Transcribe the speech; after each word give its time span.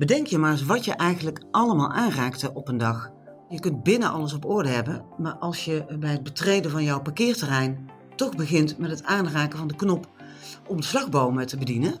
Bedenk 0.00 0.26
je 0.26 0.38
maar 0.38 0.50
eens 0.50 0.64
wat 0.64 0.84
je 0.84 0.92
eigenlijk 0.92 1.42
allemaal 1.50 1.90
aanraakte 1.90 2.54
op 2.54 2.68
een 2.68 2.78
dag. 2.78 3.10
Je 3.48 3.60
kunt 3.60 3.82
binnen 3.82 4.10
alles 4.10 4.32
op 4.32 4.44
orde 4.44 4.68
hebben, 4.68 5.04
maar 5.18 5.32
als 5.32 5.64
je 5.64 5.84
bij 5.98 6.10
het 6.10 6.22
betreden 6.22 6.70
van 6.70 6.84
jouw 6.84 7.00
parkeerterrein 7.00 7.90
toch 8.16 8.36
begint 8.36 8.78
met 8.78 8.90
het 8.90 9.04
aanraken 9.04 9.58
van 9.58 9.68
de 9.68 9.76
knop 9.76 10.08
om 10.68 10.82
slagbomen 10.82 11.46
te 11.46 11.56
bedienen, 11.56 12.00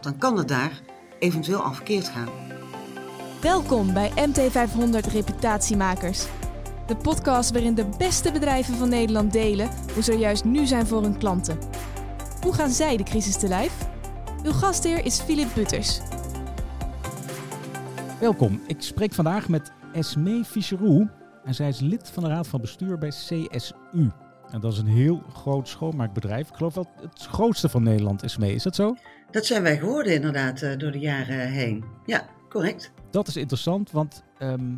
dan 0.00 0.18
kan 0.18 0.38
het 0.38 0.48
daar 0.48 0.80
eventueel 1.18 1.62
al 1.62 1.72
verkeerd 1.72 2.08
gaan. 2.08 2.28
Welkom 3.40 3.92
bij 3.92 4.10
MT500 4.10 5.12
Reputatiemakers. 5.12 6.26
De 6.86 6.96
podcast 6.96 7.50
waarin 7.50 7.74
de 7.74 7.88
beste 7.98 8.32
bedrijven 8.32 8.74
van 8.74 8.88
Nederland 8.88 9.32
delen 9.32 9.70
hoe 9.94 10.02
ze 10.02 10.12
juist 10.12 10.44
nu 10.44 10.66
zijn 10.66 10.86
voor 10.86 11.02
hun 11.02 11.18
klanten. 11.18 11.58
Hoe 12.40 12.52
gaan 12.52 12.70
zij 12.70 12.96
de 12.96 13.04
crisis 13.04 13.36
te 13.36 13.48
lijf? 13.48 13.72
Uw 14.42 14.52
gastheer 14.52 15.04
is 15.04 15.20
Philip 15.20 15.48
Butters. 15.54 16.00
Welkom, 18.26 18.60
ik 18.66 18.76
spreek 18.78 19.12
vandaag 19.12 19.48
met 19.48 19.70
Esme 19.92 20.44
Fischeroe 20.44 21.10
en 21.44 21.54
zij 21.54 21.68
is 21.68 21.80
lid 21.80 22.10
van 22.10 22.22
de 22.22 22.28
raad 22.28 22.46
van 22.46 22.60
bestuur 22.60 22.98
bij 22.98 23.08
CSU. 23.08 24.10
En 24.50 24.60
dat 24.60 24.72
is 24.72 24.78
een 24.78 24.86
heel 24.86 25.22
groot 25.32 25.68
schoonmaakbedrijf. 25.68 26.48
Ik 26.48 26.54
geloof 26.54 26.74
wel 26.74 26.90
het 27.00 27.22
grootste 27.22 27.68
van 27.68 27.82
Nederland, 27.82 28.22
Esme. 28.22 28.54
Is 28.54 28.62
dat 28.62 28.74
zo? 28.74 28.96
Dat 29.30 29.46
zijn 29.46 29.62
wij 29.62 29.78
geworden 29.78 30.14
inderdaad 30.14 30.62
eh, 30.62 30.78
door 30.78 30.90
de 30.90 30.98
jaren 30.98 31.48
heen. 31.48 31.84
Ja, 32.06 32.26
correct. 32.48 32.92
Dat 33.10 33.28
is 33.28 33.36
interessant, 33.36 33.90
want 33.90 34.22
ehm, 34.38 34.74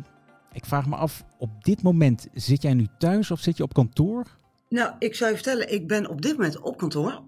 ik 0.51 0.65
vraag 0.65 0.87
me 0.87 0.95
af, 0.95 1.23
op 1.37 1.63
dit 1.63 1.81
moment 1.81 2.27
zit 2.33 2.61
jij 2.61 2.73
nu 2.73 2.87
thuis 2.97 3.31
of 3.31 3.39
zit 3.39 3.57
je 3.57 3.63
op 3.63 3.73
kantoor? 3.73 4.25
Nou, 4.67 4.93
ik 4.99 5.15
zou 5.15 5.29
je 5.29 5.35
vertellen, 5.35 5.73
ik 5.73 5.87
ben 5.87 6.09
op 6.09 6.21
dit 6.21 6.31
moment 6.31 6.59
op 6.59 6.77
kantoor. 6.77 7.21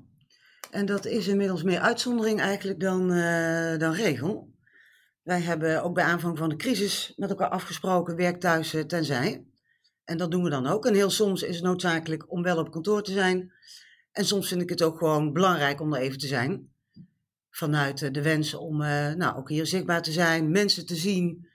En 0.71 0.85
dat 0.85 1.05
is 1.05 1.27
inmiddels 1.27 1.63
meer 1.63 1.79
uitzondering 1.79 2.39
eigenlijk 2.39 2.79
dan, 2.79 3.11
eh, 3.11 3.77
dan 3.77 3.93
regel. 3.93 4.50
Wij 5.23 5.41
hebben 5.41 5.83
ook 5.83 5.93
bij 5.93 6.03
aanvang 6.03 6.37
van 6.37 6.49
de 6.49 6.55
crisis 6.55 7.13
met 7.15 7.29
elkaar 7.29 7.49
afgesproken, 7.49 8.15
werk 8.15 8.39
thuis 8.39 8.73
eh, 8.73 8.83
tenzij. 8.83 9.45
En 10.03 10.17
dat 10.17 10.31
doen 10.31 10.43
we 10.43 10.49
dan 10.49 10.67
ook. 10.67 10.85
En 10.85 10.93
heel 10.93 11.09
soms 11.09 11.43
is 11.43 11.55
het 11.55 11.63
noodzakelijk 11.63 12.31
om 12.31 12.43
wel 12.43 12.57
op 12.57 12.71
kantoor 12.71 13.03
te 13.03 13.11
zijn. 13.11 13.51
En 14.11 14.25
soms 14.25 14.47
vind 14.47 14.61
ik 14.61 14.69
het 14.69 14.83
ook 14.83 14.97
gewoon 14.97 15.33
belangrijk 15.33 15.81
om 15.81 15.93
er 15.93 16.01
even 16.01 16.17
te 16.17 16.27
zijn. 16.27 16.69
Vanuit 17.49 18.01
eh, 18.01 18.11
de 18.11 18.21
wens 18.21 18.53
om 18.53 18.81
uh, 18.81 19.13
nou, 19.13 19.37
ook 19.37 19.49
hier 19.49 19.65
zichtbaar 19.65 20.01
te 20.01 20.11
zijn, 20.11 20.51
mensen 20.51 20.85
te 20.85 20.95
zien. 20.95 21.49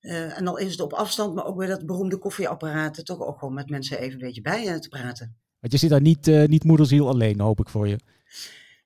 En 0.00 0.46
al 0.46 0.56
is 0.56 0.70
het 0.70 0.80
op 0.80 0.92
afstand, 0.92 1.34
maar 1.34 1.44
ook 1.44 1.56
bij 1.56 1.66
dat 1.66 1.86
beroemde 1.86 2.18
koffieapparaat, 2.18 3.04
toch 3.04 3.20
ook 3.20 3.38
gewoon 3.38 3.54
met 3.54 3.70
mensen 3.70 3.98
even 3.98 4.12
een 4.12 4.26
beetje 4.26 4.40
bij 4.40 4.80
te 4.80 4.88
praten. 4.88 5.36
Want 5.60 5.72
je 5.72 5.78
zit 5.78 5.90
daar 5.90 6.00
niet, 6.00 6.26
niet 6.26 6.64
moederziel 6.64 7.08
alleen, 7.08 7.40
hoop 7.40 7.60
ik 7.60 7.68
voor 7.68 7.88
je. 7.88 7.98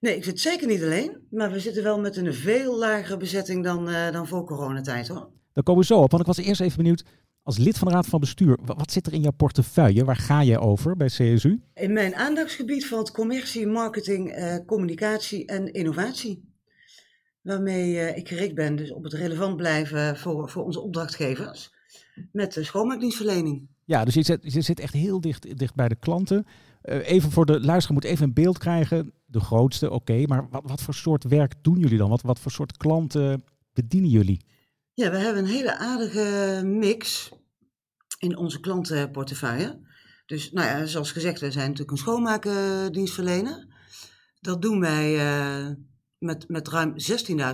Nee, 0.02 0.16
ik 0.16 0.24
zit 0.24 0.40
zeker 0.40 0.66
niet 0.66 0.82
alleen, 0.82 1.26
maar 1.30 1.52
we 1.52 1.60
zitten 1.60 1.82
wel 1.82 2.00
met 2.00 2.16
een 2.16 2.34
veel 2.34 2.78
lagere 2.78 3.16
bezetting 3.16 3.64
dan, 3.64 3.88
uh, 3.88 4.10
dan 4.10 4.26
voor 4.26 4.44
coronatijd 4.44 5.08
hoor. 5.08 5.30
Daar 5.52 5.64
komen 5.64 5.80
we 5.80 5.86
zo 5.86 6.00
op, 6.00 6.10
want 6.10 6.22
ik 6.22 6.34
was 6.34 6.44
eerst 6.46 6.60
even 6.60 6.76
benieuwd, 6.76 7.04
als 7.42 7.58
lid 7.58 7.78
van 7.78 7.88
de 7.88 7.94
Raad 7.94 8.06
van 8.06 8.20
Bestuur, 8.20 8.58
wat 8.64 8.92
zit 8.92 9.06
er 9.06 9.12
in 9.12 9.20
jouw 9.20 9.32
portefeuille? 9.32 10.04
Waar 10.04 10.16
ga 10.16 10.40
je 10.40 10.58
over 10.58 10.96
bij 10.96 11.06
CSU? 11.06 11.60
In 11.74 11.92
mijn 11.92 12.14
aandachtsgebied 12.14 12.86
valt 12.86 13.10
commercie, 13.10 13.66
marketing, 13.66 14.38
uh, 14.38 14.56
communicatie 14.66 15.46
en 15.46 15.72
innovatie. 15.72 16.50
Waarmee 17.42 17.92
uh, 17.92 18.16
ik 18.16 18.28
gericht 18.28 18.54
ben 18.54 18.76
dus 18.76 18.92
op 18.92 19.04
het 19.04 19.12
relevant 19.12 19.56
blijven 19.56 20.16
voor, 20.16 20.50
voor 20.50 20.64
onze 20.64 20.80
opdrachtgevers 20.80 21.72
met 22.32 22.52
de 22.52 22.64
schoonmaakdienstverlening. 22.64 23.68
Ja, 23.84 24.04
dus 24.04 24.14
je 24.14 24.22
zit, 24.22 24.52
je 24.52 24.60
zit 24.60 24.80
echt 24.80 24.94
heel 24.94 25.20
dicht, 25.20 25.58
dicht 25.58 25.74
bij 25.74 25.88
de 25.88 25.96
klanten. 25.96 26.46
Even 26.82 27.30
voor 27.30 27.46
de 27.46 27.60
luisteraar 27.60 27.92
moet 27.92 28.04
even 28.04 28.24
een 28.24 28.34
beeld 28.34 28.58
krijgen. 28.58 29.12
De 29.32 29.40
grootste, 29.40 29.90
oké, 29.90 30.26
maar 30.26 30.48
wat, 30.50 30.62
wat 30.66 30.82
voor 30.82 30.94
soort 30.94 31.24
werk 31.24 31.54
doen 31.62 31.78
jullie 31.78 31.98
dan? 31.98 32.08
Wat, 32.08 32.22
wat 32.22 32.38
voor 32.38 32.50
soort 32.50 32.76
klanten 32.76 33.44
bedienen 33.72 34.10
jullie? 34.10 34.44
Ja, 34.94 35.10
we 35.10 35.16
hebben 35.16 35.42
een 35.42 35.50
hele 35.50 35.76
aardige 35.76 36.60
mix 36.64 37.30
in 38.18 38.36
onze 38.36 38.60
klantenportefeuille. 38.60 39.80
Dus 40.26 40.52
nou 40.52 40.66
ja, 40.66 40.86
zoals 40.86 41.12
gezegd, 41.12 41.40
we 41.40 41.50
zijn 41.50 41.64
natuurlijk 41.64 41.90
een 41.90 41.96
schoonmaakdienstverlener. 41.96 43.66
Dat 44.40 44.62
doen 44.62 44.80
wij 44.80 45.14
uh, 45.14 45.74
met, 46.18 46.48
met 46.48 46.68
ruim 46.68 46.94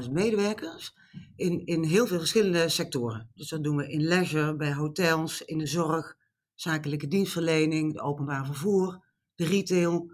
16.000 0.05 0.11
medewerkers 0.11 0.95
in, 1.37 1.67
in 1.67 1.85
heel 1.85 2.07
veel 2.07 2.19
verschillende 2.19 2.69
sectoren. 2.69 3.31
Dus 3.35 3.49
dat 3.49 3.65
doen 3.65 3.77
we 3.77 3.91
in 3.91 4.03
leisure, 4.03 4.57
bij 4.57 4.75
hotels, 4.75 5.43
in 5.43 5.59
de 5.59 5.67
zorg, 5.67 6.17
zakelijke 6.55 7.09
dienstverlening, 7.09 8.01
openbaar 8.01 8.47
vervoer, 8.47 9.05
de 9.35 9.45
retail. 9.45 10.11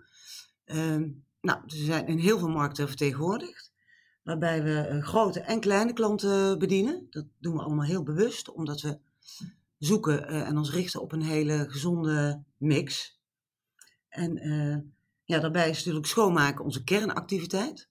Uh, 0.67 1.03
nou, 1.44 1.60
dus 1.66 1.78
we 1.78 1.84
zijn 1.84 2.06
in 2.06 2.19
heel 2.19 2.38
veel 2.38 2.49
markten 2.49 2.88
vertegenwoordigd. 2.88 3.72
Waarbij 4.22 4.62
we 4.62 5.03
grote 5.03 5.41
en 5.41 5.60
kleine 5.60 5.93
klanten 5.93 6.59
bedienen. 6.59 7.06
Dat 7.10 7.25
doen 7.38 7.55
we 7.55 7.62
allemaal 7.62 7.84
heel 7.84 8.03
bewust, 8.03 8.50
omdat 8.50 8.81
we 8.81 8.99
zoeken 9.78 10.32
uh, 10.32 10.49
en 10.49 10.56
ons 10.56 10.71
richten 10.71 11.00
op 11.00 11.12
een 11.12 11.22
hele 11.22 11.66
gezonde 11.69 12.43
mix. 12.56 13.19
En 14.09 14.47
uh, 14.47 14.77
ja, 15.25 15.38
daarbij 15.41 15.71
is 15.71 15.77
natuurlijk 15.77 16.06
schoonmaken 16.06 16.65
onze 16.65 16.84
kernactiviteit. 16.84 17.88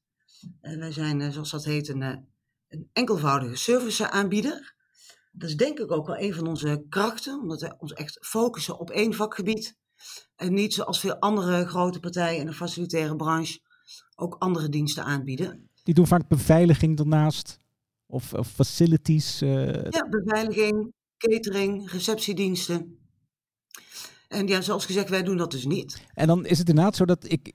Wij 0.61 0.91
zijn, 0.91 1.31
zoals 1.31 1.51
dat 1.51 1.65
heet, 1.65 1.87
een, 1.87 2.01
een 2.67 2.89
enkelvoudige 2.93 3.55
serviceaanbieder. 3.55 4.75
Dat 5.31 5.49
is 5.49 5.57
denk 5.57 5.79
ik 5.79 5.91
ook 5.91 6.07
wel 6.07 6.19
een 6.19 6.33
van 6.33 6.47
onze 6.47 6.85
krachten, 6.89 7.39
omdat 7.39 7.61
we 7.61 7.75
ons 7.77 7.93
echt 7.93 8.17
focussen 8.21 8.79
op 8.79 8.89
één 8.89 9.13
vakgebied. 9.13 9.77
En 10.35 10.53
niet 10.53 10.73
zoals 10.73 10.99
veel 10.99 11.15
andere 11.19 11.67
grote 11.67 11.99
partijen 11.99 12.39
in 12.39 12.45
de 12.45 12.53
facilitaire 12.53 13.15
branche 13.15 13.59
ook 14.15 14.35
andere 14.39 14.69
diensten 14.69 15.03
aanbieden. 15.03 15.69
Die 15.83 15.93
doen 15.93 16.07
vaak 16.07 16.27
beveiliging 16.27 16.97
daarnaast 16.97 17.59
of, 18.05 18.33
of 18.33 18.47
facilities. 18.47 19.41
Uh... 19.41 19.83
Ja, 19.89 20.07
beveiliging, 20.09 20.93
catering, 21.17 21.91
receptiediensten. 21.91 22.97
En 24.27 24.47
ja, 24.47 24.61
zoals 24.61 24.85
gezegd, 24.85 25.09
wij 25.09 25.23
doen 25.23 25.37
dat 25.37 25.51
dus 25.51 25.65
niet. 25.65 26.03
En 26.13 26.27
dan 26.27 26.45
is 26.45 26.57
het 26.57 26.69
inderdaad 26.69 26.95
zo 26.95 27.05
dat 27.05 27.31
ik, 27.31 27.53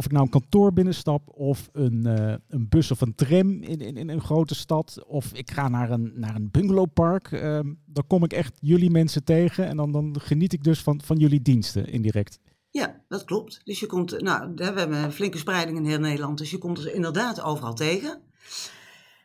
of 0.00 0.06
ik 0.06 0.12
nou 0.12 0.24
een 0.24 0.30
kantoor 0.30 0.72
binnenstap 0.72 1.22
of 1.28 1.68
een, 1.72 2.06
uh, 2.06 2.34
een 2.48 2.68
bus 2.68 2.90
of 2.90 3.00
een 3.00 3.14
tram 3.14 3.62
in, 3.62 3.80
in, 3.80 3.96
in 3.96 4.08
een 4.08 4.20
grote 4.20 4.54
stad, 4.54 5.04
of 5.06 5.32
ik 5.32 5.50
ga 5.50 5.68
naar 5.68 5.90
een, 5.90 6.12
naar 6.14 6.34
een 6.34 6.50
bungalowpark, 6.50 7.30
uh, 7.30 7.60
dan 7.86 8.06
kom 8.06 8.24
ik 8.24 8.32
echt 8.32 8.58
jullie 8.60 8.90
mensen 8.90 9.24
tegen 9.24 9.66
en 9.66 9.76
dan, 9.76 9.92
dan 9.92 10.16
geniet 10.20 10.52
ik 10.52 10.64
dus 10.64 10.82
van, 10.82 11.00
van 11.04 11.16
jullie 11.16 11.42
diensten 11.42 11.86
indirect. 11.86 12.38
Ja, 12.70 13.04
dat 13.08 13.24
klopt. 13.24 13.60
Dus 13.64 13.80
je 13.80 13.86
komt, 13.86 14.20
nou, 14.20 14.52
we 14.54 14.64
hebben 14.64 14.92
een 14.92 15.12
flinke 15.12 15.38
spreiding 15.38 15.78
in 15.78 15.84
heel 15.84 15.98
Nederland, 15.98 16.38
dus 16.38 16.50
je 16.50 16.58
komt 16.58 16.78
er 16.78 16.94
inderdaad 16.94 17.42
overal 17.42 17.74
tegen. 17.74 18.20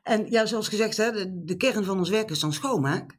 En 0.04 0.26
ja, 0.30 0.46
zoals 0.46 0.68
gezegd, 0.68 0.98
hè, 0.98 1.12
de, 1.44 1.58
kern 1.58 1.84
van 1.84 1.98
ons 1.98 2.10
werk 2.10 2.30
is 2.30 2.40
dan 2.40 2.54
schoonmaak. 2.54 3.16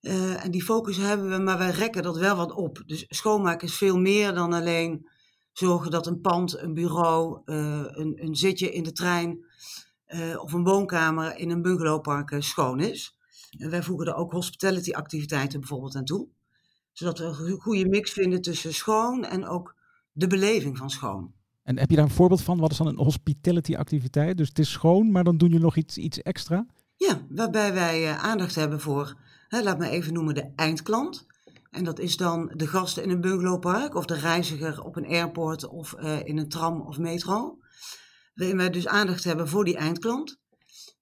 Uh, 0.00 0.44
en 0.44 0.50
die 0.50 0.62
focus 0.62 0.96
hebben 0.96 1.30
we, 1.30 1.38
maar 1.38 1.58
wij 1.58 1.70
rekken 1.70 2.02
dat 2.02 2.18
wel 2.18 2.36
wat 2.36 2.52
op. 2.52 2.82
Dus 2.86 3.04
schoonmaak 3.08 3.62
is 3.62 3.74
veel 3.74 3.98
meer 3.98 4.34
dan 4.34 4.52
alleen 4.52 5.09
zorgen 5.66 5.90
dat 5.90 6.06
een 6.06 6.20
pand, 6.20 6.58
een 6.58 6.74
bureau, 6.74 7.40
uh, 7.44 7.84
een, 7.88 8.24
een 8.24 8.36
zitje 8.36 8.72
in 8.72 8.82
de 8.82 8.92
trein 8.92 9.44
uh, 10.08 10.42
of 10.42 10.52
een 10.52 10.64
woonkamer 10.64 11.36
in 11.36 11.50
een 11.50 11.62
bungalowpark 11.62 12.34
schoon 12.38 12.80
is. 12.80 13.16
En 13.58 13.70
wij 13.70 13.82
voegen 13.82 14.06
er 14.06 14.14
ook 14.14 14.32
hospitality 14.32 14.92
activiteiten 14.92 15.60
bijvoorbeeld 15.60 15.96
aan 15.96 16.04
toe 16.04 16.28
zodat 16.92 17.18
we 17.18 17.24
een 17.24 17.60
goede 17.60 17.88
mix 17.88 18.12
vinden 18.12 18.40
tussen 18.42 18.74
schoon 18.74 19.24
en 19.24 19.46
ook 19.46 19.74
de 20.12 20.26
beleving 20.26 20.76
van 20.76 20.90
schoon. 20.90 21.32
En 21.62 21.78
heb 21.78 21.90
je 21.90 21.96
daar 21.96 22.04
een 22.04 22.10
voorbeeld 22.10 22.42
van? 22.42 22.58
Wat 22.58 22.70
is 22.70 22.76
dan 22.76 22.86
een 22.86 22.96
hospitality 22.96 23.76
activiteit? 23.76 24.36
Dus 24.36 24.48
het 24.48 24.58
is 24.58 24.70
schoon, 24.70 25.10
maar 25.10 25.24
dan 25.24 25.36
doen 25.36 25.48
jullie 25.48 25.64
nog 25.64 25.76
iets, 25.76 25.98
iets 25.98 26.22
extra? 26.22 26.66
Ja, 26.96 27.20
waarbij 27.28 27.72
wij 27.72 28.16
aandacht 28.16 28.54
hebben 28.54 28.80
voor, 28.80 29.16
hè, 29.48 29.62
laat 29.62 29.78
me 29.78 29.88
even 29.88 30.12
noemen, 30.12 30.34
de 30.34 30.52
eindklant. 30.56 31.26
En 31.70 31.84
dat 31.84 31.98
is 31.98 32.16
dan 32.16 32.52
de 32.56 32.66
gasten 32.66 33.02
in 33.02 33.10
een 33.10 33.20
bungalowpark 33.20 33.94
of 33.94 34.04
de 34.04 34.14
reiziger 34.14 34.82
op 34.82 34.96
een 34.96 35.06
airport 35.06 35.68
of 35.68 35.94
uh, 35.98 36.24
in 36.24 36.38
een 36.38 36.48
tram 36.48 36.80
of 36.80 36.98
metro. 36.98 37.58
Waarin 38.34 38.56
wij 38.56 38.70
dus 38.70 38.86
aandacht 38.86 39.24
hebben 39.24 39.48
voor 39.48 39.64
die 39.64 39.76
eindklant. 39.76 40.38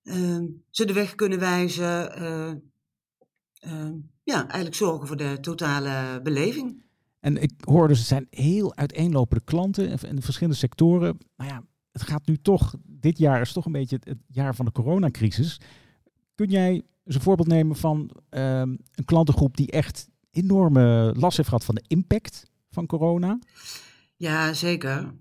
Uh, 0.03 0.39
ze 0.71 0.85
de 0.85 0.93
weg 0.93 1.15
kunnen 1.15 1.39
wijzen, 1.39 2.23
uh, 2.23 3.93
ja, 4.23 4.41
eigenlijk 4.41 4.75
zorgen 4.75 5.07
voor 5.07 5.17
de 5.17 5.39
totale 5.41 6.21
beleving. 6.23 6.87
En 7.21 7.37
ik 7.37 7.53
hoor 7.65 7.89
dus, 7.89 7.99
het 7.99 8.07
zijn 8.07 8.27
heel 8.31 8.77
uiteenlopende 8.77 9.45
klanten 9.45 9.99
in 10.03 10.17
de 10.17 10.23
verschillende 10.23 10.59
sectoren. 10.59 11.19
Nou 11.37 11.51
ja, 11.51 11.65
het 11.93 12.03
gaat 12.03 12.27
nu 12.27 12.37
toch, 12.37 12.75
dit 12.85 13.19
jaar 13.19 13.41
is 13.41 13.53
toch 13.53 13.67
een 13.67 13.73
beetje 13.73 14.01
het, 14.03 14.19
jaar 14.27 14.55
van 14.55 14.65
de 14.65 14.73
coronacrisis. 14.73 15.61
Kun 16.35 16.49
jij 16.49 16.83
eens 17.05 17.15
een 17.15 17.21
voorbeeld 17.21 17.49
nemen 17.49 17.77
van 17.77 17.99
um, 18.31 18.79
een 18.95 19.05
klantengroep 19.05 19.57
die 19.57 19.71
echt 19.71 20.09
enorme 20.43 21.13
last 21.17 21.37
heeft 21.37 21.49
gehad 21.49 21.65
van 21.65 21.75
de 21.75 21.85
impact 21.87 22.45
van 22.71 22.87
corona? 22.87 23.39
Ja, 24.17 24.53
zeker. 24.53 25.15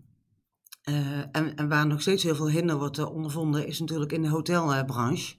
Uh, 0.90 1.20
en, 1.32 1.68
waar 1.68 1.88
nog 1.88 2.02
steeds 2.02 2.24
heel 2.24 2.36
veel 2.36 2.50
hinder 2.50 2.78
wordt 2.78 2.98
uh, 2.98 3.14
ondervonden, 3.16 3.68
is 3.68 3.80
natuurlijk 3.80 4.12
in 4.12 4.22
de 4.22 4.30
hotelbranche 4.30 5.36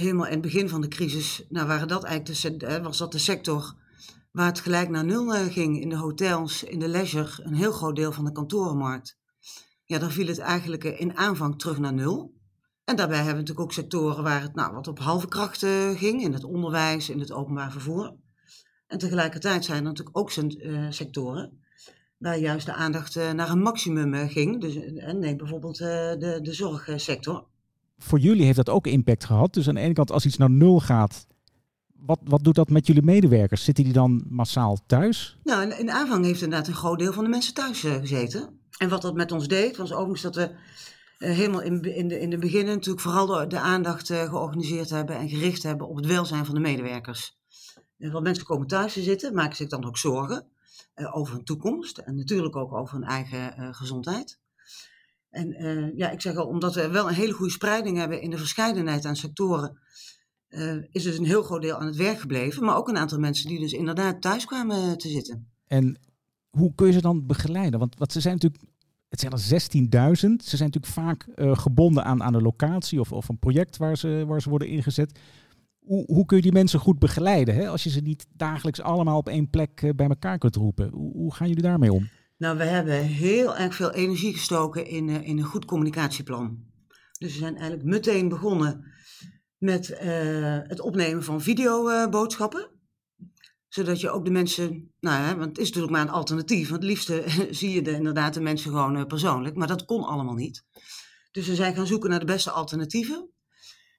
helemaal 0.00 0.26
in 0.26 0.32
het 0.32 0.40
begin 0.40 0.68
van 0.68 0.80
de 0.80 0.88
crisis, 0.88 1.44
nou 1.48 1.66
waren 1.66 1.88
dat 1.88 2.04
eigenlijk 2.04 2.60
de, 2.60 2.82
was 2.82 2.98
dat 2.98 3.12
de 3.12 3.18
sector 3.18 3.74
waar 4.32 4.46
het 4.46 4.60
gelijk 4.60 4.88
naar 4.88 5.04
nul 5.04 5.34
eh, 5.34 5.52
ging. 5.52 5.80
In 5.80 5.88
de 5.88 5.96
hotels, 5.96 6.62
in 6.64 6.78
de 6.78 6.88
leisure, 6.88 7.42
een 7.42 7.54
heel 7.54 7.72
groot 7.72 7.96
deel 7.96 8.12
van 8.12 8.24
de 8.24 8.32
kantorenmarkt. 8.32 9.18
Ja, 9.84 9.98
dan 9.98 10.10
viel 10.10 10.26
het 10.26 10.38
eigenlijk 10.38 10.84
in 10.84 11.16
aanvang 11.16 11.58
terug 11.58 11.78
naar 11.78 11.92
nul. 11.92 12.34
En 12.84 12.96
daarbij 12.96 13.16
hebben 13.16 13.34
we 13.34 13.40
natuurlijk 13.40 13.66
ook 13.66 13.72
sectoren 13.72 14.22
waar 14.22 14.42
het 14.42 14.54
nou, 14.54 14.74
wat 14.74 14.88
op 14.88 14.98
halve 14.98 15.28
kracht 15.28 15.62
eh, 15.62 15.90
ging, 15.90 16.22
in 16.22 16.32
het 16.32 16.44
onderwijs, 16.44 17.08
in 17.08 17.20
het 17.20 17.32
openbaar 17.32 17.72
vervoer. 17.72 18.14
En 18.86 18.98
tegelijkertijd 18.98 19.64
zijn 19.64 19.78
er 19.78 19.84
natuurlijk 19.84 20.18
ook 20.18 20.36
uh, 20.36 20.86
sectoren 20.90 21.60
waar 22.16 22.38
juist 22.38 22.66
de 22.66 22.72
aandacht 22.72 23.16
uh, 23.16 23.32
naar 23.32 23.50
een 23.50 23.62
maximum 23.62 24.28
ging. 24.28 24.60
Dus 24.60 24.74
neem 25.14 25.36
bijvoorbeeld 25.36 25.76
de, 25.76 26.38
de 26.42 26.52
zorgsector. 26.52 27.44
Voor 27.98 28.18
jullie 28.18 28.44
heeft 28.44 28.56
dat 28.56 28.70
ook 28.70 28.86
impact 28.86 29.24
gehad. 29.24 29.54
Dus 29.54 29.68
aan 29.68 29.74
de 29.74 29.80
ene 29.80 29.92
kant, 29.92 30.12
als 30.12 30.26
iets 30.26 30.36
naar 30.36 30.50
nul 30.50 30.80
gaat, 30.80 31.26
wat, 32.06 32.18
wat 32.24 32.44
doet 32.44 32.54
dat 32.54 32.70
met 32.70 32.86
jullie 32.86 33.02
medewerkers? 33.02 33.64
Zitten 33.64 33.84
die 33.84 33.92
dan 33.92 34.24
massaal 34.28 34.78
thuis? 34.86 35.38
Nou, 35.42 35.62
in, 35.62 35.78
in 35.78 35.90
aanvang 35.90 36.24
heeft 36.24 36.42
inderdaad 36.42 36.68
een 36.68 36.74
groot 36.74 36.98
deel 36.98 37.12
van 37.12 37.24
de 37.24 37.30
mensen 37.30 37.54
thuis 37.54 37.80
gezeten. 37.80 38.60
En 38.78 38.88
wat 38.88 39.02
dat 39.02 39.14
met 39.14 39.32
ons 39.32 39.48
deed, 39.48 39.76
was 39.76 39.92
overigens 39.92 40.22
dat 40.22 40.34
we 40.34 40.50
uh, 41.18 41.30
helemaal 41.30 41.62
in, 41.62 41.82
in, 41.82 42.08
de, 42.08 42.20
in 42.20 42.30
de 42.30 42.38
beginnen 42.38 42.74
natuurlijk 42.74 43.00
vooral 43.00 43.26
de, 43.26 43.46
de 43.46 43.58
aandacht 43.58 44.10
uh, 44.10 44.22
georganiseerd 44.22 44.90
hebben 44.90 45.16
en 45.16 45.28
gericht 45.28 45.62
hebben 45.62 45.88
op 45.88 45.96
het 45.96 46.06
welzijn 46.06 46.44
van 46.44 46.54
de 46.54 46.60
medewerkers. 46.60 47.38
Want 47.98 48.24
mensen 48.24 48.44
komen 48.44 48.66
thuis 48.66 48.92
te 48.92 49.02
zitten, 49.02 49.34
maken 49.34 49.56
zich 49.56 49.68
dan 49.68 49.84
ook 49.84 49.98
zorgen 49.98 50.46
over 51.12 51.34
hun 51.34 51.44
toekomst 51.44 51.98
en 51.98 52.16
natuurlijk 52.16 52.56
ook 52.56 52.72
over 52.72 52.94
hun 52.94 53.08
eigen 53.08 53.74
gezondheid. 53.74 54.40
En 55.30 55.92
ja, 55.96 56.10
ik 56.10 56.20
zeg 56.20 56.36
al, 56.36 56.46
omdat 56.46 56.74
we 56.74 56.88
wel 56.88 57.08
een 57.08 57.14
hele 57.14 57.32
goede 57.32 57.52
spreiding 57.52 57.96
hebben 57.96 58.20
in 58.20 58.30
de 58.30 58.38
verscheidenheid 58.38 59.04
aan 59.04 59.16
sectoren, 59.16 59.78
is 60.90 61.02
dus 61.02 61.18
een 61.18 61.24
heel 61.24 61.42
groot 61.42 61.62
deel 61.62 61.76
aan 61.76 61.86
het 61.86 61.96
werk 61.96 62.20
gebleven. 62.20 62.64
Maar 62.64 62.76
ook 62.76 62.88
een 62.88 62.98
aantal 62.98 63.18
mensen 63.18 63.48
die 63.48 63.60
dus 63.60 63.72
inderdaad 63.72 64.22
thuis 64.22 64.44
kwamen 64.44 64.98
te 64.98 65.08
zitten. 65.08 65.50
En 65.66 66.00
hoe 66.50 66.74
kun 66.74 66.86
je 66.86 66.92
ze 66.92 67.00
dan 67.00 67.26
begeleiden? 67.26 67.78
Want 67.78 67.98
wat 67.98 68.12
ze 68.12 68.20
zijn 68.20 68.34
natuurlijk 68.34 68.62
het 69.08 69.20
zijn 69.20 69.32
er 69.32 70.14
16.000. 70.16 70.44
Ze 70.44 70.56
zijn 70.56 70.70
natuurlijk 70.72 70.86
vaak 70.86 71.26
gebonden 71.58 72.04
aan, 72.04 72.22
aan 72.22 72.34
een 72.34 72.42
locatie 72.42 73.00
of, 73.00 73.12
of 73.12 73.28
een 73.28 73.38
project 73.38 73.76
waar 73.76 73.96
ze, 73.96 74.24
waar 74.26 74.42
ze 74.42 74.48
worden 74.48 74.68
ingezet. 74.68 75.18
Hoe, 75.86 76.04
hoe 76.06 76.26
kun 76.26 76.36
je 76.36 76.42
die 76.42 76.52
mensen 76.52 76.80
goed 76.80 76.98
begeleiden 76.98 77.54
hè? 77.54 77.68
als 77.68 77.82
je 77.82 77.90
ze 77.90 78.00
niet 78.00 78.26
dagelijks 78.32 78.80
allemaal 78.80 79.18
op 79.18 79.28
één 79.28 79.50
plek 79.50 79.82
uh, 79.82 79.90
bij 79.96 80.06
elkaar 80.08 80.38
kunt 80.38 80.56
roepen? 80.56 80.90
Hoe, 80.90 81.12
hoe, 81.12 81.34
gaan 81.34 81.48
jullie 81.48 81.62
daarmee 81.62 81.92
om? 81.92 82.08
Nou, 82.36 82.58
we 82.58 82.64
hebben 82.64 83.02
heel 83.02 83.56
erg 83.56 83.74
veel 83.74 83.92
energie 83.92 84.32
gestoken 84.32 84.86
in, 84.86 85.08
uh, 85.08 85.28
in 85.28 85.38
een 85.38 85.44
goed 85.44 85.64
communicatieplan. 85.64 86.58
Dus 87.18 87.32
we 87.32 87.38
zijn 87.38 87.56
eigenlijk 87.56 87.84
meteen 87.84 88.28
begonnen 88.28 88.84
met 89.58 89.96
het 90.68 90.80
opnemen 90.80 91.24
van 91.24 91.40
videoboodschappen 91.40 92.70
zodat 93.76 94.00
je 94.00 94.10
ook 94.10 94.24
de 94.24 94.30
mensen, 94.30 94.92
nou 95.00 95.22
ja, 95.22 95.36
want 95.36 95.48
het 95.48 95.58
is 95.58 95.66
natuurlijk 95.66 95.92
maar 95.92 96.02
een 96.02 96.08
alternatief. 96.08 96.68
Want 96.68 96.82
het 96.82 96.90
liefste 96.90 97.24
zie 97.50 97.70
je 97.70 97.82
de, 97.82 97.92
inderdaad 97.92 98.34
de 98.34 98.40
mensen 98.40 98.70
gewoon 98.70 99.06
persoonlijk. 99.06 99.56
Maar 99.56 99.66
dat 99.66 99.84
kon 99.84 100.04
allemaal 100.04 100.34
niet. 100.34 100.64
Dus 101.30 101.46
we 101.46 101.54
zijn 101.54 101.74
gaan 101.74 101.86
zoeken 101.86 102.10
naar 102.10 102.18
de 102.18 102.24
beste 102.24 102.50
alternatieven. 102.50 103.30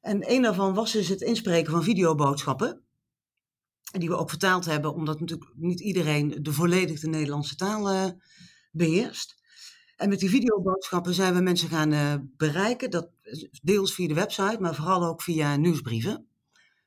En 0.01 0.31
een 0.31 0.41
daarvan 0.41 0.73
was 0.73 0.91
dus 0.91 1.07
het 1.07 1.21
inspreken 1.21 1.71
van 1.71 1.83
videoboodschappen. 1.83 2.81
Die 3.91 4.09
we 4.09 4.15
ook 4.15 4.29
vertaald 4.29 4.65
hebben, 4.65 4.93
omdat 4.93 5.19
natuurlijk 5.19 5.51
niet 5.55 5.79
iedereen 5.79 6.37
de 6.41 6.53
volledige 6.53 7.07
Nederlandse 7.07 7.55
taal 7.55 7.93
uh, 7.93 8.05
beheerst. 8.71 9.35
En 9.95 10.09
met 10.09 10.19
die 10.19 10.29
videoboodschappen 10.29 11.13
zijn 11.13 11.33
we 11.33 11.41
mensen 11.41 11.69
gaan 11.69 11.93
uh, 11.93 12.13
bereiken. 12.37 12.91
Dat 12.91 13.09
deels 13.61 13.93
via 13.93 14.07
de 14.07 14.13
website, 14.13 14.57
maar 14.59 14.75
vooral 14.75 15.05
ook 15.05 15.21
via 15.21 15.55
nieuwsbrieven. 15.55 16.27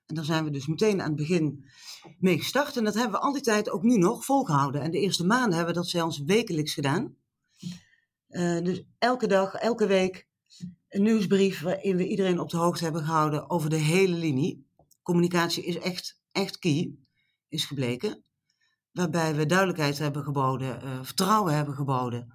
En 0.06 0.14
daar 0.14 0.24
zijn 0.24 0.44
we 0.44 0.50
dus 0.50 0.66
meteen 0.66 1.00
aan 1.00 1.06
het 1.06 1.16
begin 1.16 1.64
mee 2.18 2.38
gestart. 2.38 2.76
En 2.76 2.84
dat 2.84 2.94
hebben 2.94 3.12
we 3.12 3.26
al 3.26 3.32
die 3.32 3.42
tijd 3.42 3.70
ook 3.70 3.82
nu 3.82 3.96
nog 3.96 4.24
volgehouden. 4.24 4.80
En 4.80 4.90
de 4.90 5.00
eerste 5.00 5.26
maanden 5.26 5.56
hebben 5.56 5.74
we 5.74 5.80
dat 5.80 5.88
zelfs 5.88 6.22
wekelijks 6.22 6.74
gedaan. 6.74 7.16
Uh, 8.28 8.60
dus 8.62 8.82
elke 8.98 9.26
dag, 9.26 9.54
elke 9.54 9.86
week 9.86 10.28
een 10.88 11.02
nieuwsbrief 11.02 11.60
waarin 11.60 11.96
we 11.96 12.08
iedereen 12.08 12.40
op 12.40 12.50
de 12.50 12.56
hoogte 12.56 12.84
hebben 12.84 13.04
gehouden 13.04 13.50
over 13.50 13.70
de 13.70 13.76
hele 13.76 14.16
linie. 14.16 14.66
Communicatie 15.02 15.64
is 15.64 15.78
echt, 15.78 16.20
echt 16.32 16.58
key, 16.58 16.94
is 17.48 17.64
gebleken. 17.64 18.22
Waarbij 18.92 19.34
we 19.34 19.46
duidelijkheid 19.46 19.98
hebben 19.98 20.22
geboden, 20.22 20.84
uh, 20.84 20.98
vertrouwen 21.02 21.54
hebben 21.54 21.74
geboden. 21.74 22.32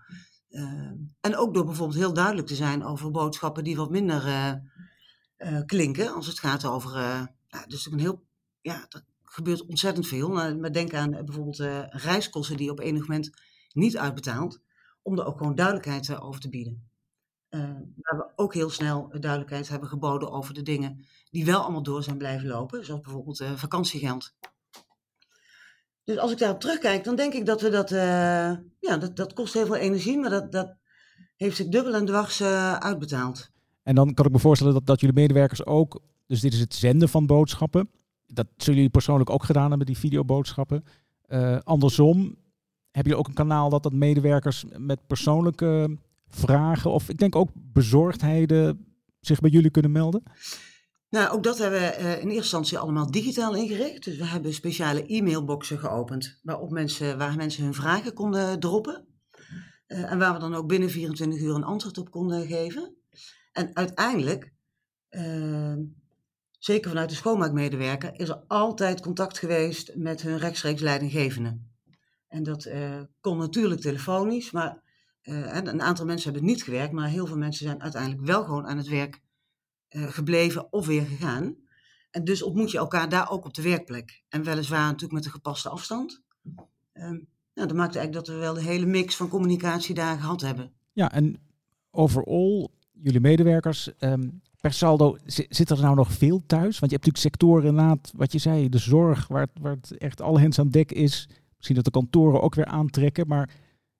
Uh, 0.49 0.91
en 1.21 1.35
ook 1.35 1.53
door 1.53 1.65
bijvoorbeeld 1.65 1.99
heel 1.99 2.13
duidelijk 2.13 2.47
te 2.47 2.55
zijn 2.55 2.83
over 2.83 3.11
boodschappen 3.11 3.63
die 3.63 3.75
wat 3.75 3.89
minder 3.89 4.61
klinken. 5.65 6.13
Als 6.13 6.27
het 6.27 6.39
gaat 6.39 6.65
over 6.65 6.91
ja, 7.55 7.65
dus 7.67 7.85
een 7.85 7.99
heel, 7.99 8.25
ja, 8.61 8.85
er 8.89 9.05
gebeurt 9.21 9.65
ontzettend 9.65 10.07
veel. 10.07 10.29
Nou, 10.29 10.57
maar 10.57 10.71
denk 10.71 10.93
aan 10.93 11.13
eh, 11.13 11.23
bijvoorbeeld 11.23 11.89
reiskosten 11.89 12.57
die 12.57 12.71
op 12.71 12.79
enig 12.79 13.01
moment 13.01 13.29
niet 13.71 13.97
uitbetaalt. 13.97 14.61
Om 15.01 15.19
er 15.19 15.25
ook 15.25 15.37
gewoon 15.37 15.55
duidelijkheid 15.55 16.19
over 16.19 16.41
te 16.41 16.49
bieden. 16.49 16.89
Uh, 17.55 17.61
waar 17.95 18.17
we 18.17 18.31
ook 18.35 18.53
heel 18.53 18.69
snel 18.69 19.09
duidelijkheid 19.19 19.69
hebben 19.69 19.89
geboden 19.89 20.31
over 20.31 20.53
de 20.53 20.61
dingen 20.61 21.05
die 21.31 21.45
wel 21.45 21.61
allemaal 21.61 21.83
door 21.83 22.03
zijn 22.03 22.17
blijven 22.17 22.47
lopen. 22.47 22.85
Zoals 22.85 23.01
bijvoorbeeld 23.01 23.43
vakantiegeld. 23.55 24.33
Dus 26.03 26.17
als 26.17 26.31
ik 26.31 26.37
daarop 26.37 26.59
terugkijk, 26.59 27.03
dan 27.03 27.15
denk 27.15 27.33
ik 27.33 27.45
dat 27.45 27.61
we 27.61 27.69
dat, 27.69 27.89
ja, 28.79 28.97
dat, 28.99 29.15
dat 29.15 29.33
kost 29.33 29.53
heel 29.53 29.65
veel 29.65 29.75
energie, 29.75 30.17
maar 30.17 30.29
dat, 30.29 30.51
dat 30.51 30.75
heeft 31.35 31.55
zich 31.55 31.67
dubbel 31.67 31.93
en 31.93 32.05
dwars 32.05 32.41
uitbetaald. 32.79 33.49
En 33.83 33.95
dan 33.95 34.13
kan 34.13 34.25
ik 34.25 34.31
me 34.31 34.39
voorstellen 34.39 34.73
dat, 34.73 34.85
dat 34.85 34.99
jullie 34.99 35.15
medewerkers 35.15 35.65
ook 35.65 36.01
dus 36.27 36.41
dit 36.41 36.53
is 36.53 36.59
het 36.59 36.73
zenden 36.73 37.09
van 37.09 37.25
boodschappen. 37.25 37.89
Dat 38.27 38.47
zullen 38.57 38.75
jullie 38.75 38.89
persoonlijk 38.91 39.29
ook 39.29 39.43
gedaan 39.43 39.69
hebben, 39.69 39.87
die 39.87 39.97
videoboodschappen. 39.97 40.83
Uh, 41.27 41.57
andersom, 41.63 42.35
heb 42.91 43.05
je 43.05 43.15
ook 43.15 43.27
een 43.27 43.33
kanaal 43.33 43.69
dat 43.69 43.83
dat 43.83 43.93
medewerkers 43.93 44.65
met 44.77 45.07
persoonlijke 45.07 45.97
vragen 46.35 46.91
of 46.91 47.09
ik 47.09 47.17
denk 47.17 47.35
ook 47.35 47.49
bezorgdheden 47.53 48.85
zich 49.19 49.39
bij 49.39 49.49
jullie 49.49 49.71
kunnen 49.71 49.91
melden? 49.91 50.23
Nou, 51.09 51.29
ook 51.29 51.43
dat 51.43 51.57
hebben 51.57 51.79
we 51.79 51.97
uh, 51.99 52.11
in 52.11 52.17
eerste 52.17 52.33
instantie 52.35 52.77
allemaal 52.77 53.11
digitaal 53.11 53.55
ingericht. 53.55 54.03
Dus 54.03 54.17
we 54.17 54.25
hebben 54.25 54.53
speciale 54.53 55.05
e-mailboxen 55.05 55.79
geopend 55.79 56.39
waarop 56.43 56.71
mensen, 56.71 57.17
waar 57.17 57.35
mensen 57.35 57.63
hun 57.63 57.73
vragen 57.73 58.13
konden 58.13 58.59
droppen. 58.59 59.05
Uh, 59.87 60.11
en 60.11 60.19
waar 60.19 60.33
we 60.33 60.39
dan 60.39 60.55
ook 60.55 60.67
binnen 60.67 60.89
24 60.89 61.39
uur 61.39 61.55
een 61.55 61.63
antwoord 61.63 61.97
op 61.97 62.11
konden 62.11 62.47
geven. 62.47 62.95
En 63.51 63.75
uiteindelijk 63.75 64.53
zeker 66.65 66.89
vanuit 66.89 67.09
de 67.09 67.15
schoonmaakmedewerker, 67.15 68.19
is 68.19 68.29
er 68.29 68.43
altijd 68.47 69.01
contact 69.01 69.39
geweest 69.39 69.95
met 69.95 70.21
hun 70.21 70.37
rechtstreeks 70.37 70.81
leidinggevende. 70.81 71.59
En 72.27 72.43
dat 72.43 72.65
uh, 72.65 73.01
kon 73.19 73.37
natuurlijk 73.37 73.81
telefonisch, 73.81 74.51
maar 74.51 74.81
uh, 75.25 75.55
een 75.55 75.81
aantal 75.81 76.05
mensen 76.05 76.31
hebben 76.31 76.49
niet 76.49 76.63
gewerkt, 76.63 76.93
maar 76.93 77.07
heel 77.07 77.25
veel 77.25 77.37
mensen 77.37 77.65
zijn 77.65 77.81
uiteindelijk 77.81 78.25
wel 78.25 78.43
gewoon 78.43 78.65
aan 78.65 78.77
het 78.77 78.87
werk 78.87 79.21
uh, 79.89 80.07
gebleven 80.07 80.73
of 80.73 80.85
weer 80.85 81.05
gegaan. 81.05 81.55
En 82.11 82.23
dus 82.23 82.43
ontmoet 82.43 82.71
je 82.71 82.77
elkaar 82.77 83.09
daar 83.09 83.31
ook 83.31 83.45
op 83.45 83.53
de 83.53 83.61
werkplek. 83.61 84.23
En 84.29 84.43
weliswaar 84.43 84.85
natuurlijk 84.85 85.13
met 85.13 85.25
een 85.25 85.31
gepaste 85.31 85.69
afstand. 85.69 86.21
Um, 86.93 87.27
nou, 87.53 87.67
dat 87.67 87.73
maakt 87.73 87.95
eigenlijk 87.95 88.25
dat 88.25 88.35
we 88.35 88.41
wel 88.41 88.53
de 88.53 88.61
hele 88.61 88.85
mix 88.85 89.15
van 89.15 89.27
communicatie 89.27 89.95
daar 89.95 90.19
gehad 90.19 90.41
hebben. 90.41 90.71
Ja, 90.93 91.11
en 91.11 91.37
overal, 91.91 92.71
jullie 92.91 93.19
medewerkers, 93.19 93.89
um, 93.99 94.41
per 94.61 94.73
saldo, 94.73 95.17
zit 95.25 95.69
er 95.69 95.81
nou 95.81 95.95
nog 95.95 96.11
veel 96.11 96.43
thuis? 96.45 96.79
Want 96.79 96.91
je 96.91 96.97
hebt 96.97 97.05
natuurlijk 97.05 97.17
sectoren 97.17 97.65
inderdaad, 97.65 98.11
wat 98.15 98.31
je 98.31 98.39
zei, 98.39 98.69
de 98.69 98.77
zorg, 98.77 99.27
waar, 99.27 99.47
waar 99.61 99.75
het 99.75 99.97
echt 99.97 100.21
alle 100.21 100.39
hens 100.39 100.59
aan 100.59 100.69
dek 100.69 100.91
is. 100.91 101.29
Misschien 101.55 101.75
dat 101.75 101.85
de 101.85 101.91
kantoren 101.91 102.41
ook 102.41 102.55
weer 102.55 102.65
aantrekken, 102.65 103.27
maar 103.27 103.49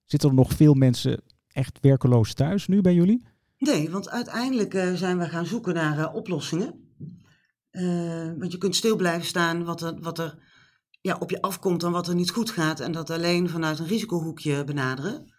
zitten 0.05 0.29
er 0.29 0.35
nog 0.35 0.53
veel 0.53 0.73
mensen 0.73 1.21
echt 1.47 1.77
werkeloos 1.81 2.33
thuis 2.33 2.67
nu 2.67 2.81
bij 2.81 2.93
jullie? 2.93 3.25
Nee, 3.57 3.89
want 3.89 4.09
uiteindelijk 4.09 4.73
uh, 4.73 4.93
zijn 4.93 5.17
we 5.17 5.29
gaan 5.29 5.45
zoeken 5.45 5.73
naar 5.73 5.99
uh, 5.99 6.15
oplossingen. 6.15 6.93
Uh, 7.71 8.31
want 8.37 8.51
je 8.51 8.57
kunt 8.57 8.75
stil 8.75 8.95
blijven 8.95 9.27
staan 9.27 9.63
wat 9.63 9.81
er, 9.81 9.99
wat 9.99 10.19
er 10.19 10.37
ja, 11.01 11.15
op 11.19 11.29
je 11.29 11.41
afkomt 11.41 11.83
en 11.83 11.91
wat 11.91 12.07
er 12.07 12.15
niet 12.15 12.31
goed 12.31 12.49
gaat. 12.49 12.79
En 12.79 12.91
dat 12.91 13.09
alleen 13.09 13.49
vanuit 13.49 13.79
een 13.79 13.87
risicohoekje 13.87 14.63
benaderen. 14.63 15.33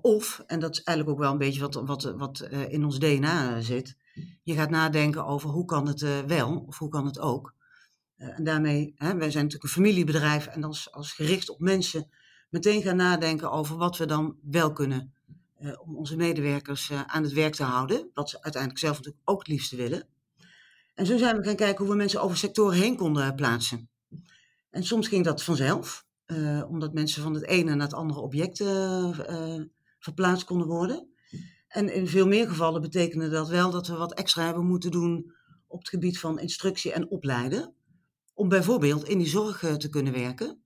of, 0.00 0.42
en 0.46 0.60
dat 0.60 0.70
is 0.70 0.82
eigenlijk 0.82 1.16
ook 1.16 1.24
wel 1.24 1.32
een 1.32 1.38
beetje 1.38 1.60
wat, 1.60 1.74
wat, 1.74 2.02
wat 2.16 2.40
in 2.68 2.84
ons 2.84 2.98
DNA 2.98 3.60
zit. 3.60 3.96
Je 4.42 4.54
gaat 4.54 4.70
nadenken 4.70 5.26
over 5.26 5.50
hoe 5.50 5.64
kan 5.64 5.86
het 5.86 6.26
wel 6.26 6.64
of 6.66 6.78
hoe 6.78 6.88
kan 6.88 7.06
het 7.06 7.18
ook. 7.18 7.54
En 8.16 8.44
daarmee, 8.44 8.92
hè, 8.96 9.16
wij 9.16 9.30
zijn 9.30 9.44
natuurlijk 9.44 9.62
een 9.62 9.82
familiebedrijf 9.82 10.46
en 10.46 10.64
als 10.64 11.12
gericht 11.12 11.50
op 11.50 11.60
mensen 11.60 12.10
meteen 12.52 12.82
gaan 12.82 12.96
nadenken 12.96 13.50
over 13.50 13.76
wat 13.76 13.96
we 13.96 14.06
dan 14.06 14.36
wel 14.42 14.72
kunnen 14.72 15.14
uh, 15.60 15.72
om 15.80 15.96
onze 15.96 16.16
medewerkers 16.16 16.92
aan 17.06 17.22
het 17.22 17.32
werk 17.32 17.54
te 17.54 17.62
houden. 17.62 18.10
Wat 18.14 18.30
ze 18.30 18.42
uiteindelijk 18.42 18.82
zelf 18.82 18.96
natuurlijk 18.96 19.30
ook 19.30 19.38
het 19.38 19.48
liefste 19.48 19.76
willen. 19.76 20.06
En 20.94 21.06
zo 21.06 21.16
zijn 21.16 21.36
we 21.36 21.44
gaan 21.44 21.56
kijken 21.56 21.84
hoe 21.84 21.92
we 21.92 21.98
mensen 21.98 22.22
over 22.22 22.36
sectoren 22.36 22.78
heen 22.78 22.96
konden 22.96 23.34
plaatsen. 23.34 23.88
En 24.70 24.84
soms 24.84 25.08
ging 25.08 25.24
dat 25.24 25.42
vanzelf, 25.42 26.06
omdat 26.68 26.92
mensen 26.92 27.22
van 27.22 27.34
het 27.34 27.46
ene 27.46 27.74
naar 27.74 27.86
het 27.86 27.94
andere 27.94 28.20
object 28.20 28.64
verplaatst 29.98 30.44
konden 30.44 30.66
worden. 30.66 31.12
En 31.68 31.94
in 31.94 32.08
veel 32.08 32.26
meer 32.26 32.48
gevallen 32.48 32.80
betekende 32.80 33.28
dat 33.28 33.48
wel 33.48 33.70
dat 33.70 33.86
we 33.86 33.94
wat 33.94 34.14
extra 34.14 34.44
hebben 34.44 34.66
moeten 34.66 34.90
doen 34.90 35.34
op 35.66 35.78
het 35.78 35.88
gebied 35.88 36.18
van 36.18 36.38
instructie 36.38 36.92
en 36.92 37.10
opleiden. 37.10 37.74
Om 38.34 38.48
bijvoorbeeld 38.48 39.08
in 39.08 39.18
die 39.18 39.28
zorg 39.28 39.62
eh, 39.62 39.74
te 39.74 39.88
kunnen 39.88 40.12
werken. 40.12 40.61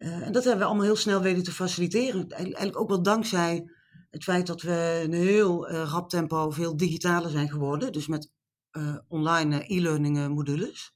Uh, 0.00 0.26
en 0.26 0.32
dat 0.32 0.44
hebben 0.44 0.60
we 0.62 0.66
allemaal 0.66 0.84
heel 0.84 0.96
snel 0.96 1.20
weten 1.20 1.42
te 1.42 1.52
faciliteren. 1.52 2.28
Eigenlijk 2.28 2.78
ook 2.78 2.88
wel 2.88 3.02
dankzij 3.02 3.70
Het 4.10 4.24
feit 4.24 4.46
dat 4.46 4.62
we 4.62 5.00
een 5.04 5.12
heel 5.12 5.70
uh, 5.70 5.82
rap 5.90 6.08
tempo 6.08 6.50
veel 6.50 6.76
digitaler 6.76 7.30
zijn 7.30 7.50
geworden. 7.50 7.92
Dus 7.92 8.06
met 8.06 8.30
uh, 8.72 8.96
online 9.08 9.64
e-learning 9.66 10.28
modules. 10.28 10.94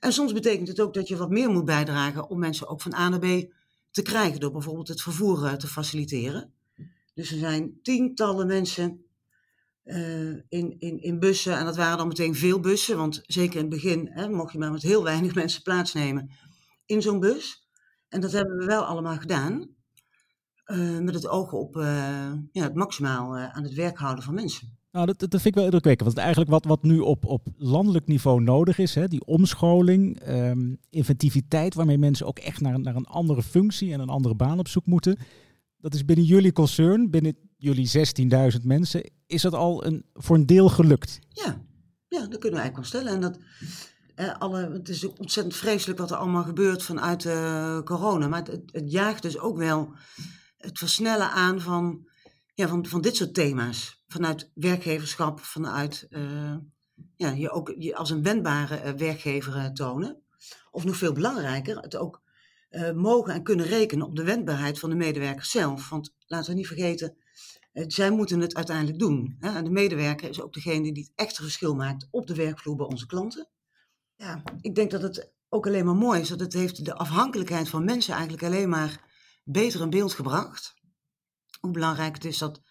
En 0.00 0.12
soms 0.12 0.32
betekent 0.32 0.68
het 0.68 0.80
ook 0.80 0.94
dat 0.94 1.08
je 1.08 1.16
wat 1.16 1.30
meer 1.30 1.50
moet 1.50 1.64
bijdragen 1.64 2.30
om 2.30 2.38
mensen 2.38 2.68
ook 2.68 2.80
van 2.80 2.94
A 2.94 3.08
naar 3.08 3.18
B 3.18 3.52
te 3.90 4.02
krijgen. 4.02 4.40
Door 4.40 4.52
bijvoorbeeld 4.52 4.88
het 4.88 5.02
vervoer 5.02 5.56
te 5.56 5.66
faciliteren. 5.66 6.52
Dus 7.14 7.32
er 7.32 7.38
zijn 7.38 7.78
tientallen 7.82 8.46
mensen 8.46 9.04
in, 10.48 10.76
in, 10.78 11.02
in 11.02 11.18
bussen. 11.18 11.58
En 11.58 11.64
dat 11.64 11.76
waren 11.76 11.98
dan 11.98 12.08
meteen 12.08 12.34
veel 12.34 12.60
bussen. 12.60 12.96
Want 12.96 13.20
zeker 13.22 13.54
in 13.54 13.70
het 13.70 13.74
begin 13.74 14.10
hè, 14.12 14.28
mocht 14.28 14.52
je 14.52 14.58
maar 14.58 14.72
met 14.72 14.82
heel 14.82 15.02
weinig 15.02 15.34
mensen 15.42 15.62
plaatsnemen 15.62 16.30
in 16.86 17.02
zo'n 17.02 17.20
bus. 17.20 17.61
En 18.12 18.20
dat 18.20 18.32
hebben 18.32 18.56
we 18.56 18.64
wel 18.64 18.84
allemaal 18.84 19.16
gedaan. 19.16 19.68
Uh, 20.66 20.98
met 20.98 21.14
het 21.14 21.28
oog 21.28 21.52
op 21.52 21.76
uh, 21.76 22.32
ja, 22.52 22.62
het 22.62 22.74
maximaal 22.74 23.38
aan 23.38 23.62
het 23.62 23.74
werk 23.74 23.98
houden 23.98 24.24
van 24.24 24.34
mensen. 24.34 24.76
Nou, 24.90 25.06
dat, 25.06 25.18
dat 25.18 25.30
vind 25.30 25.44
ik 25.44 25.54
wel 25.54 25.64
indrukwekkend. 25.64 26.06
Want 26.06 26.20
eigenlijk 26.20 26.50
wat, 26.50 26.64
wat 26.64 26.82
nu 26.82 26.98
op, 26.98 27.24
op 27.24 27.48
landelijk 27.56 28.06
niveau 28.06 28.42
nodig 28.42 28.78
is, 28.78 28.94
hè, 28.94 29.08
die 29.08 29.24
omscholing, 29.24 30.28
um, 30.28 30.78
inventiviteit, 30.90 31.74
waarmee 31.74 31.98
mensen 31.98 32.26
ook 32.26 32.38
echt 32.38 32.60
naar, 32.60 32.80
naar 32.80 32.96
een 32.96 33.06
andere 33.06 33.42
functie 33.42 33.92
en 33.92 34.00
een 34.00 34.08
andere 34.08 34.34
baan 34.34 34.58
op 34.58 34.68
zoek 34.68 34.86
moeten. 34.86 35.18
Dat 35.78 35.94
is 35.94 36.04
binnen 36.04 36.24
jullie 36.24 36.52
concern, 36.52 37.10
binnen 37.10 37.36
jullie 37.56 37.90
16.000 38.58 38.62
mensen, 38.62 39.10
is 39.26 39.42
dat 39.42 39.54
al 39.54 39.86
een, 39.86 40.04
voor 40.14 40.36
een 40.36 40.46
deel 40.46 40.68
gelukt? 40.68 41.18
Ja, 41.28 41.62
ja 42.08 42.20
dat 42.26 42.38
kunnen 42.38 42.58
we 42.60 42.64
eigenlijk 42.64 42.76
wel 42.76 42.84
stellen. 42.84 43.12
En 43.12 43.20
dat, 43.20 43.38
eh, 44.14 44.38
alle, 44.38 44.70
het 44.72 44.88
is 44.88 45.04
ontzettend 45.04 45.56
vreselijk 45.56 45.98
wat 45.98 46.10
er 46.10 46.16
allemaal 46.16 46.42
gebeurt 46.42 46.82
vanuit 46.82 47.24
uh, 47.24 47.80
corona. 47.80 48.28
Maar 48.28 48.42
het, 48.42 48.62
het, 48.72 48.92
jaagt 48.92 49.22
dus 49.22 49.38
ook 49.38 49.56
wel 49.56 49.94
het 50.56 50.78
versnellen 50.78 51.30
aan 51.30 51.60
van, 51.60 52.08
ja, 52.54 52.68
van, 52.68 52.86
van 52.86 53.00
dit 53.00 53.16
soort 53.16 53.34
thema's. 53.34 54.04
Vanuit 54.08 54.50
werkgeverschap, 54.54 55.40
vanuit 55.40 56.06
uh, 56.10 56.56
ja, 57.16 57.30
je 57.30 57.50
ook 57.50 57.74
je 57.78 57.96
als 57.96 58.10
een 58.10 58.22
wendbare 58.22 58.94
werkgever 58.94 59.72
tonen. 59.72 60.22
Of 60.70 60.84
nog 60.84 60.96
veel 60.96 61.12
belangrijker, 61.12 61.78
het 61.78 61.96
ook 61.96 62.20
mogen 62.94 63.34
en 63.34 63.42
kunnen 63.42 63.66
rekenen 63.66 64.06
op 64.06 64.16
de 64.16 64.24
wendbaarheid 64.24 64.78
van 64.78 64.90
de 64.90 64.96
medewerkers 64.96 65.50
zelf. 65.50 65.88
Want 65.88 66.14
laten 66.26 66.50
we 66.50 66.56
niet 66.56 66.66
vergeten, 66.66 67.16
eh, 67.72 67.84
zij 67.86 68.10
moeten 68.10 68.40
het 68.40 68.54
uiteindelijk 68.54 68.98
doen. 68.98 69.36
En 69.40 69.64
de 69.64 69.70
medewerker 69.70 70.28
is 70.28 70.40
ook 70.40 70.52
degene 70.52 70.92
die 70.92 71.02
het 71.02 71.26
echte 71.26 71.42
verschil 71.42 71.74
maakt 71.74 72.08
op 72.10 72.26
de 72.26 72.34
werkvloer 72.34 72.76
bij 72.76 72.86
onze 72.86 73.06
klanten. 73.06 73.48
Ja, 74.22 74.42
ik 74.60 74.74
denk 74.74 74.90
dat 74.90 75.02
het 75.02 75.32
ook 75.48 75.66
alleen 75.66 75.84
maar 75.84 75.94
mooi 75.94 76.20
is. 76.20 76.28
Dat 76.28 76.40
het 76.40 76.52
heeft 76.52 76.84
de 76.84 76.94
afhankelijkheid 76.94 77.68
van 77.68 77.84
mensen 77.84 78.12
eigenlijk 78.14 78.42
alleen 78.42 78.68
maar 78.68 79.10
beter 79.44 79.80
in 79.80 79.90
beeld 79.90 80.12
gebracht. 80.12 80.74
Hoe 81.60 81.70
belangrijk 81.70 82.14
het 82.14 82.24
is 82.24 82.38
dat 82.38 82.62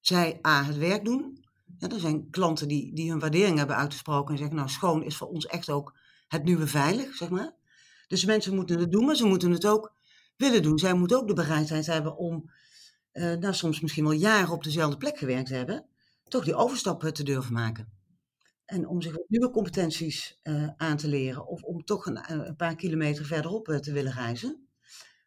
zij 0.00 0.38
A, 0.46 0.64
het 0.64 0.76
werk 0.76 1.04
doen. 1.04 1.44
Ja, 1.78 1.88
er 1.88 2.00
zijn 2.00 2.30
klanten 2.30 2.68
die, 2.68 2.94
die 2.94 3.10
hun 3.10 3.18
waardering 3.18 3.58
hebben 3.58 3.76
uitgesproken 3.76 4.32
en 4.32 4.38
zeggen, 4.38 4.56
nou 4.56 4.68
schoon 4.68 5.02
is 5.02 5.16
voor 5.16 5.28
ons 5.28 5.46
echt 5.46 5.70
ook 5.70 5.98
het 6.28 6.44
nieuwe 6.44 6.66
veilig, 6.66 7.14
zeg 7.14 7.28
maar. 7.28 7.54
Dus 8.06 8.24
mensen 8.24 8.54
moeten 8.54 8.78
het 8.78 8.92
doen, 8.92 9.04
maar 9.04 9.16
ze 9.16 9.26
moeten 9.26 9.50
het 9.50 9.66
ook 9.66 9.94
willen 10.36 10.62
doen. 10.62 10.78
Zij 10.78 10.94
moeten 10.94 11.16
ook 11.16 11.28
de 11.28 11.34
bereidheid 11.34 11.86
hebben 11.86 12.16
om 12.16 12.50
uh, 13.12 13.34
nou 13.34 13.54
soms 13.54 13.80
misschien 13.80 14.04
wel 14.04 14.12
jaren 14.12 14.52
op 14.52 14.64
dezelfde 14.64 14.96
plek 14.96 15.18
gewerkt 15.18 15.48
hebben, 15.48 15.86
toch 16.24 16.44
die 16.44 16.54
overstap 16.54 17.02
te 17.02 17.22
durven 17.22 17.52
maken. 17.52 17.97
En 18.68 18.88
om 18.88 19.02
zich 19.02 19.16
nieuwe 19.28 19.50
competenties 19.50 20.38
uh, 20.42 20.68
aan 20.76 20.96
te 20.96 21.08
leren 21.08 21.46
of 21.46 21.62
om 21.62 21.84
toch 21.84 22.06
een, 22.06 22.16
eh, 22.16 22.46
een 22.46 22.56
paar 22.56 22.76
kilometer 22.76 23.24
verderop 23.24 23.68
uh, 23.68 23.76
te 23.76 23.92
willen 23.92 24.12
reizen. 24.12 24.68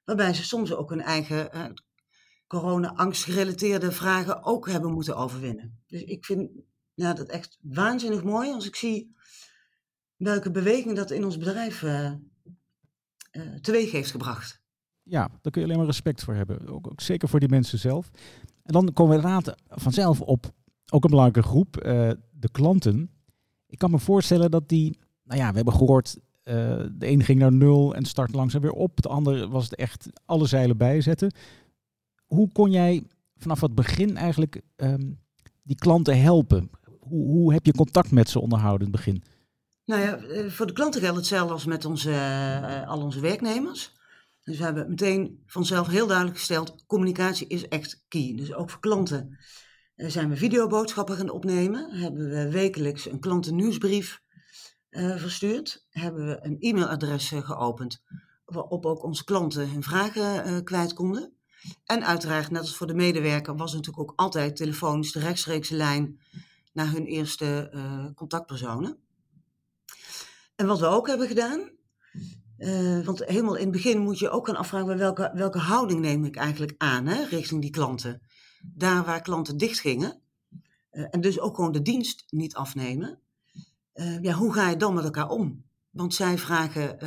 Waarbij 0.03 0.33
ze 0.33 0.43
soms 0.43 0.73
ook 0.73 0.89
hun 0.89 1.01
eigen 1.01 1.73
corona-angst 2.47 3.23
gerelateerde 3.23 3.91
vragen 3.91 4.43
ook 4.43 4.69
hebben 4.69 4.91
moeten 4.91 5.15
overwinnen. 5.15 5.79
Dus 5.87 6.03
ik 6.03 6.25
vind 6.25 6.49
nou, 6.95 7.15
dat 7.15 7.29
echt 7.29 7.57
waanzinnig 7.61 8.23
mooi 8.23 8.51
als 8.53 8.67
ik 8.67 8.75
zie 8.75 9.15
welke 10.15 10.51
beweging 10.51 10.95
dat 10.95 11.11
in 11.11 11.25
ons 11.25 11.37
bedrijf 11.37 11.79
teweeg 13.61 13.91
heeft 13.91 14.11
gebracht 14.11 14.61
ja, 15.03 15.27
daar 15.41 15.51
kun 15.51 15.61
je 15.61 15.67
alleen 15.67 15.77
maar 15.77 15.85
respect 15.85 16.23
voor 16.23 16.33
hebben. 16.33 16.67
Ook, 16.67 16.91
zeker 16.95 17.29
voor 17.29 17.39
die 17.39 17.49
mensen 17.49 17.79
zelf. 17.79 18.11
En 18.63 18.73
dan 18.73 18.93
komen 18.93 19.17
we 19.17 19.21
inderdaad 19.21 19.55
vanzelf 19.67 20.21
op 20.21 20.51
ook 20.91 21.03
een 21.03 21.09
belangrijke 21.09 21.49
groep, 21.49 21.73
de 22.31 22.49
klanten. 22.51 23.20
Ik 23.71 23.77
kan 23.77 23.91
me 23.91 23.99
voorstellen 23.99 24.51
dat 24.51 24.69
die, 24.69 24.97
nou 25.23 25.39
ja, 25.39 25.49
we 25.49 25.55
hebben 25.55 25.73
gehoord, 25.73 26.17
uh, 26.43 26.53
de 26.93 27.07
een 27.07 27.23
ging 27.23 27.39
naar 27.39 27.51
nul 27.51 27.95
en 27.95 28.05
start 28.05 28.33
langzaam 28.33 28.61
weer 28.61 28.71
op. 28.71 29.01
De 29.01 29.09
ander 29.09 29.47
was 29.47 29.63
het 29.63 29.75
echt 29.75 30.07
alle 30.25 30.45
zeilen 30.45 30.77
bijzetten. 30.77 31.33
Hoe 32.25 32.51
kon 32.51 32.71
jij 32.71 33.03
vanaf 33.37 33.61
het 33.61 33.75
begin 33.75 34.17
eigenlijk 34.17 34.61
um, 34.75 35.19
die 35.63 35.75
klanten 35.75 36.21
helpen? 36.21 36.69
Hoe, 36.99 37.27
hoe 37.27 37.53
heb 37.53 37.65
je 37.65 37.73
contact 37.73 38.11
met 38.11 38.29
ze 38.29 38.39
onderhouden 38.39 38.87
in 38.87 38.93
het 38.93 39.03
begin? 39.03 39.23
Nou 39.85 40.01
ja, 40.01 40.17
eh, 40.17 40.49
voor 40.49 40.67
de 40.67 40.73
klanten 40.73 41.01
geldt 41.01 41.17
hetzelfde 41.17 41.53
als 41.53 41.65
met 41.65 41.85
onze, 41.85 42.09
uh, 42.09 42.87
al 42.87 43.01
onze 43.01 43.19
werknemers. 43.19 43.93
Dus 44.43 44.57
we 44.57 44.63
hebben 44.63 44.89
meteen 44.89 45.43
vanzelf 45.45 45.87
heel 45.87 46.07
duidelijk 46.07 46.37
gesteld, 46.37 46.85
communicatie 46.87 47.47
is 47.47 47.67
echt 47.67 48.03
key. 48.07 48.33
Dus 48.35 48.53
ook 48.53 48.69
voor 48.69 48.79
klanten 48.79 49.37
zijn 50.07 50.29
we 50.29 50.35
videoboodschappen 50.35 51.15
gaan 51.15 51.29
opnemen. 51.29 51.91
Hebben 51.91 52.29
we 52.29 52.51
wekelijks 52.51 53.05
een 53.05 53.19
klantennieuwsbrief 53.19 54.21
uh, 54.89 55.15
verstuurd. 55.15 55.85
Hebben 55.89 56.25
we 56.25 56.39
een 56.41 56.57
e-mailadres 56.59 57.31
uh, 57.31 57.39
geopend 57.39 58.01
waarop 58.45 58.85
ook 58.85 59.03
onze 59.03 59.23
klanten 59.23 59.71
hun 59.71 59.83
vragen 59.83 60.63
kwijt 60.63 60.93
konden. 60.93 61.33
En 61.85 62.05
uiteraard, 62.05 62.51
net 62.51 62.61
als 62.61 62.75
voor 62.75 62.87
de 62.87 62.93
medewerker, 62.93 63.55
was 63.55 63.73
natuurlijk 63.73 64.09
ook 64.09 64.19
altijd 64.19 64.55
telefonisch 64.55 65.11
de 65.11 65.19
rechtstreekse 65.19 65.75
lijn 65.75 66.19
naar 66.73 66.91
hun 66.91 67.05
eerste 67.05 67.71
contactpersonen. 68.15 68.97
En 70.55 70.67
wat 70.67 70.79
we 70.79 70.85
ook 70.85 71.07
hebben 71.07 71.27
gedaan, 71.27 71.71
uh, 72.57 73.05
want 73.05 73.25
helemaal 73.25 73.55
in 73.55 73.63
het 73.63 73.71
begin 73.71 73.99
moet 73.99 74.19
je 74.19 74.29
ook 74.29 74.47
gaan 74.47 74.55
afvragen 74.55 74.97
welke, 74.97 75.31
welke 75.33 75.57
houding 75.57 75.99
neem 75.99 76.25
ik 76.25 76.35
eigenlijk 76.35 76.73
aan 76.77 77.05
hè, 77.05 77.23
richting 77.23 77.61
die 77.61 77.69
klanten. 77.69 78.21
Daar 78.61 79.05
waar 79.05 79.21
klanten 79.21 79.57
dicht 79.57 79.79
gingen 79.79 80.21
uh, 80.91 81.05
en 81.09 81.21
dus 81.21 81.39
ook 81.39 81.55
gewoon 81.55 81.71
de 81.71 81.81
dienst 81.81 82.25
niet 82.29 82.55
afnemen. 82.55 83.19
Uh, 83.93 84.21
ja, 84.21 84.33
hoe 84.33 84.53
ga 84.53 84.69
je 84.69 84.77
dan 84.77 84.93
met 84.93 85.03
elkaar 85.03 85.29
om? 85.29 85.63
Want 85.89 86.13
zij 86.13 86.37
vragen 86.37 86.97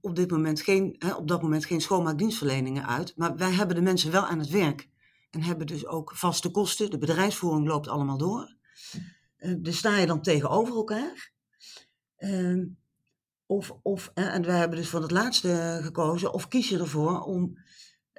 op, 0.00 0.16
dit 0.16 0.30
moment 0.30 0.60
geen, 0.60 0.96
hè, 0.98 1.14
op 1.14 1.28
dat 1.28 1.42
moment 1.42 1.64
geen 1.64 1.80
schoonmaakdienstverleningen 1.80 2.86
uit. 2.86 3.12
Maar 3.16 3.36
wij 3.36 3.52
hebben 3.52 3.76
de 3.76 3.82
mensen 3.82 4.10
wel 4.10 4.26
aan 4.26 4.38
het 4.38 4.48
werk. 4.48 4.88
En 5.30 5.42
hebben 5.42 5.66
dus 5.66 5.86
ook 5.86 6.12
vaste 6.14 6.50
kosten. 6.50 6.90
De 6.90 6.98
bedrijfsvoering 6.98 7.66
loopt 7.66 7.88
allemaal 7.88 8.18
door. 8.18 8.56
dus 9.58 9.78
sta 9.78 9.98
je 9.98 10.06
dan 10.06 10.22
tegenover 10.22 10.74
elkaar. 10.74 11.32
Of, 13.46 13.72
of, 13.82 14.10
en 14.14 14.46
wij 14.46 14.58
hebben 14.58 14.78
dus 14.78 14.88
voor 14.88 15.02
het 15.02 15.10
laatste 15.10 15.80
gekozen, 15.82 16.32
of 16.32 16.48
kies 16.48 16.68
je 16.68 16.78
ervoor 16.78 17.20
om 17.20 17.58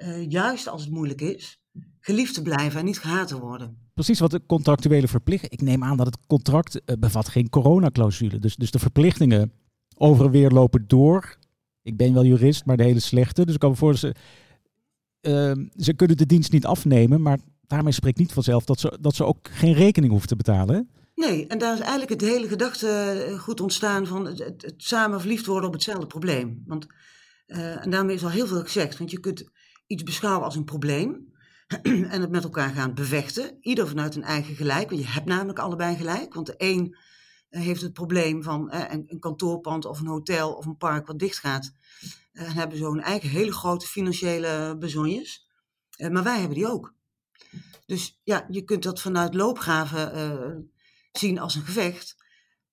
uh, 0.02 0.30
juist 0.30 0.68
als 0.68 0.82
het 0.82 0.90
moeilijk 0.90 1.20
is, 1.20 1.60
geliefd 2.00 2.34
te 2.34 2.42
blijven 2.42 2.78
en 2.78 2.84
niet 2.84 2.98
gehaat 2.98 3.28
te 3.28 3.40
worden. 3.40 3.76
Precies 3.94 4.20
wat 4.20 4.30
de 4.30 4.46
contractuele 4.46 5.08
verplichting. 5.08 5.52
Ik 5.52 5.60
neem 5.60 5.84
aan 5.84 5.96
dat 5.96 6.06
het 6.06 6.18
contract 6.26 6.74
uh, 6.74 6.96
bevat 6.98 7.28
geen 7.28 7.48
coronaclausule. 7.48 8.38
Dus, 8.38 8.56
dus 8.56 8.70
de 8.70 8.78
verplichtingen 8.78 9.52
over 9.96 10.24
en 10.24 10.30
weer 10.30 10.50
lopen 10.50 10.84
door. 10.86 11.38
Ik 11.82 11.96
ben 11.96 12.14
wel 12.14 12.24
jurist, 12.24 12.64
maar 12.64 12.76
de 12.76 12.82
hele 12.82 13.00
slechte. 13.00 13.44
Dus 13.44 13.54
ik 13.54 13.60
kan 13.60 13.70
me 13.70 13.76
voorstellen, 13.76 14.16
uh, 15.20 15.52
ze 15.76 15.94
kunnen 15.94 16.16
de 16.16 16.26
dienst 16.26 16.52
niet 16.52 16.66
afnemen, 16.66 17.22
maar 17.22 17.38
daarmee 17.66 17.92
spreekt 17.92 18.18
niet 18.18 18.32
vanzelf 18.32 18.64
dat 18.64 18.80
ze, 18.80 18.98
dat 19.00 19.14
ze 19.14 19.24
ook 19.24 19.48
geen 19.50 19.72
rekening 19.72 20.10
hoeven 20.10 20.28
te 20.28 20.36
betalen. 20.36 20.88
Nee, 21.14 21.46
en 21.46 21.58
daar 21.58 21.74
is 21.74 21.80
eigenlijk 21.80 22.10
het 22.10 22.20
hele 22.20 22.48
gedachtegoed 22.48 23.58
eh, 23.58 23.64
ontstaan 23.64 24.06
van 24.06 24.26
het, 24.26 24.38
het, 24.38 24.74
samen 24.76 25.20
verliefd 25.20 25.46
worden 25.46 25.66
op 25.66 25.74
hetzelfde 25.74 26.06
probleem. 26.06 26.62
Want, 26.66 26.86
uh, 27.46 27.84
en 27.84 27.90
daarmee 27.90 28.14
is 28.14 28.22
al 28.22 28.30
heel 28.30 28.46
veel 28.46 28.62
gezegd, 28.62 28.98
want 28.98 29.10
je 29.10 29.20
kunt 29.20 29.50
iets 29.90 30.02
beschouwen 30.02 30.44
als 30.44 30.56
een 30.56 30.64
probleem 30.64 31.32
en 31.82 32.20
het 32.20 32.30
met 32.30 32.44
elkaar 32.44 32.70
gaan 32.70 32.94
bevechten. 32.94 33.56
Ieder 33.60 33.88
vanuit 33.88 34.14
een 34.14 34.22
eigen 34.22 34.54
gelijk, 34.54 34.90
want 34.90 35.02
je 35.02 35.08
hebt 35.08 35.26
namelijk 35.26 35.58
allebei 35.58 35.96
gelijk. 35.96 36.34
Want 36.34 36.46
de 36.46 36.54
een 36.56 36.96
uh, 37.50 37.60
heeft 37.60 37.80
het 37.80 37.92
probleem 37.92 38.42
van 38.42 38.70
uh, 38.74 38.84
een, 38.88 39.18
kantoorpand 39.18 39.84
of 39.84 40.00
een 40.00 40.06
hotel 40.06 40.52
of 40.52 40.66
een 40.66 40.76
park 40.76 41.06
wat 41.06 41.18
dicht 41.18 41.38
gaat. 41.38 41.74
en 42.32 42.52
hebben 42.52 42.78
zo 42.78 42.92
een 42.92 43.02
eigen 43.02 43.28
hele 43.28 43.52
grote 43.52 43.86
financiële 43.86 44.76
bezonjes. 44.78 45.48
maar 46.10 46.22
wij 46.22 46.38
hebben 46.38 46.56
die 46.56 46.68
ook. 46.68 46.94
Dus 47.86 48.20
ja, 48.24 48.46
je 48.48 48.62
kunt 48.62 48.82
dat 48.82 49.00
vanuit 49.00 49.34
loopgraven 49.34 50.70
zien 51.12 51.38
als 51.38 51.54
een 51.54 51.64
gevecht. 51.64 52.16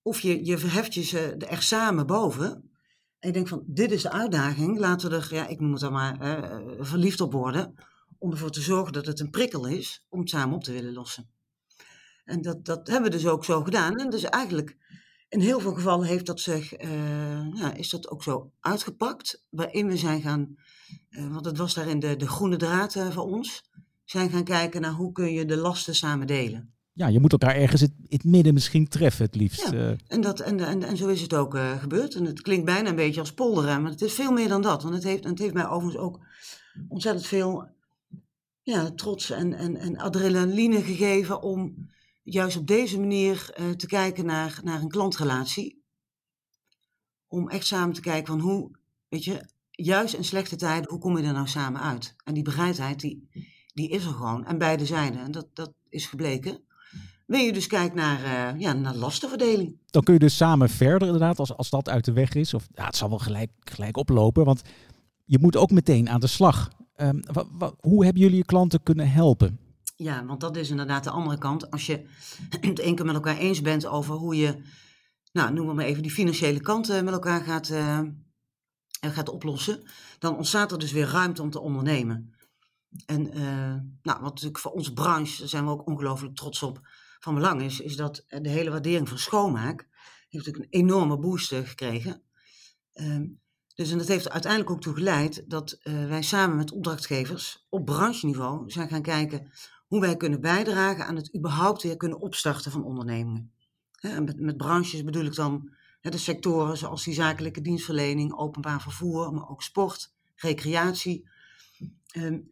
Of 0.02 0.20
je, 0.20 0.46
je 0.46 0.58
verheft 0.58 0.94
je 0.94 1.04
ze 1.04 1.36
er 1.36 1.62
samen 1.62 2.08
boven. 2.08 2.67
Je 3.20 3.32
denkt 3.32 3.50
van, 3.50 3.64
dit 3.66 3.92
is 3.92 4.02
de 4.02 4.12
uitdaging. 4.12 4.80
Laten 4.80 5.10
we 5.10 5.16
er, 5.16 5.28
ja, 5.32 5.48
ik 5.48 5.60
noem 5.60 5.80
dan 5.80 5.92
maar, 5.92 6.22
uh, 6.22 6.60
verliefd 6.80 7.22
op 7.22 7.32
worden. 7.32 7.76
Om 8.18 8.32
ervoor 8.32 8.50
te 8.50 8.62
zorgen 8.62 8.94
dat 8.94 9.06
het 9.06 9.20
een 9.20 9.30
prikkel 9.30 9.66
is 9.66 10.06
om 10.10 10.20
het 10.20 10.30
samen 10.30 10.56
op 10.56 10.64
te 10.64 10.72
willen 10.72 10.94
lossen. 10.94 11.30
En 12.26 12.42
dat, 12.42 12.66
dat 12.66 12.88
hebben 12.88 13.12
we 13.12 13.18
dus 13.18 13.28
ook 13.28 13.46
zo 13.46 13.64
gedaan. 13.64 13.96
En 13.96 14.10
dus 14.10 14.24
eigenlijk 14.24 14.78
in 15.30 15.40
heel 15.40 15.60
veel 15.60 15.74
gevallen 15.74 16.08
heeft 16.08 16.26
dat 16.26 16.40
zich, 16.40 16.82
uh, 16.82 17.54
ja, 17.54 17.74
is 17.74 17.90
dat 17.90 18.10
ook 18.10 18.24
zo 18.24 18.52
uitgepakt. 18.60 19.44
Waarin 19.50 19.88
we 19.88 19.98
zijn 19.98 20.22
gaan, 20.22 20.56
uh, 21.10 21.34
want 21.34 21.46
het 21.46 21.58
was 21.58 21.74
daarin 21.74 22.00
de, 22.00 22.16
de 22.16 22.28
groene 22.28 22.58
draad 22.58 22.94
voor 22.94 23.24
ons, 23.24 23.64
zijn 24.06 24.30
gaan 24.30 24.44
kijken 24.44 24.82
naar 24.82 24.92
hoe 24.92 25.12
kun 25.12 25.34
je 25.34 25.46
de 25.46 25.58
lasten 25.58 25.96
samen 25.96 26.28
delen. 26.28 26.77
Ja, 26.98 27.08
je 27.08 27.20
moet 27.20 27.32
elkaar 27.32 27.56
ergens 27.56 27.82
in 27.82 27.94
het 28.08 28.24
midden 28.24 28.54
misschien 28.54 28.88
treffen 28.88 29.26
het 29.26 29.36
liefst. 29.36 29.72
Ja, 29.72 29.96
en, 30.08 30.22
dat, 30.22 30.40
en, 30.40 30.60
en, 30.60 30.84
en 30.84 30.98
zo 30.98 31.08
is 31.08 31.22
het 31.22 31.34
ook 31.34 31.58
gebeurd. 31.58 32.16
En 32.16 32.26
het 32.26 32.42
klinkt 32.42 32.66
bijna 32.66 32.90
een 32.90 32.96
beetje 32.96 33.20
als 33.20 33.34
polderen, 33.34 33.82
maar 33.82 33.92
het 33.92 34.02
is 34.02 34.14
veel 34.14 34.32
meer 34.32 34.48
dan 34.48 34.62
dat. 34.62 34.84
Want 34.84 34.96
het 34.96 35.04
heeft, 35.04 35.24
het 35.24 35.40
heeft 35.40 35.54
mij 35.54 35.68
overigens 35.68 36.04
ook 36.04 36.20
ontzettend 36.88 37.26
veel 37.26 37.68
ja, 38.62 38.92
trots 38.92 39.30
en, 39.30 39.54
en, 39.54 39.76
en 39.76 39.98
adrenaline 39.98 40.82
gegeven 40.82 41.42
om 41.42 41.90
juist 42.24 42.58
op 42.58 42.68
deze 42.68 43.00
manier 43.00 43.56
uh, 43.60 43.70
te 43.70 43.88
kijken 43.88 44.26
naar, 44.26 44.60
naar 44.64 44.82
een 44.82 44.90
klantrelatie. 44.90 45.84
Om 47.28 47.50
echt 47.50 47.66
samen 47.66 47.96
te 47.96 48.02
kijken 48.02 48.28
van 48.28 48.40
hoe, 48.40 48.72
weet 49.10 49.24
je, 49.24 49.50
juist 49.72 50.14
in 50.14 50.24
slechte 50.24 50.56
tijden, 50.56 50.90
hoe 50.90 51.00
kom 51.00 51.18
je 51.18 51.24
er 51.24 51.34
nou 51.34 51.48
samen 51.48 51.82
uit? 51.82 52.16
En 52.24 52.34
die 52.34 52.44
bereidheid, 52.44 53.00
die, 53.00 53.30
die 53.74 53.90
is 53.90 54.06
er 54.06 54.12
gewoon. 54.12 54.46
En 54.46 54.58
beide 54.58 54.86
zijden. 54.86 55.22
En 55.22 55.32
dat, 55.32 55.48
dat 55.54 55.74
is 55.90 56.06
gebleken. 56.06 56.67
Wil 57.28 57.40
je 57.40 57.54
dus 57.54 57.68
kijkt 57.68 57.96
naar, 57.96 58.20
uh, 58.54 58.60
ja, 58.60 58.74
naar 58.74 58.96
lastenverdeling. 58.96 59.80
Dan 59.86 60.04
kun 60.04 60.14
je 60.14 60.20
dus 60.20 60.38
samen 60.38 60.70
verder 60.70 61.08
inderdaad, 61.08 61.40
als, 61.40 61.58
als 61.58 61.70
dat 61.70 61.90
uit 61.90 62.06
de 62.06 62.12
weg 62.14 62.34
is. 62.34 62.54
Of 62.54 62.68
ja, 62.74 62.86
het 62.86 62.96
zal 62.96 63.10
wel 63.10 63.20
gelijk, 63.20 63.52
gelijk 63.60 63.98
oplopen, 63.98 64.46
want 64.46 64.62
je 65.26 65.40
moet 65.40 65.56
ook 65.56 65.72
meteen 65.72 66.10
aan 66.10 66.20
de 66.20 66.28
slag. 66.28 66.70
Um, 67.02 67.24
hoe 67.80 68.04
hebben 68.04 68.22
jullie 68.22 68.38
je 68.38 68.46
klanten 68.46 68.84
kunnen 68.84 69.12
helpen? 69.12 69.60
Ja, 69.96 70.26
want 70.26 70.40
dat 70.42 70.58
is 70.58 70.70
inderdaad 70.70 71.04
de 71.04 71.10
andere 71.10 71.38
kant. 71.38 71.72
Als 71.72 71.86
je 71.86 72.08
het 72.60 72.80
één 72.80 72.96
keer 72.96 73.06
met 73.06 73.16
elkaar 73.16 73.38
eens 73.38 73.62
bent 73.62 73.86
over 73.86 74.16
hoe 74.16 74.36
je, 74.36 74.62
nou, 75.32 75.54
noem 75.54 75.76
maar 75.76 75.86
even, 75.86 76.02
die 76.02 76.12
financiële 76.12 76.62
kanten 76.62 77.04
met 77.04 77.14
elkaar 77.14 77.42
gaat, 77.42 77.70
uh, 77.70 78.00
gaat 79.02 79.30
oplossen, 79.30 79.82
dan 80.20 80.36
ontstaat 80.36 80.72
er 80.72 80.80
dus 80.80 80.92
weer 80.92 81.08
ruimte 81.08 81.42
om 81.42 81.50
te 81.50 81.60
ondernemen. 81.60 82.36
En 83.06 83.38
uh, 83.38 83.76
nou, 84.02 84.22
wat 84.22 84.22
natuurlijk 84.22 84.60
voor 84.60 84.72
onze 84.72 84.94
branche, 84.94 85.40
daar 85.40 85.50
zijn 85.50 85.66
we 85.66 85.72
ook 85.72 85.88
ongelooflijk 85.88 86.36
trots 86.36 86.64
op, 86.64 86.88
van 87.20 87.36
belang 87.36 87.62
is, 87.62 87.80
is 87.80 87.96
dat 87.96 88.26
de 88.28 88.50
hele 88.50 88.70
waardering 88.70 89.10
van 89.10 89.18
schoonmaak 89.18 89.88
heeft 90.30 90.46
natuurlijk 90.46 90.74
een 90.74 90.80
enorme 90.80 91.18
boost 91.18 91.54
gekregen. 91.54 92.22
Uh, 92.94 93.22
dus 93.76 93.92
en 93.92 93.98
dat 93.98 94.08
heeft 94.08 94.30
uiteindelijk 94.30 94.72
ook 94.72 94.82
toe 94.82 94.94
geleid 94.94 95.44
dat 95.50 95.80
uh, 95.84 96.06
wij 96.08 96.22
samen 96.22 96.58
met 96.58 96.72
opdrachtgevers 96.72 97.66
op 97.70 97.86
brancheniveau 97.86 98.70
zijn 98.70 98.90
gaan 98.90 99.02
kijken 99.02 99.52
hoe 99.88 100.00
wij 100.00 100.18
kunnen 100.18 100.42
bijdragen 100.42 101.06
aan 101.06 101.16
het 101.16 101.36
überhaupt 101.36 101.84
weer 101.84 101.98
kunnen 101.98 102.20
opstarten 102.20 102.72
van 102.72 102.84
ondernemingen. 102.84 103.52
En 104.00 104.24
met, 104.24 104.40
met 104.40 104.58
branches 104.58 105.04
bedoel 105.04 105.26
ik 105.26 105.36
dan 105.36 105.76
de 106.02 106.18
sectoren 106.18 106.78
zoals 106.78 107.04
die 107.04 107.14
zakelijke 107.14 107.62
dienstverlening, 107.62 108.34
openbaar 108.34 108.82
vervoer, 108.82 109.34
maar 109.34 109.50
ook 109.50 109.64
sport, 109.64 110.14
recreatie. 110.36 111.30
Um, 112.16 112.52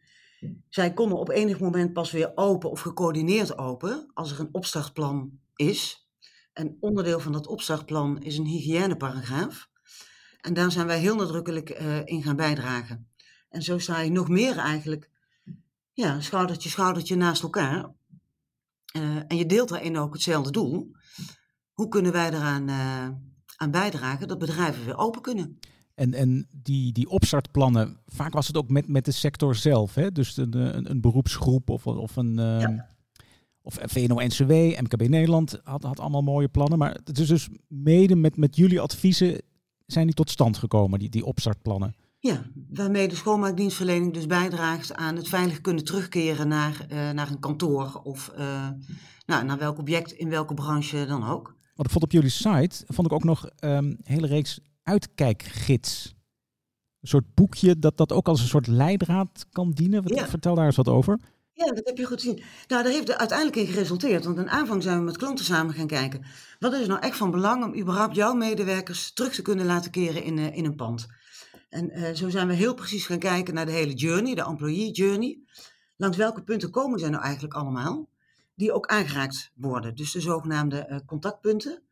zij 0.70 0.94
konden 0.94 1.18
op 1.18 1.30
enig 1.30 1.60
moment 1.60 1.94
pas 1.94 2.12
weer 2.12 2.32
open 2.36 2.72
of 2.72 2.82
gecoördineerd 2.82 3.58
open 3.58 4.12
als 4.14 4.32
er 4.32 4.40
een 4.40 4.54
opstartplan 4.54 5.40
is. 5.56 6.10
En 6.54 6.78
onderdeel 6.80 7.20
van 7.20 7.32
dat 7.32 7.48
opstartplan 7.48 8.22
is 8.22 8.38
een 8.38 8.46
hygiëneparagraaf. 8.46 9.70
En 10.42 10.54
daar 10.54 10.72
zijn 10.72 10.88
wij 10.88 11.00
heel 11.00 11.16
nadrukkelijk 11.16 11.80
uh, 11.82 12.06
in 12.06 12.24
gaan 12.24 12.36
bijdragen. 12.36 13.10
En 13.50 13.62
zo 13.62 13.78
sta 13.78 14.00
je 14.00 14.12
nog 14.12 14.30
meer 14.30 14.58
eigenlijk 14.58 15.10
ja, 15.94 16.22
schoudertje, 16.22 16.70
schoudertje 16.70 17.16
naast 17.16 17.44
elkaar. 17.44 17.94
Uh, 18.98 19.16
en 19.28 19.38
je 19.38 19.46
deelt 19.46 19.70
daarin 19.70 19.98
ook 19.98 20.14
hetzelfde 20.14 20.52
doel. 20.52 20.92
Hoe 21.74 21.88
kunnen 21.88 22.12
wij 22.12 22.28
eraan 22.28 22.70
uh, 22.70 23.10
aan 23.56 23.72
bijdragen 23.72 24.28
dat 24.28 24.38
bedrijven 24.38 24.86
weer 24.86 24.98
open 24.98 25.22
kunnen? 25.22 25.60
En, 25.96 26.14
en 26.14 26.48
die, 26.52 26.92
die 26.92 27.10
opstartplannen, 27.10 27.98
vaak 28.06 28.34
was 28.34 28.48
het 28.48 28.58
ook 28.58 28.70
met, 28.70 28.88
met 28.88 29.06
de 29.06 29.12
sector 29.12 29.56
zelf. 29.56 29.96
Hè? 29.96 30.12
Dus 30.12 30.38
een, 30.38 30.78
een, 30.78 30.90
een 30.90 31.02
beroepsgroep 31.02 31.70
of, 31.70 31.88
of 31.88 32.16
een. 32.16 32.38
Uh, 32.40 32.60
ja. 32.60 32.94
Of 33.62 33.78
VNO-NCW, 33.82 34.52
MKB 34.52 35.08
Nederland 35.08 35.60
had, 35.64 35.84
had 35.84 36.00
allemaal 36.00 36.22
mooie 36.22 36.48
plannen. 36.48 36.78
Maar 36.78 36.98
het 37.04 37.20
is 37.20 37.28
dus 37.28 37.50
mede 37.68 38.16
met, 38.16 38.38
met 38.38 38.56
jullie 38.56 38.80
adviezen 38.80 39.42
zijn 39.86 40.06
die 40.06 40.16
tot 40.16 40.30
stand 40.30 40.58
gekomen, 40.58 41.00
die, 41.00 41.10
die 41.10 41.26
opstartplannen. 41.26 41.96
Ja, 42.20 42.44
waarmee 42.70 43.08
de 43.08 43.16
schoonmaakdienstverlening 43.16 44.14
dus 44.14 44.26
bijdraagt 44.26 44.94
aan 44.94 45.16
het 45.16 45.28
veilig 45.28 45.62
kunnen 45.62 45.84
terugkeren 45.84 46.48
naar, 46.48 46.86
uh, 46.92 47.12
naar 47.12 47.30
een 47.30 47.40
kantoor 47.40 48.02
of 48.04 48.32
uh, 48.38 48.68
nou, 49.26 49.46
naar 49.46 49.58
welk 49.58 49.78
object 49.78 50.12
in 50.12 50.30
welke 50.30 50.54
branche 50.54 51.06
dan 51.06 51.28
ook. 51.28 51.56
Wat 51.76 51.86
ik 51.86 51.92
vond 51.92 52.04
op 52.04 52.12
jullie 52.12 52.30
site, 52.30 52.84
vond 52.88 53.08
ik 53.08 53.14
ook 53.14 53.24
nog 53.24 53.50
een 53.56 53.86
um, 53.86 53.98
hele 54.04 54.28
reeks 54.28 54.60
uitkijkgids. 54.86 56.16
Een 57.02 57.08
soort 57.08 57.34
boekje 57.34 57.80
dat 57.80 57.98
dat 57.98 58.12
ook 58.12 58.28
als 58.28 58.42
een 58.42 58.48
soort 58.48 58.68
leidraad 58.68 59.46
kan 59.52 59.72
dienen. 59.72 60.04
Wat, 60.04 60.16
ja. 60.16 60.28
Vertel 60.28 60.56
daar 60.56 60.66
eens 60.66 60.76
wat 60.76 60.88
over. 60.88 61.20
Ja, 61.54 61.66
dat 61.66 61.86
heb 61.86 61.98
je 61.98 62.06
goed 62.06 62.22
gezien. 62.22 62.44
Nou, 62.68 62.84
daar 62.84 62.92
heeft 62.92 63.18
uiteindelijk 63.18 63.58
in 63.58 63.68
geresulteerd. 63.68 64.26
Want 64.26 64.38
in 64.38 64.50
aanvang 64.50 64.84
zijn 64.84 64.98
we 64.98 65.04
met 65.04 65.18
klanten 65.18 65.46
samen 65.46 65.74
gaan 65.74 65.88
kijken. 65.88 66.26
Wat 66.60 66.74
is 66.74 66.88
nou 66.88 67.00
echt 67.00 67.18
van 67.18 67.32
belang 67.32 67.64
om 67.64 67.76
überhaupt 67.80 68.16
jouw 68.16 68.34
medewerkers 68.34 69.14
terug 69.14 69.34
te 69.34 69.42
kunnen 69.42 69.66
laten 69.66 69.92
keren 69.92 70.24
in, 70.24 70.38
uh, 70.38 70.58
in 70.58 70.66
een 70.66 70.76
pand? 70.76 71.08
En 71.70 71.98
uh, 71.98 72.14
zo 72.14 72.30
zijn 72.30 72.48
we 72.48 72.54
heel 72.54 72.74
precies 72.74 73.06
gaan 73.06 73.20
kijken 73.20 73.54
naar 73.54 73.66
de 73.66 73.72
hele 73.72 73.94
journey, 73.94 74.36
de 74.36 74.44
employee 74.44 74.92
journey. 74.92 75.40
Langs 75.98 76.18
welke 76.18 76.44
punten 76.44 76.72
komen 76.72 77.00
zij 77.00 77.10
nou 77.10 77.24
eigenlijk 77.24 77.54
allemaal? 77.54 78.10
Die 78.56 78.72
ook 78.72 78.86
aangeraakt 78.86 79.52
worden. 79.56 79.96
Dus 79.96 80.12
de 80.12 80.22
zogenaamde 80.22 80.88
uh, 80.90 80.98
contactpunten. 81.06 81.84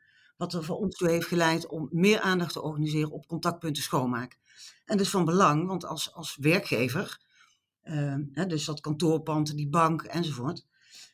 Wat 0.43 0.53
er 0.53 0.63
voor 0.63 0.77
ons 0.77 0.95
toe 0.95 1.09
heeft 1.09 1.27
geleid 1.27 1.67
om 1.67 1.87
meer 1.91 2.19
aandacht 2.19 2.53
te 2.53 2.61
organiseren 2.61 3.11
op 3.11 3.27
contactpunten 3.27 3.83
schoonmaak. 3.83 4.37
En 4.85 4.97
dat 4.97 5.05
is 5.05 5.11
van 5.11 5.25
belang, 5.25 5.67
want 5.67 5.85
als, 5.85 6.13
als 6.13 6.37
werkgever, 6.39 7.19
hè, 8.31 8.45
dus 8.45 8.65
dat 8.65 8.81
kantoorpand, 8.81 9.55
die 9.55 9.69
bank 9.69 10.01
enzovoort, 10.01 10.65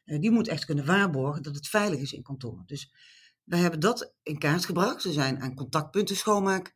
die 0.05 0.31
moet 0.31 0.47
echt 0.47 0.65
kunnen 0.65 0.85
waarborgen 0.85 1.43
dat 1.43 1.55
het 1.55 1.67
veilig 1.67 1.99
is 1.99 2.13
in 2.13 2.23
kantoor. 2.23 2.63
Dus 2.65 2.91
wij 3.43 3.59
hebben 3.59 3.79
dat 3.79 4.13
in 4.23 4.37
kaart 4.37 4.65
gebracht. 4.65 5.03
We 5.03 5.11
zijn 5.11 5.41
aan 5.41 5.55
contactpunten 5.55 6.15
schoonmaak 6.15 6.75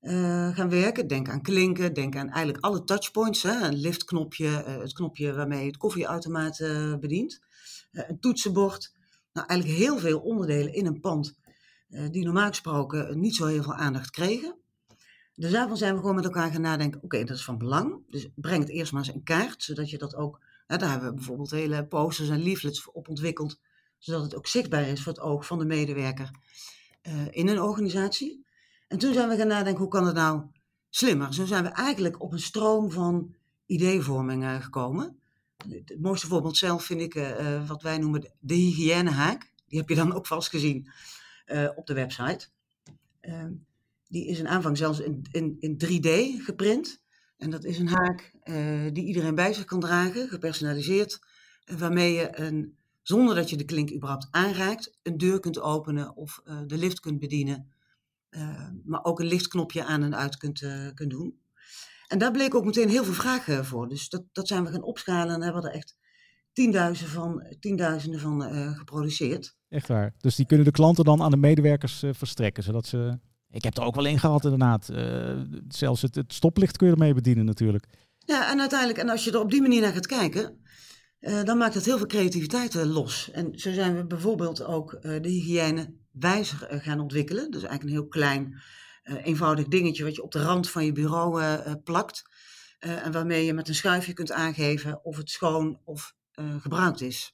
uh, 0.00 0.56
gaan 0.56 0.70
werken. 0.70 1.06
Denk 1.06 1.28
aan 1.28 1.42
klinken, 1.42 1.94
denk 1.94 2.16
aan 2.16 2.28
eigenlijk 2.28 2.64
alle 2.64 2.84
touchpoints. 2.84 3.42
Hè? 3.42 3.66
Een 3.66 3.76
liftknopje, 3.76 4.64
uh, 4.66 4.78
het 4.78 4.92
knopje 4.92 5.34
waarmee 5.34 5.60
je 5.60 5.66
het 5.66 5.76
koffieautomaat 5.76 6.58
bedient. 7.00 7.40
een 7.90 8.20
toetsenbord. 8.20 8.92
Nou, 9.32 9.46
eigenlijk 9.46 9.78
heel 9.78 9.98
veel 9.98 10.20
onderdelen 10.20 10.72
in 10.72 10.86
een 10.86 11.00
pand 11.00 11.42
die 11.86 12.24
normaal 12.24 12.48
gesproken 12.48 13.20
niet 13.20 13.34
zo 13.34 13.46
heel 13.46 13.62
veel 13.62 13.74
aandacht 13.74 14.10
kregen. 14.10 14.56
Dus 15.34 15.50
daarvan 15.50 15.76
zijn 15.76 15.94
we 15.94 16.00
gewoon 16.00 16.14
met 16.14 16.24
elkaar 16.24 16.50
gaan 16.50 16.60
nadenken, 16.60 17.02
oké, 17.02 17.24
dat 17.24 17.36
is 17.36 17.44
van 17.44 17.58
belang. 17.58 18.02
Dus 18.08 18.28
breng 18.34 18.60
het 18.60 18.70
eerst 18.70 18.92
maar 18.92 19.02
eens 19.04 19.14
in 19.14 19.22
kaart, 19.22 19.62
zodat 19.62 19.90
je 19.90 19.98
dat 19.98 20.14
ook... 20.14 20.40
Daar 20.66 20.90
hebben 20.90 21.08
we 21.08 21.14
bijvoorbeeld 21.14 21.50
hele 21.50 21.86
posters 21.86 22.28
en 22.28 22.42
leaflets 22.42 22.90
op 22.90 23.08
ontwikkeld, 23.08 23.60
zodat 23.98 24.22
het 24.22 24.34
ook 24.36 24.46
zichtbaar 24.46 24.88
is 24.88 25.02
voor 25.02 25.12
het 25.12 25.20
oog 25.20 25.46
van 25.46 25.58
de 25.58 25.64
medewerker 25.64 26.30
in 27.30 27.48
een 27.48 27.60
organisatie. 27.60 28.46
En 28.88 28.98
toen 28.98 29.12
zijn 29.12 29.28
we 29.28 29.36
gaan 29.36 29.46
nadenken, 29.46 29.82
hoe 29.82 29.90
kan 29.90 30.06
het 30.06 30.14
nou 30.14 30.42
slimmer? 30.90 31.34
Zo 31.34 31.44
zijn 31.44 31.62
we 31.62 31.68
eigenlijk 31.68 32.22
op 32.22 32.32
een 32.32 32.40
stroom 32.40 32.90
van 32.90 33.34
ideevorming 33.66 34.42
uh, 34.42 34.62
gekomen. 34.62 35.18
Het 35.68 36.00
mooiste 36.00 36.26
voorbeeld 36.26 36.56
zelf 36.56 36.84
vind 36.84 37.00
ik 37.00 37.34
wat 37.66 37.82
wij 37.82 37.98
noemen 37.98 38.32
de 38.40 38.54
hygiënehaak. 38.54 39.52
Die 39.68 39.78
heb 39.78 39.88
je 39.88 39.94
dan 39.94 40.12
ook 40.12 40.26
vast 40.26 40.48
gezien 40.48 40.90
uh, 41.46 41.68
op 41.74 41.86
de 41.86 41.94
website. 41.94 42.48
Ehm, 43.20 43.52
die 44.08 44.26
is 44.26 44.38
in 44.38 44.48
aanvang 44.48 44.76
zelfs 44.76 45.00
in, 45.00 45.24
in, 45.30 45.56
in 45.58 45.74
3D 45.84 46.42
geprint. 46.44 47.02
En 47.36 47.50
dat 47.50 47.64
is 47.64 47.78
een 47.78 47.88
haak 47.88 48.32
die 48.92 49.04
iedereen 49.04 49.34
bij 49.34 49.52
zich 49.52 49.64
kan 49.64 49.80
dragen, 49.80 50.28
gepersonaliseerd. 50.28 51.18
waarmee 51.78 52.12
je 52.12 52.38
een, 52.38 52.76
zonder 53.02 53.34
dat 53.34 53.50
je 53.50 53.56
de 53.56 53.64
klink 53.64 53.92
überhaupt 53.92 54.28
aanraakt, 54.30 54.98
een 55.02 55.18
deur 55.18 55.40
kunt 55.40 55.60
openen 55.60 56.16
of 56.16 56.40
de 56.66 56.78
lift 56.78 57.00
kunt 57.00 57.20
bedienen 57.20 57.74
uh, 58.36 58.68
maar 58.84 59.04
ook 59.04 59.20
een 59.20 59.26
lichtknopje 59.26 59.84
aan 59.84 60.02
en 60.02 60.16
uit 60.16 60.36
kunt, 60.36 60.58
kunt 60.94 61.10
doen. 61.10 61.38
En 62.08 62.18
daar 62.18 62.30
bleek 62.30 62.54
ook 62.54 62.64
meteen 62.64 62.88
heel 62.88 63.04
veel 63.04 63.14
vragen 63.14 63.64
voor. 63.64 63.88
Dus 63.88 64.08
dat, 64.08 64.22
dat 64.32 64.48
zijn 64.48 64.64
we 64.64 64.70
gaan 64.70 64.82
opschalen 64.82 65.34
en 65.34 65.42
hebben 65.42 65.62
er 65.62 65.70
echt 65.70 65.96
tienduizenden 66.52 67.14
van, 67.14 67.56
tienduizenden 67.60 68.20
van 68.20 68.42
geproduceerd. 68.74 69.56
Echt 69.74 69.88
waar. 69.88 70.12
Dus 70.20 70.36
die 70.36 70.46
kunnen 70.46 70.66
de 70.66 70.72
klanten 70.72 71.04
dan 71.04 71.22
aan 71.22 71.30
de 71.30 71.36
medewerkers 71.36 72.02
verstrekken, 72.10 72.62
zodat 72.62 72.86
ze... 72.86 73.18
Ik 73.50 73.62
heb 73.64 73.76
er 73.76 73.84
ook 73.84 73.94
wel 73.94 74.04
in 74.04 74.18
gehad 74.18 74.44
inderdaad. 74.44 74.90
zelfs 75.68 76.02
het, 76.02 76.14
het 76.14 76.32
stoplicht 76.32 76.76
kun 76.76 76.86
je 76.86 76.92
ermee 76.92 77.14
bedienen 77.14 77.44
natuurlijk. 77.44 77.86
Ja, 78.18 78.50
en 78.50 78.60
uiteindelijk, 78.60 78.98
en 78.98 79.08
als 79.08 79.24
je 79.24 79.32
er 79.32 79.40
op 79.40 79.50
die 79.50 79.62
manier 79.62 79.80
naar 79.80 79.92
gaat 79.92 80.06
kijken, 80.06 80.60
uh, 81.20 81.42
dan 81.42 81.58
maakt 81.58 81.74
dat 81.74 81.84
heel 81.84 81.96
veel 81.96 82.06
creativiteit 82.06 82.74
los. 82.74 83.30
En 83.30 83.58
zo 83.58 83.72
zijn 83.72 83.96
we 83.96 84.06
bijvoorbeeld 84.06 84.64
ook 84.64 84.98
de 85.02 85.28
hygiëne 85.28 85.94
wijzer 86.10 86.80
gaan 86.82 87.00
ontwikkelen. 87.00 87.50
Dus 87.50 87.62
eigenlijk 87.62 87.82
een 87.82 88.00
heel 88.00 88.08
klein, 88.08 88.60
eenvoudig 89.02 89.66
dingetje 89.66 90.04
wat 90.04 90.14
je 90.14 90.22
op 90.22 90.32
de 90.32 90.42
rand 90.42 90.70
van 90.70 90.84
je 90.84 90.92
bureau 90.92 91.76
plakt. 91.76 92.22
en 92.78 93.12
waarmee 93.12 93.44
je 93.44 93.54
met 93.54 93.68
een 93.68 93.74
schuifje 93.74 94.12
kunt 94.12 94.32
aangeven 94.32 95.04
of 95.04 95.16
het 95.16 95.30
schoon 95.30 95.80
of 95.84 96.14
gebruikt 96.60 97.00
is. 97.00 97.33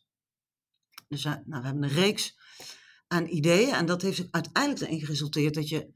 Dus 1.10 1.24
nou, 1.24 1.42
we 1.44 1.60
hebben 1.60 1.82
een 1.82 1.88
reeks 1.88 2.38
aan 3.06 3.26
ideeën. 3.26 3.74
En 3.74 3.86
dat 3.86 4.02
heeft 4.02 4.18
er 4.18 4.28
uiteindelijk 4.30 4.82
erin 4.82 5.00
geresulteerd 5.00 5.54
dat 5.54 5.68
je 5.68 5.92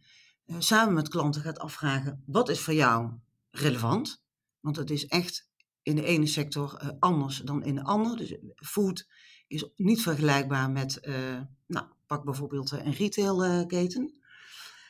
eh, 0.47 0.57
samen 0.59 0.95
met 0.95 1.09
klanten 1.09 1.43
gaat 1.43 1.59
afvragen: 1.59 2.23
wat 2.27 2.49
is 2.49 2.61
voor 2.61 2.75
jou 2.75 3.13
relevant? 3.51 4.23
Want 4.61 4.77
het 4.77 4.91
is 4.91 5.07
echt 5.07 5.49
in 5.83 5.97
de 5.97 6.05
ene 6.05 6.27
sector 6.27 6.77
eh, 6.77 6.89
anders 6.99 7.39
dan 7.39 7.65
in 7.65 7.75
de 7.75 7.83
andere. 7.83 8.17
Dus 8.17 8.37
food 8.55 9.07
is 9.47 9.69
niet 9.77 10.03
vergelijkbaar 10.03 10.71
met, 10.71 11.01
eh, 11.01 11.41
nou, 11.67 11.87
pak 12.07 12.25
bijvoorbeeld 12.25 12.71
een 12.71 12.93
retailketen. 12.93 14.15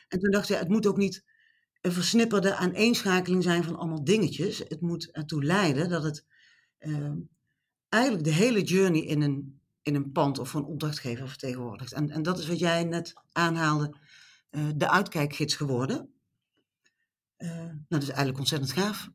en 0.07 0.19
toen 0.19 0.31
dacht 0.31 0.47
je, 0.47 0.55
het 0.55 0.69
moet 0.69 0.85
ook 0.85 0.97
niet 0.97 1.25
een 1.81 1.91
versnipperde 1.91 2.55
aaneenschakeling 2.55 3.43
zijn 3.43 3.63
van 3.63 3.75
allemaal 3.75 4.03
dingetjes. 4.03 4.57
Het 4.57 4.81
moet 4.81 5.11
ertoe 5.11 5.43
leiden 5.43 5.89
dat 5.89 6.03
het 6.03 6.25
eigenlijk 7.89 8.23
de 8.23 8.33
hele 8.33 8.63
journey 8.63 9.01
in 9.01 9.21
een, 9.21 9.59
in 9.85 9.95
een 9.95 10.11
pand 10.11 10.39
of 10.39 10.53
een 10.53 10.65
opdrachtgever 10.65 11.27
vertegenwoordigt. 11.27 11.93
En, 11.93 12.09
en 12.09 12.23
dat 12.23 12.39
is 12.39 12.47
wat 12.47 12.59
jij 12.59 12.83
net 12.83 13.13
aanhaalde, 13.31 13.95
uh, 14.51 14.63
de 14.75 14.89
uitkijkgids 14.89 15.55
geworden. 15.55 16.09
Uh, 17.37 17.49
nou, 17.49 17.83
dat 17.87 18.01
is 18.01 18.07
eigenlijk 18.07 18.37
ontzettend 18.37 18.71
gaaf, 18.71 19.09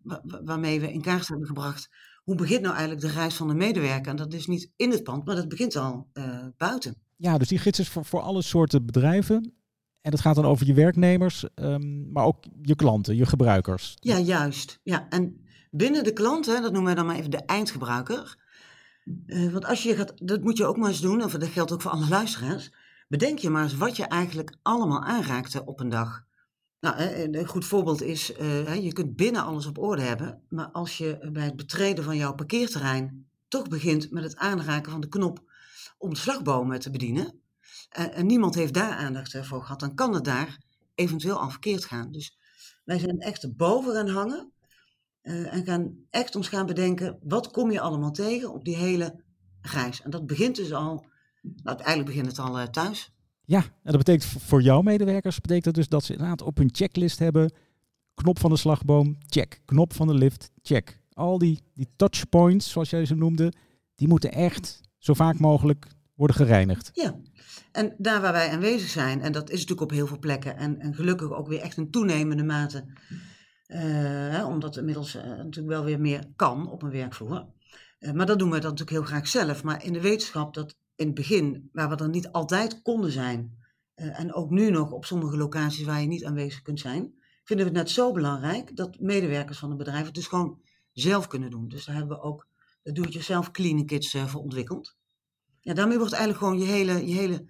waarmee 0.45 0.81
we 0.81 0.93
in 0.93 1.03
kaart 1.03 1.29
hebben 1.29 1.47
gebracht. 1.47 1.91
Hoe 2.23 2.35
begint 2.35 2.63
nou 2.63 2.75
eigenlijk 2.75 3.07
de 3.07 3.13
reis 3.13 3.35
van 3.35 3.49
de 3.49 3.55
medewerker? 3.55 4.11
En 4.11 4.17
dat 4.17 4.33
is 4.33 4.47
niet 4.47 4.71
in 4.77 4.91
het 4.91 5.03
pand, 5.03 5.25
maar 5.25 5.37
dat 5.37 5.49
begint 5.49 5.77
al 5.77 6.09
uh, 6.13 6.47
buiten. 6.57 6.95
Ja, 7.17 7.39
dus 7.39 7.49
die 7.49 7.59
gids 7.59 7.79
is 7.79 7.89
voor, 7.89 8.05
voor 8.05 8.21
alle 8.21 8.43
soorten 8.43 8.87
bedrijven. 8.87 9.55
En 10.01 10.11
dat 10.11 10.21
gaat 10.21 10.35
dan 10.35 10.45
over 10.45 10.67
je 10.67 10.75
werknemers, 10.75 11.45
um, 11.55 12.13
maar 12.13 12.25
ook 12.25 12.45
je 12.63 12.75
klanten, 12.75 13.17
je 13.17 13.27
gebruikers. 13.27 13.97
Ja, 14.01 14.19
juist. 14.19 14.79
Ja, 14.83 15.09
en 15.09 15.47
binnen 15.71 16.05
de 16.05 16.13
klanten, 16.13 16.63
dat 16.63 16.73
noemen 16.73 16.91
we 16.91 16.97
dan 16.97 17.07
maar 17.07 17.17
even 17.17 17.31
de 17.31 17.45
eindgebruiker, 17.45 18.40
uh, 19.27 19.53
want 19.53 19.65
als 19.65 19.83
je 19.83 19.97
gaat, 19.97 20.13
dat 20.17 20.43
moet 20.43 20.57
je 20.57 20.65
ook 20.65 20.77
maar 20.77 20.89
eens 20.89 21.01
doen, 21.01 21.21
en 21.21 21.39
dat 21.39 21.49
geldt 21.49 21.73
ook 21.73 21.83
voor 21.83 21.91
alle 21.91 22.09
luisteraars. 22.09 22.73
Bedenk 23.09 23.39
je 23.39 23.51
maar 23.51 23.63
eens 23.63 23.77
wat 23.77 23.97
je 23.97 24.05
eigenlijk 24.05 24.57
allemaal 24.63 25.03
aanraakte 25.03 25.65
op 25.65 25.81
een 25.81 25.89
dag. 25.89 26.25
Nou, 26.81 27.01
een 27.01 27.47
goed 27.47 27.65
voorbeeld 27.65 28.03
is, 28.03 28.39
uh, 28.41 28.75
je 28.75 28.93
kunt 28.93 29.17
binnen 29.17 29.45
alles 29.45 29.67
op 29.67 29.79
orde 29.79 30.03
hebben, 30.03 30.43
maar 30.49 30.69
als 30.71 30.99
je 30.99 31.29
bij 31.33 31.45
het 31.45 31.57
betreden 31.57 32.05
van 32.05 32.17
jouw 32.17 32.35
parkeerterrein 32.35 33.27
toch 33.49 33.69
begint 33.69 34.11
met 34.11 34.23
het 34.23 34.37
aanraken 34.37 34.93
van 34.93 35.01
de 35.01 35.09
knop 35.09 35.43
om 35.99 36.11
de 36.11 36.19
slagbomen 36.19 36.81
te 36.81 36.91
bedienen, 36.91 37.41
uh, 37.99 38.19
en 38.19 38.27
niemand 38.27 38.55
heeft 38.55 38.75
daar 38.75 38.93
aandacht 38.93 39.37
voor 39.47 39.63
gehad, 39.63 39.81
dan 39.81 39.95
kan 39.95 40.15
het 40.15 40.25
daar 40.25 40.59
eventueel 40.95 41.41
al 41.41 41.51
verkeerd 41.51 41.85
gaan. 41.85 42.13
Dus 42.13 42.39
wij 42.85 42.99
zijn 42.99 43.21
echt 43.21 43.57
boven 43.57 43.95
gaan 43.95 44.09
hangen 44.09 44.53
uh, 45.23 45.55
en 45.55 45.65
gaan 45.65 45.95
echt 46.11 46.37
ons 46.37 46.49
gaan 46.49 46.67
bedenken, 46.67 47.19
wat 47.23 47.51
kom 47.51 47.71
je 47.71 47.81
allemaal 47.81 48.13
tegen 48.13 48.53
op 48.53 48.65
die 48.65 48.77
hele 48.77 49.25
reis? 49.61 50.03
En 50.03 50.11
dat 50.11 50.27
begint 50.27 50.57
dus 50.57 50.73
al, 50.73 51.07
nou 51.43 51.77
eigenlijk 51.77 52.07
begint 52.07 52.27
het 52.27 52.39
al 52.39 52.61
uh, 52.61 52.67
thuis. 52.67 53.13
Ja, 53.45 53.63
en 53.63 53.93
dat 53.93 53.97
betekent 53.97 54.25
voor 54.25 54.63
jouw 54.63 54.83
medewerkers, 54.83 55.41
betekent 55.41 55.65
dat 55.65 55.75
dus 55.75 55.89
dat 55.89 56.05
ze 56.05 56.13
inderdaad 56.13 56.43
op 56.43 56.57
hun 56.57 56.71
checklist 56.73 57.19
hebben, 57.19 57.53
knop 58.15 58.39
van 58.39 58.51
de 58.51 58.57
slagboom, 58.57 59.17
check. 59.27 59.61
Knop 59.65 59.93
van 59.93 60.07
de 60.07 60.15
lift, 60.15 60.51
check. 60.63 61.01
Al 61.13 61.39
die, 61.39 61.61
die 61.75 61.89
touchpoints, 61.97 62.71
zoals 62.71 62.91
jij 62.91 63.05
ze 63.05 63.15
noemde, 63.15 63.53
die 63.95 64.09
moeten 64.09 64.33
echt 64.33 64.81
zo 64.99 65.15
vaak 65.15 65.39
mogelijk 65.39 65.87
worden 66.15 66.37
gereinigd. 66.37 66.91
Ja, 66.93 67.21
en 67.73 67.95
daar 67.99 68.21
waar 68.21 68.33
wij 68.33 68.51
aanwezig 68.51 68.89
zijn, 68.89 69.21
en 69.23 69.33
dat 69.33 69.51
is 69.51 69.61
natuurlijk 69.61 69.81
op 69.81 69.91
heel 69.91 70.07
veel 70.07 70.19
plekken, 70.19 70.57
en, 70.57 70.81
en 70.81 70.95
gelukkig 70.95 71.33
ook 71.33 71.49
weer 71.49 71.61
echt 71.61 71.77
een 71.77 71.91
toenemende 71.91 72.45
mate 72.45 72.85
uh, 73.73 74.47
omdat 74.49 74.77
inmiddels 74.77 75.15
uh, 75.15 75.23
natuurlijk 75.23 75.69
wel 75.69 75.85
weer 75.85 76.01
meer 76.01 76.25
kan 76.37 76.71
op 76.71 76.83
een 76.83 76.91
werkvloer. 76.91 77.47
Uh, 78.01 78.13
maar 78.13 78.27
dat 78.27 78.39
doen 78.39 78.51
we 78.51 78.59
dan 78.59 78.71
natuurlijk 78.71 78.97
heel 78.97 79.07
graag 79.07 79.29
zelf. 79.29 79.63
Maar 79.63 79.85
in 79.85 79.93
de 79.93 80.01
wetenschap 80.01 80.55
dat 80.55 80.77
in 80.97 81.07
het 81.07 81.15
begin, 81.15 81.69
waar 81.73 81.89
we 81.89 81.97
er 81.97 82.09
niet 82.09 82.29
altijd 82.29 82.83
konden 82.83 83.11
zijn, 83.11 83.59
en 83.95 84.35
ook 84.35 84.51
nu 84.51 84.71
nog 84.71 84.93
op 84.93 85.05
sommige 85.05 85.37
locaties 85.37 85.85
waar 85.85 86.01
je 86.01 86.07
niet 86.07 86.25
aanwezig 86.25 86.63
kunt 86.63 86.81
zijn, 86.81 87.15
vinden 87.45 87.67
we 87.67 87.73
het 87.73 87.81
net 87.83 87.91
zo 87.91 88.13
belangrijk 88.13 88.77
dat 88.77 89.01
medewerkers 89.01 89.59
van 89.59 89.71
een 89.71 89.77
bedrijf 89.77 90.05
het 90.05 90.15
dus 90.15 90.27
gewoon 90.27 90.61
zelf 90.93 91.27
kunnen 91.27 91.51
doen. 91.51 91.69
Dus 91.69 91.85
daar 91.85 91.97
hebben 91.97 92.17
we 92.17 92.23
ook 92.23 92.47
de 92.83 92.93
do-it-yourself 92.93 93.51
cleaning 93.51 93.87
kits 93.87 94.17
voor 94.27 94.41
ontwikkeld. 94.41 94.97
Ja, 95.61 95.75
daarmee 95.75 95.99
wordt 95.99 96.13
eigenlijk 96.13 96.45
gewoon 96.45 96.59
je 96.59 96.73
hele, 96.73 97.07
je 97.07 97.15
hele, 97.15 97.45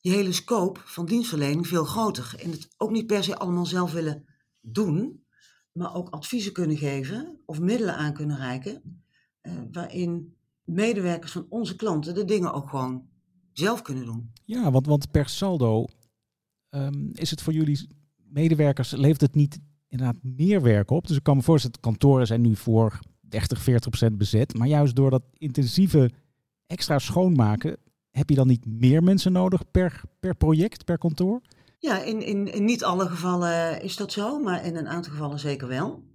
je 0.00 0.10
hele 0.10 0.32
scope 0.32 0.80
van 0.84 1.06
dienstverlening 1.06 1.66
veel 1.66 1.84
groter. 1.84 2.34
En 2.42 2.50
het 2.50 2.68
ook 2.76 2.90
niet 2.90 3.06
per 3.06 3.24
se 3.24 3.36
allemaal 3.36 3.66
zelf 3.66 3.92
willen 3.92 4.26
doen, 4.74 5.24
maar 5.72 5.94
ook 5.94 6.08
adviezen 6.08 6.52
kunnen 6.52 6.76
geven 6.76 7.40
of 7.46 7.60
middelen 7.60 7.96
aan 7.96 8.12
kunnen 8.12 8.36
reiken, 8.36 9.02
uh, 9.42 9.52
waarin 9.72 10.36
medewerkers 10.64 11.32
van 11.32 11.46
onze 11.48 11.76
klanten 11.76 12.14
de 12.14 12.24
dingen 12.24 12.52
ook 12.52 12.68
gewoon 12.68 13.08
zelf 13.52 13.82
kunnen 13.82 14.04
doen. 14.04 14.32
Ja, 14.44 14.70
want, 14.70 14.86
want 14.86 15.10
per 15.10 15.28
saldo 15.28 15.86
um, 16.70 17.10
is 17.14 17.30
het 17.30 17.42
voor 17.42 17.52
jullie 17.52 17.88
medewerkers, 18.16 18.90
levert 18.90 19.20
het 19.20 19.34
niet 19.34 19.58
inderdaad 19.88 20.22
meer 20.22 20.62
werk 20.62 20.90
op? 20.90 21.06
Dus 21.06 21.16
ik 21.16 21.22
kan 21.22 21.36
me 21.36 21.42
voorstellen, 21.42 21.80
kantoren 21.80 22.26
zijn 22.26 22.40
nu 22.40 22.56
voor 22.56 22.98
30, 23.20 23.62
40 23.62 23.88
procent 23.88 24.18
bezet, 24.18 24.54
maar 24.54 24.68
juist 24.68 24.96
door 24.96 25.10
dat 25.10 25.22
intensieve 25.32 26.10
extra 26.66 26.98
schoonmaken, 26.98 27.76
heb 28.10 28.28
je 28.28 28.34
dan 28.34 28.46
niet 28.46 28.66
meer 28.66 29.02
mensen 29.02 29.32
nodig 29.32 29.70
per, 29.70 30.02
per 30.20 30.36
project, 30.36 30.84
per 30.84 30.98
kantoor? 30.98 31.40
Ja, 31.80 32.02
in, 32.02 32.22
in, 32.22 32.64
niet 32.64 32.84
alle 32.84 33.08
gevallen 33.08 33.82
is 33.82 33.96
dat 33.96 34.12
zo, 34.12 34.38
maar 34.38 34.64
in 34.64 34.76
een 34.76 34.88
aantal 34.88 35.12
gevallen 35.12 35.38
zeker 35.38 35.68
wel. 35.68 36.06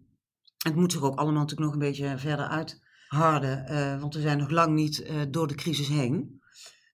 Het 0.57 0.75
moet 0.75 0.91
zich 0.91 1.01
ook 1.01 1.17
allemaal 1.17 1.41
natuurlijk 1.41 1.61
nog 1.61 1.73
een 1.73 1.87
beetje 1.87 2.17
verder 2.17 2.45
uitharden, 2.47 3.71
uh, 3.71 4.01
want 4.01 4.13
we 4.13 4.21
zijn 4.21 4.37
nog 4.37 4.49
lang 4.49 4.73
niet 4.73 4.99
uh, 4.99 5.21
door 5.29 5.47
de 5.47 5.55
crisis 5.55 5.87
heen. 5.87 6.41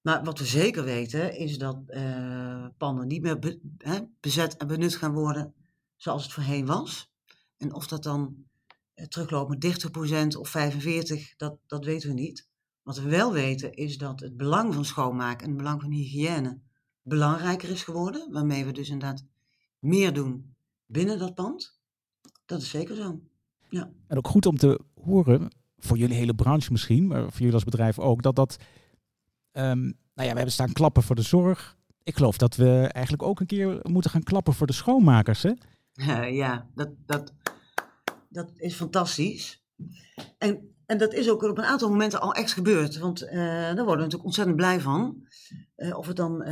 Maar 0.02 0.24
wat 0.24 0.40
we 0.40 0.46
zeker 0.46 0.84
weten 0.84 1.38
is 1.38 1.58
dat 1.58 1.82
uh, 1.88 2.68
panden 2.78 3.08
niet 3.08 3.22
meer 3.22 3.58
hè, 3.78 4.00
bezet 4.20 4.58
en 4.58 4.68
benut 4.68 4.96
gaan 4.96 5.14
worden 5.14 5.54
zoals 5.96 6.24
het 6.24 6.34
voorheen 6.34 6.66
was. 6.66 7.14
En 7.58 7.74
of 7.74 7.88
dat 7.88 8.04
dan 8.04 8.36
terugloopt 9.08 9.50
met 9.50 9.84
30% 10.36 10.40
of 10.40 10.54
45%, 10.58 11.36
dat, 11.38 11.58
dat 11.68 11.86
weten 11.86 12.10
we 12.10 12.16
niet. 12.16 12.48
Wat 12.84 12.98
we 12.98 13.10
wel 13.10 13.34
weten 13.34 13.74
is 13.74 13.98
dat 13.98 14.20
het 14.20 14.38
belang 14.38 14.74
van 14.74 14.86
schoonmaken 14.86 15.44
en 15.44 15.50
het 15.50 15.58
belang 15.58 15.82
van 15.82 15.92
hygiëne 15.92 16.62
belangrijker 17.04 17.70
is 17.70 17.84
geworden, 17.84 18.32
waarmee 18.32 18.66
we 18.66 18.72
dus 18.72 18.90
inderdaad 18.90 19.26
meer 19.80 20.14
doen 20.14 20.56
binnen 20.86 21.20
dat 21.20 21.36
pand. 21.36 21.80
Dat 22.46 22.62
is 22.62 22.70
zeker 22.70 22.96
zo. 22.96 23.20
Ja. 23.70 23.92
En 24.08 24.18
ook 24.18 24.28
goed 24.28 24.46
om 24.46 24.58
te 24.58 24.80
horen, 25.04 25.52
voor 25.78 25.98
jullie 25.98 26.16
hele 26.16 26.36
branche 26.36 26.72
misschien, 26.72 27.08
maar 27.08 27.22
voor 27.22 27.40
jullie 27.40 27.54
als 27.54 27.64
bedrijf 27.64 28.00
ook, 28.00 28.22
dat 28.22 28.36
dat. 28.36 28.58
Um, 29.52 29.82
nou 30.14 30.28
ja, 30.28 30.30
we 30.30 30.36
hebben 30.36 30.52
staan 30.52 30.74
klappen 30.74 31.04
voor 31.04 31.16
de 31.16 31.22
zorg. 31.22 31.78
Ik 32.04 32.16
geloof 32.16 32.38
dat 32.38 32.56
we 32.56 32.90
eigenlijk 32.92 33.24
ook 33.24 33.40
een 33.40 33.46
keer 33.46 33.80
moeten 33.82 34.12
gaan 34.12 34.24
klappen 34.24 34.54
voor 34.54 34.68
de 34.68 34.74
schoonmakers. 34.74 35.44
Hè? 35.44 35.54
Uh, 35.94 36.36
ja, 36.44 36.70
dat, 36.76 36.90
dat, 37.06 37.34
dat 38.30 38.52
is 38.56 38.76
fantastisch. 38.76 39.64
En 40.38 40.76
en 40.90 40.98
dat 40.98 41.14
is 41.14 41.30
ook 41.30 41.44
op 41.44 41.58
een 41.58 41.64
aantal 41.64 41.90
momenten 41.90 42.22
al 42.22 42.34
echt 42.34 42.54
gebeurd. 42.54 42.98
Want 42.98 43.24
uh, 43.24 43.32
daar 43.32 43.76
worden 43.76 43.86
we 43.86 43.96
natuurlijk 43.96 44.24
ontzettend 44.24 44.56
blij 44.56 44.80
van. 44.80 45.28
Uh, 45.78 45.98
of 45.98 46.08
het 46.08 46.16
dan 46.16 46.42
uh, 46.42 46.48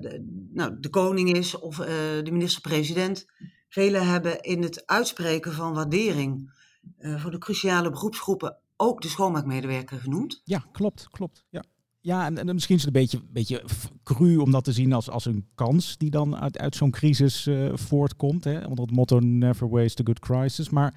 de, 0.00 0.48
nou, 0.52 0.80
de 0.80 0.88
koning 0.88 1.36
is 1.36 1.58
of 1.58 1.76
de 1.76 2.30
minister-president. 2.30 3.26
Velen 3.68 4.06
hebben 4.06 4.40
in 4.40 4.62
het 4.62 4.86
uitspreken 4.86 5.52
van 5.52 5.74
waardering 5.74 6.52
voor 6.98 7.30
de 7.30 7.38
cruciale 7.38 7.90
beroepsgroepen 7.90 8.56
ook 8.76 9.02
de 9.02 9.08
schoonmaakmedewerker 9.08 9.98
genoemd. 9.98 10.40
Ja, 10.44 10.64
klopt, 10.72 11.08
klopt. 11.10 11.44
Ja. 11.50 11.64
Ja, 12.00 12.26
en, 12.26 12.38
en 12.38 12.54
misschien 12.54 12.76
is 12.76 12.84
het 12.84 12.94
een 12.94 13.00
beetje, 13.00 13.20
beetje 13.32 13.64
cru 14.02 14.36
om 14.36 14.50
dat 14.50 14.64
te 14.64 14.72
zien 14.72 14.92
als, 14.92 15.10
als 15.10 15.24
een 15.24 15.48
kans 15.54 15.96
die 15.96 16.10
dan 16.10 16.36
uit, 16.36 16.58
uit 16.58 16.76
zo'n 16.76 16.90
crisis 16.90 17.48
voortkomt. 17.72 18.44
Hè, 18.44 18.66
onder 18.66 18.84
het 18.84 18.94
motto 18.94 19.18
Never 19.18 19.68
Waste 19.68 20.02
a 20.02 20.04
Good 20.04 20.18
Crisis. 20.18 20.70
Maar 20.70 20.94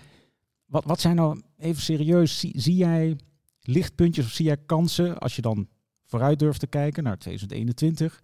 wat, 0.72 0.86
wat 0.86 1.02
zijn 1.02 1.16
nou, 1.16 1.42
even 1.58 1.82
serieus, 1.82 2.40
zie, 2.40 2.76
jij 2.76 3.20
lichtpuntjes 3.62 4.26
of 4.26 4.32
zie 4.32 4.46
jij 4.46 4.58
kansen 4.58 5.18
als 5.18 5.36
je 5.36 5.42
dan 5.42 5.68
vooruit 6.06 6.40
durft 6.40 6.60
te 6.60 6.68
kijken 6.68 7.04
naar 7.04 7.18
2021? 7.18 8.22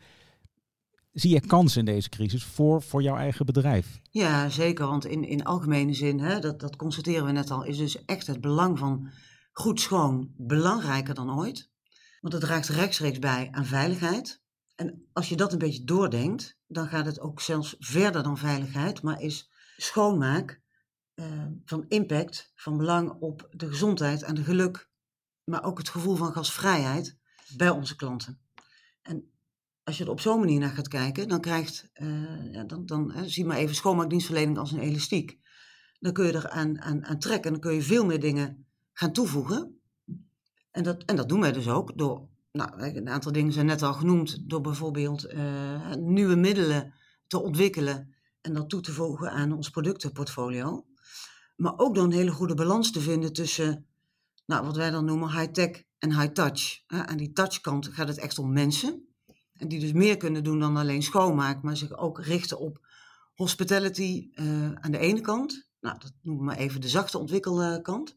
Zie 1.11 1.33
je 1.33 1.47
kansen 1.47 1.79
in 1.79 1.85
deze 1.85 2.09
crisis 2.09 2.43
voor, 2.43 2.81
voor 2.81 3.01
jouw 3.01 3.15
eigen 3.15 3.45
bedrijf? 3.45 3.99
Ja, 4.11 4.49
zeker. 4.49 4.87
Want 4.87 5.05
in, 5.05 5.23
in 5.23 5.43
algemene 5.43 5.93
zin, 5.93 6.19
hè, 6.19 6.39
dat, 6.39 6.59
dat 6.59 6.75
constateren 6.75 7.25
we 7.25 7.31
net 7.31 7.51
al, 7.51 7.63
is 7.63 7.77
dus 7.77 8.05
echt 8.05 8.27
het 8.27 8.41
belang 8.41 8.79
van 8.79 9.09
goed 9.51 9.81
schoon 9.81 10.31
belangrijker 10.37 11.13
dan 11.13 11.37
ooit. 11.37 11.69
Want 12.21 12.33
het 12.33 12.43
draagt 12.43 12.69
rechtstreeks 12.69 13.19
bij 13.19 13.47
aan 13.51 13.65
veiligheid. 13.65 14.41
En 14.75 15.07
als 15.13 15.29
je 15.29 15.35
dat 15.35 15.53
een 15.53 15.59
beetje 15.59 15.83
doordenkt, 15.83 16.57
dan 16.67 16.87
gaat 16.87 17.05
het 17.05 17.19
ook 17.19 17.41
zelfs 17.41 17.75
verder 17.79 18.23
dan 18.23 18.37
veiligheid, 18.37 19.01
maar 19.01 19.21
is 19.21 19.51
schoonmaak 19.77 20.61
uh, 21.19 21.45
van 21.65 21.85
impact, 21.87 22.51
van 22.55 22.77
belang 22.77 23.11
op 23.19 23.47
de 23.51 23.67
gezondheid 23.67 24.23
en 24.23 24.35
de 24.35 24.43
geluk, 24.43 24.89
maar 25.43 25.63
ook 25.63 25.77
het 25.77 25.89
gevoel 25.89 26.15
van 26.15 26.33
gasvrijheid 26.33 27.17
bij 27.55 27.69
onze 27.69 27.95
klanten. 27.95 28.39
En 29.01 29.31
als 29.83 29.97
je 29.97 30.03
er 30.03 30.09
op 30.09 30.19
zo'n 30.19 30.39
manier 30.39 30.59
naar 30.59 30.69
gaat 30.69 30.87
kijken, 30.87 31.27
dan 31.27 31.41
krijgt, 31.41 31.89
uh, 31.93 32.53
ja, 32.53 32.63
dan, 32.63 32.85
dan 32.85 33.11
hè, 33.11 33.29
zie 33.29 33.45
maar 33.45 33.57
even 33.57 33.75
schoonmaakdienstverlening 33.75 34.57
als 34.57 34.71
een 34.71 34.79
elastiek. 34.79 35.39
Dan 35.99 36.13
kun 36.13 36.25
je 36.25 36.33
er 36.33 36.49
aan, 36.49 36.81
aan, 36.81 37.05
aan 37.05 37.19
trekken 37.19 37.45
en 37.45 37.51
dan 37.51 37.61
kun 37.61 37.73
je 37.73 37.81
veel 37.81 38.05
meer 38.05 38.19
dingen 38.19 38.65
gaan 38.93 39.11
toevoegen. 39.11 39.79
En 40.71 40.83
dat, 40.83 41.03
en 41.03 41.15
dat 41.15 41.29
doen 41.29 41.39
wij 41.39 41.51
dus 41.51 41.67
ook 41.67 41.97
door 41.97 42.27
nou, 42.51 42.81
een 42.81 43.09
aantal 43.09 43.31
dingen 43.31 43.53
zijn 43.53 43.65
net 43.65 43.81
al 43.81 43.93
genoemd, 43.93 44.49
door 44.49 44.61
bijvoorbeeld 44.61 45.23
eh, 45.23 45.93
nieuwe 45.95 46.35
middelen 46.35 46.93
te 47.27 47.41
ontwikkelen 47.41 48.15
en 48.41 48.53
dat 48.53 48.69
toe 48.69 48.81
te 48.81 48.91
voegen 48.91 49.31
aan 49.31 49.51
ons 49.51 49.69
productenportfolio. 49.69 50.85
Maar 51.57 51.73
ook 51.77 51.95
door 51.95 52.03
een 52.03 52.11
hele 52.11 52.31
goede 52.31 52.55
balans 52.55 52.91
te 52.91 53.01
vinden 53.01 53.33
tussen 53.33 53.85
nou, 54.45 54.65
wat 54.65 54.75
wij 54.75 54.89
dan 54.89 55.05
noemen 55.05 55.31
high-tech 55.31 55.83
en 55.97 56.19
high-touch. 56.19 56.83
Aan 56.87 57.17
die 57.17 57.33
touchkant 57.33 57.87
gaat 57.87 58.07
het 58.07 58.17
echt 58.17 58.39
om 58.39 58.53
mensen. 58.53 59.07
En 59.53 59.67
die 59.67 59.79
dus 59.79 59.91
meer 59.91 60.17
kunnen 60.17 60.43
doen 60.43 60.59
dan 60.59 60.77
alleen 60.77 61.03
schoonmaken, 61.03 61.61
maar 61.63 61.77
zich 61.77 61.97
ook 61.97 62.21
richten 62.21 62.59
op 62.59 62.85
hospitality 63.35 64.29
uh, 64.33 64.71
aan 64.73 64.91
de 64.91 64.97
ene 64.97 65.21
kant. 65.21 65.69
Nou, 65.79 65.99
dat 65.99 66.13
noemen 66.21 66.45
we 66.45 66.49
maar 66.49 66.59
even 66.59 66.81
de 66.81 66.89
zachte 66.89 67.17
ontwikkelkant. 67.17 68.15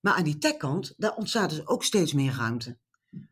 Maar 0.00 0.14
aan 0.14 0.24
die 0.24 0.38
techkant, 0.38 0.94
daar 0.96 1.16
ontstaat 1.16 1.50
dus 1.50 1.66
ook 1.66 1.84
steeds 1.84 2.12
meer 2.12 2.32
ruimte. 2.32 2.78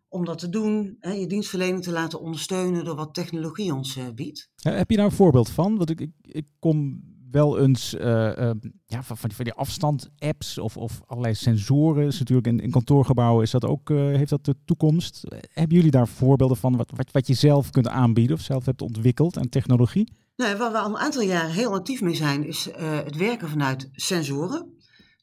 Om 0.09 0.25
dat 0.25 0.39
te 0.39 0.49
doen, 0.49 0.97
hè, 1.01 1.13
je 1.13 1.27
dienstverlening 1.27 1.83
te 1.83 1.93
laten 1.93 2.21
ondersteunen 2.21 2.85
door 2.85 2.97
wat 2.97 3.15
technologie 3.15 3.75
ons 3.75 3.97
uh, 3.97 4.05
biedt. 4.15 4.51
heb 4.57 4.91
je 4.91 4.97
daar 4.97 5.05
een 5.05 5.13
voorbeeld 5.13 5.51
van? 5.51 5.77
Want 5.77 5.91
ik, 5.91 6.11
ik 6.21 6.47
kom 6.59 7.03
wel 7.37 7.59
eens 7.59 7.95
uh, 7.95 8.03
uh, 8.39 8.51
ja, 8.87 9.03
van, 9.03 9.17
van, 9.17 9.45
die 9.45 9.53
afstand-apps 9.53 10.59
of, 10.59 10.77
of 10.77 11.01
allerlei 11.07 11.35
sensoren. 11.35 12.07
Is 12.07 12.19
natuurlijk 12.19 12.47
in, 12.47 12.71
kantoorgebouwen 12.71 13.43
is 13.43 13.51
dat 13.51 13.65
ook, 13.65 13.91
uh, 13.91 13.99
heeft 13.99 14.31
dat 14.31 14.45
de 14.45 14.55
toekomst. 14.65 15.25
Hebben 15.53 15.77
jullie 15.77 15.91
daar 15.91 16.09
voorbeelden 16.09 16.57
van 16.57 16.77
wat, 16.77 16.91
wat, 16.95 17.13
wat 17.13 17.27
je 17.27 17.35
zelf 17.35 17.71
kunt 17.71 17.89
aanbieden 17.89 18.37
of 18.37 18.43
zelf 18.43 18.65
hebt 18.65 18.83
ontwikkeld 18.83 19.39
aan 19.39 19.49
technologie? 19.49 20.13
Nou, 20.37 20.57
waar 20.57 20.73
we 20.73 20.79
al 20.79 20.89
een 20.89 20.97
aantal 20.97 21.23
jaar 21.23 21.51
heel 21.51 21.73
actief 21.75 22.01
mee 22.01 22.15
zijn, 22.15 22.47
is 22.47 22.69
het 22.79 23.17
werken 23.17 23.49
vanuit 23.49 23.89
sensoren. 23.93 24.75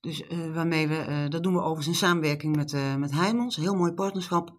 Dus 0.01 0.23
waarmee 0.53 0.87
we, 0.87 1.25
dat 1.29 1.43
doen 1.43 1.53
we 1.53 1.59
overigens 1.59 1.87
in 1.87 2.07
samenwerking 2.07 2.55
met, 2.55 2.75
met 2.97 3.11
Heijmans, 3.11 3.57
een 3.57 3.63
heel 3.63 3.75
mooi 3.75 3.91
partnerschap. 3.91 4.53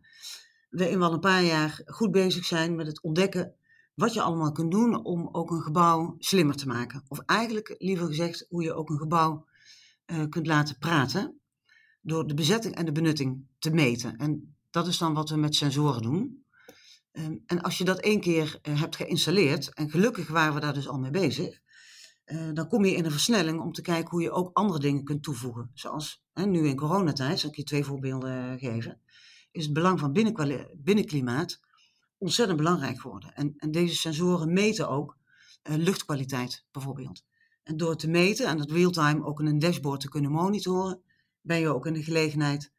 We 0.69 0.91
in 0.91 0.99
wel 0.99 1.13
een 1.13 1.21
paar 1.21 1.43
jaar 1.43 1.83
goed 1.87 2.11
bezig 2.11 2.45
zijn 2.45 2.75
met 2.75 2.87
het 2.87 3.03
ontdekken 3.03 3.55
wat 3.95 4.13
je 4.13 4.23
allemaal 4.23 4.53
kunt 4.53 4.71
doen 4.71 5.05
om 5.05 5.29
ook 5.33 5.51
een 5.51 5.63
gebouw 5.63 6.15
slimmer 6.19 6.57
te 6.57 6.67
maken. 6.67 7.05
Of 7.09 7.19
eigenlijk 7.19 7.75
liever 7.79 8.07
gezegd 8.07 8.47
hoe 8.49 8.63
je 8.63 8.75
ook 8.75 8.91
een 8.91 8.99
gebouw 8.99 9.47
uh, 10.07 10.29
kunt 10.29 10.47
laten 10.47 10.79
praten 10.79 11.41
door 12.01 12.27
de 12.27 12.35
bezetting 12.35 12.75
en 12.75 12.85
de 12.85 12.93
benutting 12.93 13.47
te 13.59 13.71
meten. 13.71 14.17
En 14.17 14.57
dat 14.71 14.87
is 14.87 14.99
dan 14.99 15.15
wat 15.15 15.31
we 15.31 15.37
met 15.37 15.55
sensoren 15.55 16.03
doen. 16.03 16.45
Um, 17.13 17.43
en 17.47 17.63
als 17.63 17.79
je 17.79 17.85
dat 17.85 18.01
één 18.01 18.21
keer 18.21 18.59
uh, 18.63 18.81
hebt 18.81 18.97
geïnstalleerd, 18.97 19.75
en 19.75 19.91
gelukkig 19.91 20.29
waren 20.29 20.55
we 20.55 20.61
daar 20.61 20.75
dus 20.75 20.89
al 20.89 20.99
mee 20.99 21.11
bezig, 21.11 21.61
uh, 22.27 22.53
dan 22.53 22.69
kom 22.69 22.85
je 22.85 22.95
in 22.95 23.05
een 23.05 23.11
versnelling 23.11 23.61
om 23.61 23.73
te 23.73 23.83
kijken 23.83 24.11
hoe 24.11 24.23
je 24.23 24.31
ook 24.31 24.51
andere 24.53 24.79
dingen 24.79 25.05
kunt 25.05 25.23
toevoegen. 25.23 25.71
Zoals 25.75 26.25
hè, 26.33 26.47
nu 26.47 26.69
in 26.69 26.77
coronatijd, 26.77 27.41
zal 27.41 27.51
ik 27.51 27.57
je 27.57 27.63
twee 27.63 27.85
voorbeelden 27.85 28.59
geven, 28.59 29.01
is 29.51 29.65
het 29.65 29.73
belang 29.73 30.01
van 30.01 30.13
binnenklimaat 30.83 31.61
ontzettend 32.19 32.59
belangrijk 32.59 33.01
geworden. 33.01 33.35
En, 33.35 33.55
en 33.57 33.71
deze 33.71 33.95
sensoren 33.95 34.53
meten 34.53 34.89
ook 34.89 35.17
uh, 35.63 35.77
luchtkwaliteit 35.77 36.65
bijvoorbeeld. 36.71 37.25
En 37.63 37.77
door 37.77 37.97
te 37.97 38.09
meten 38.09 38.47
en 38.47 38.59
dat 38.59 38.71
real-time 38.71 39.25
ook 39.25 39.41
in 39.41 39.47
een 39.47 39.59
dashboard 39.59 40.01
te 40.01 40.09
kunnen 40.09 40.31
monitoren, 40.31 41.03
ben 41.41 41.59
je 41.59 41.69
ook 41.69 41.87
in 41.87 41.93
de 41.93 42.03
gelegenheid 42.03 42.73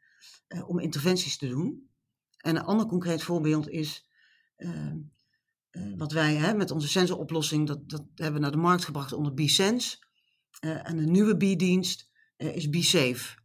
uh, 0.47 0.69
om 0.69 0.79
interventies 0.79 1.37
te 1.37 1.47
doen. 1.47 1.89
En 2.37 2.55
een 2.55 2.63
ander 2.63 2.85
concreet 2.85 3.23
voorbeeld 3.23 3.69
is 3.69 4.09
uh, 4.57 4.93
wat 5.97 6.11
wij 6.11 6.35
hè, 6.35 6.53
met 6.53 6.71
onze 6.71 6.87
sensoroplossing, 6.87 7.67
dat, 7.67 7.89
dat 7.89 8.03
hebben 8.15 8.33
we 8.33 8.39
naar 8.39 8.51
de 8.51 8.57
markt 8.57 8.85
gebracht 8.85 9.13
onder 9.13 9.33
B-Sense. 9.33 9.97
en 10.59 10.97
een 10.97 11.11
nieuwe 11.11 11.37
B-dienst 11.37 12.09
is 12.37 12.69
B-Safe. 12.69 13.37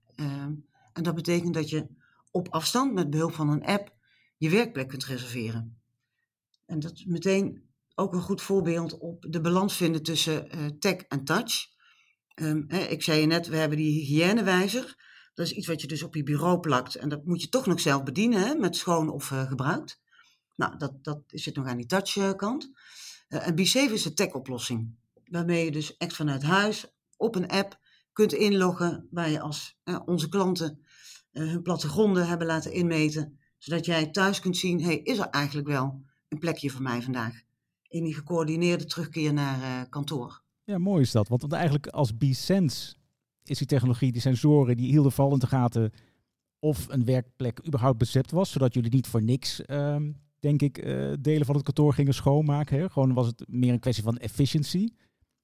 en 0.93 1.03
dat 1.03 1.15
betekent 1.15 1.55
dat 1.55 1.71
je 1.71 1.87
op 2.31 2.49
afstand 2.49 2.93
met 2.93 3.11
behulp 3.11 3.33
van 3.33 3.49
een 3.49 3.65
app 3.65 3.95
je 4.37 4.51
werkplek 4.51 4.89
kunt 4.89 5.05
reserveren. 5.05 5.80
En 6.71 6.81
dat 6.81 6.93
is 6.93 7.05
meteen 7.05 7.63
ook 7.95 8.15
een 8.15 8.21
goed 8.21 8.43
voorbeeld 8.43 8.99
op 8.99 9.27
de 9.29 9.41
balans 9.41 9.77
vinden 9.77 10.03
tussen 10.03 10.57
uh, 10.57 10.67
tech 10.79 10.97
en 10.97 11.25
touch. 11.25 11.67
Um, 12.35 12.65
hè, 12.69 12.79
ik 12.79 13.03
zei 13.03 13.21
je 13.21 13.27
net, 13.27 13.49
we 13.49 13.57
hebben 13.57 13.79
die 13.79 13.93
hygiënewijzer. 13.93 14.97
Dat 15.35 15.47
is 15.47 15.53
iets 15.53 15.67
wat 15.67 15.81
je 15.81 15.87
dus 15.87 16.03
op 16.03 16.15
je 16.15 16.23
bureau 16.23 16.61
plakt. 16.61 16.95
En 16.95 17.09
dat 17.09 17.25
moet 17.25 17.43
je 17.43 17.49
toch 17.49 17.67
nog 17.67 17.81
zelf 17.81 18.03
bedienen, 18.03 18.41
hè, 18.41 18.55
met 18.55 18.77
schoon 18.77 19.11
of 19.11 19.31
uh, 19.31 19.49
gebruikt. 19.49 20.01
Nou, 20.57 20.77
dat, 20.77 21.05
dat 21.05 21.23
zit 21.27 21.57
nog 21.57 21.67
aan 21.67 21.77
die 21.77 21.87
touchkant. 21.87 22.71
Uh, 23.29 23.47
en 23.47 23.53
B7 23.53 23.93
is 23.93 24.03
de 24.03 24.13
tech-oplossing. 24.15 24.97
Waarmee 25.25 25.65
je 25.65 25.71
dus 25.71 25.97
echt 25.97 26.17
vanuit 26.17 26.43
huis 26.43 26.87
op 27.17 27.35
een 27.35 27.49
app 27.49 27.81
kunt 28.13 28.33
inloggen. 28.33 29.09
Waar 29.11 29.31
je 29.31 29.41
als 29.41 29.79
onze 30.05 30.29
klanten 30.29 30.87
hun 31.31 31.63
plattegronden 31.63 32.27
hebben 32.27 32.47
laten 32.47 32.73
inmeten. 32.73 33.39
Zodat 33.59 33.85
jij 33.85 34.11
thuis 34.11 34.41
kunt 34.41 34.57
zien, 34.57 34.83
hey, 34.83 34.97
is 34.97 35.19
er 35.19 35.29
eigenlijk 35.29 35.69
wel 35.69 36.09
een 36.31 36.39
plekje 36.39 36.71
voor 36.71 36.83
mij 36.83 37.03
vandaag. 37.03 37.43
In 37.89 38.05
die 38.05 38.15
gecoördineerde 38.15 38.85
terugkeer 38.85 39.33
naar 39.33 39.59
uh, 39.59 39.91
kantoor. 39.91 40.43
Ja, 40.65 40.79
mooi 40.79 41.03
is 41.03 41.11
dat. 41.11 41.29
Want, 41.29 41.53
eigenlijk 41.53 41.87
als 41.87 42.13
B-Sense 42.13 42.95
is 43.45 43.59
die 43.59 43.67
technologie, 43.67 44.13
die 44.13 44.21
sensoren, 44.21 44.77
die 44.77 44.91
hielden 44.91 45.13
vooral 45.13 45.33
in 45.33 45.39
de 45.39 45.47
gaten 45.47 45.93
of 46.59 46.89
een 46.89 47.05
werkplek 47.05 47.67
überhaupt 47.67 47.99
bezet 47.99 48.31
was. 48.31 48.51
Zodat 48.51 48.75
jullie 48.75 48.91
niet 48.91 49.07
voor 49.07 49.23
niks, 49.23 49.63
um, 49.67 50.17
denk 50.39 50.63
ik, 50.63 50.85
uh, 50.85 51.13
delen 51.21 51.47
van 51.47 51.55
het 51.55 51.65
kantoor 51.65 51.95
gingen 51.95 52.15
schoonmaken. 52.15 52.79
Hè? 52.79 52.91
Gewoon 52.91 53.15
was 53.15 53.27
het 53.27 53.45
meer 53.49 53.73
een 53.73 53.81
kwestie 53.81 54.05
van 54.05 54.19
efficiëntie. 54.19 54.95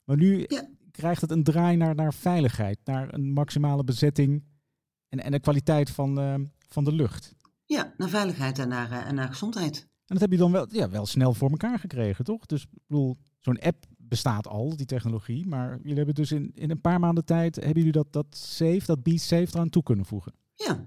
Maar 0.04 0.16
nu 0.16 0.44
ja. 0.48 0.68
krijgt 0.90 1.20
het 1.20 1.30
een 1.30 1.44
draai 1.44 1.76
naar, 1.76 1.94
naar 1.94 2.14
veiligheid, 2.14 2.78
naar 2.84 3.14
een 3.14 3.32
maximale 3.32 3.84
bezetting 3.84 4.44
en, 5.08 5.18
en 5.18 5.30
de 5.30 5.40
kwaliteit 5.40 5.90
van, 5.90 6.18
uh, 6.18 6.34
van 6.68 6.84
de 6.84 6.92
lucht. 6.92 7.34
Ja, 7.64 7.94
naar 7.96 8.08
veiligheid 8.08 8.58
en 8.58 8.68
naar, 8.68 9.06
en 9.06 9.14
naar 9.14 9.28
gezondheid. 9.28 9.88
En 10.06 10.14
dat 10.14 10.20
heb 10.20 10.30
je 10.30 10.36
dan 10.36 10.52
wel, 10.52 10.66
ja, 10.70 10.90
wel 10.90 11.06
snel 11.06 11.34
voor 11.34 11.50
elkaar 11.50 11.78
gekregen, 11.78 12.24
toch? 12.24 12.46
Dus 12.46 12.62
ik 12.62 12.68
bedoel, 12.86 13.16
zo'n 13.40 13.60
app 13.60 13.84
bestaat 13.96 14.46
al, 14.46 14.76
die 14.76 14.86
technologie. 14.86 15.46
Maar 15.46 15.78
jullie 15.82 15.96
hebben 15.96 16.14
dus 16.14 16.32
in, 16.32 16.50
in 16.54 16.70
een 16.70 16.80
paar 16.80 17.00
maanden 17.00 17.24
tijd, 17.24 17.56
hebben 17.56 17.74
jullie 17.74 17.92
dat, 17.92 18.12
dat 18.12 18.26
Safe, 18.30 18.82
dat 18.86 19.02
Be 19.02 19.18
Safe 19.18 19.48
eraan 19.52 19.68
toe 19.68 19.82
kunnen 19.82 20.04
voegen? 20.04 20.34
Ja, 20.54 20.86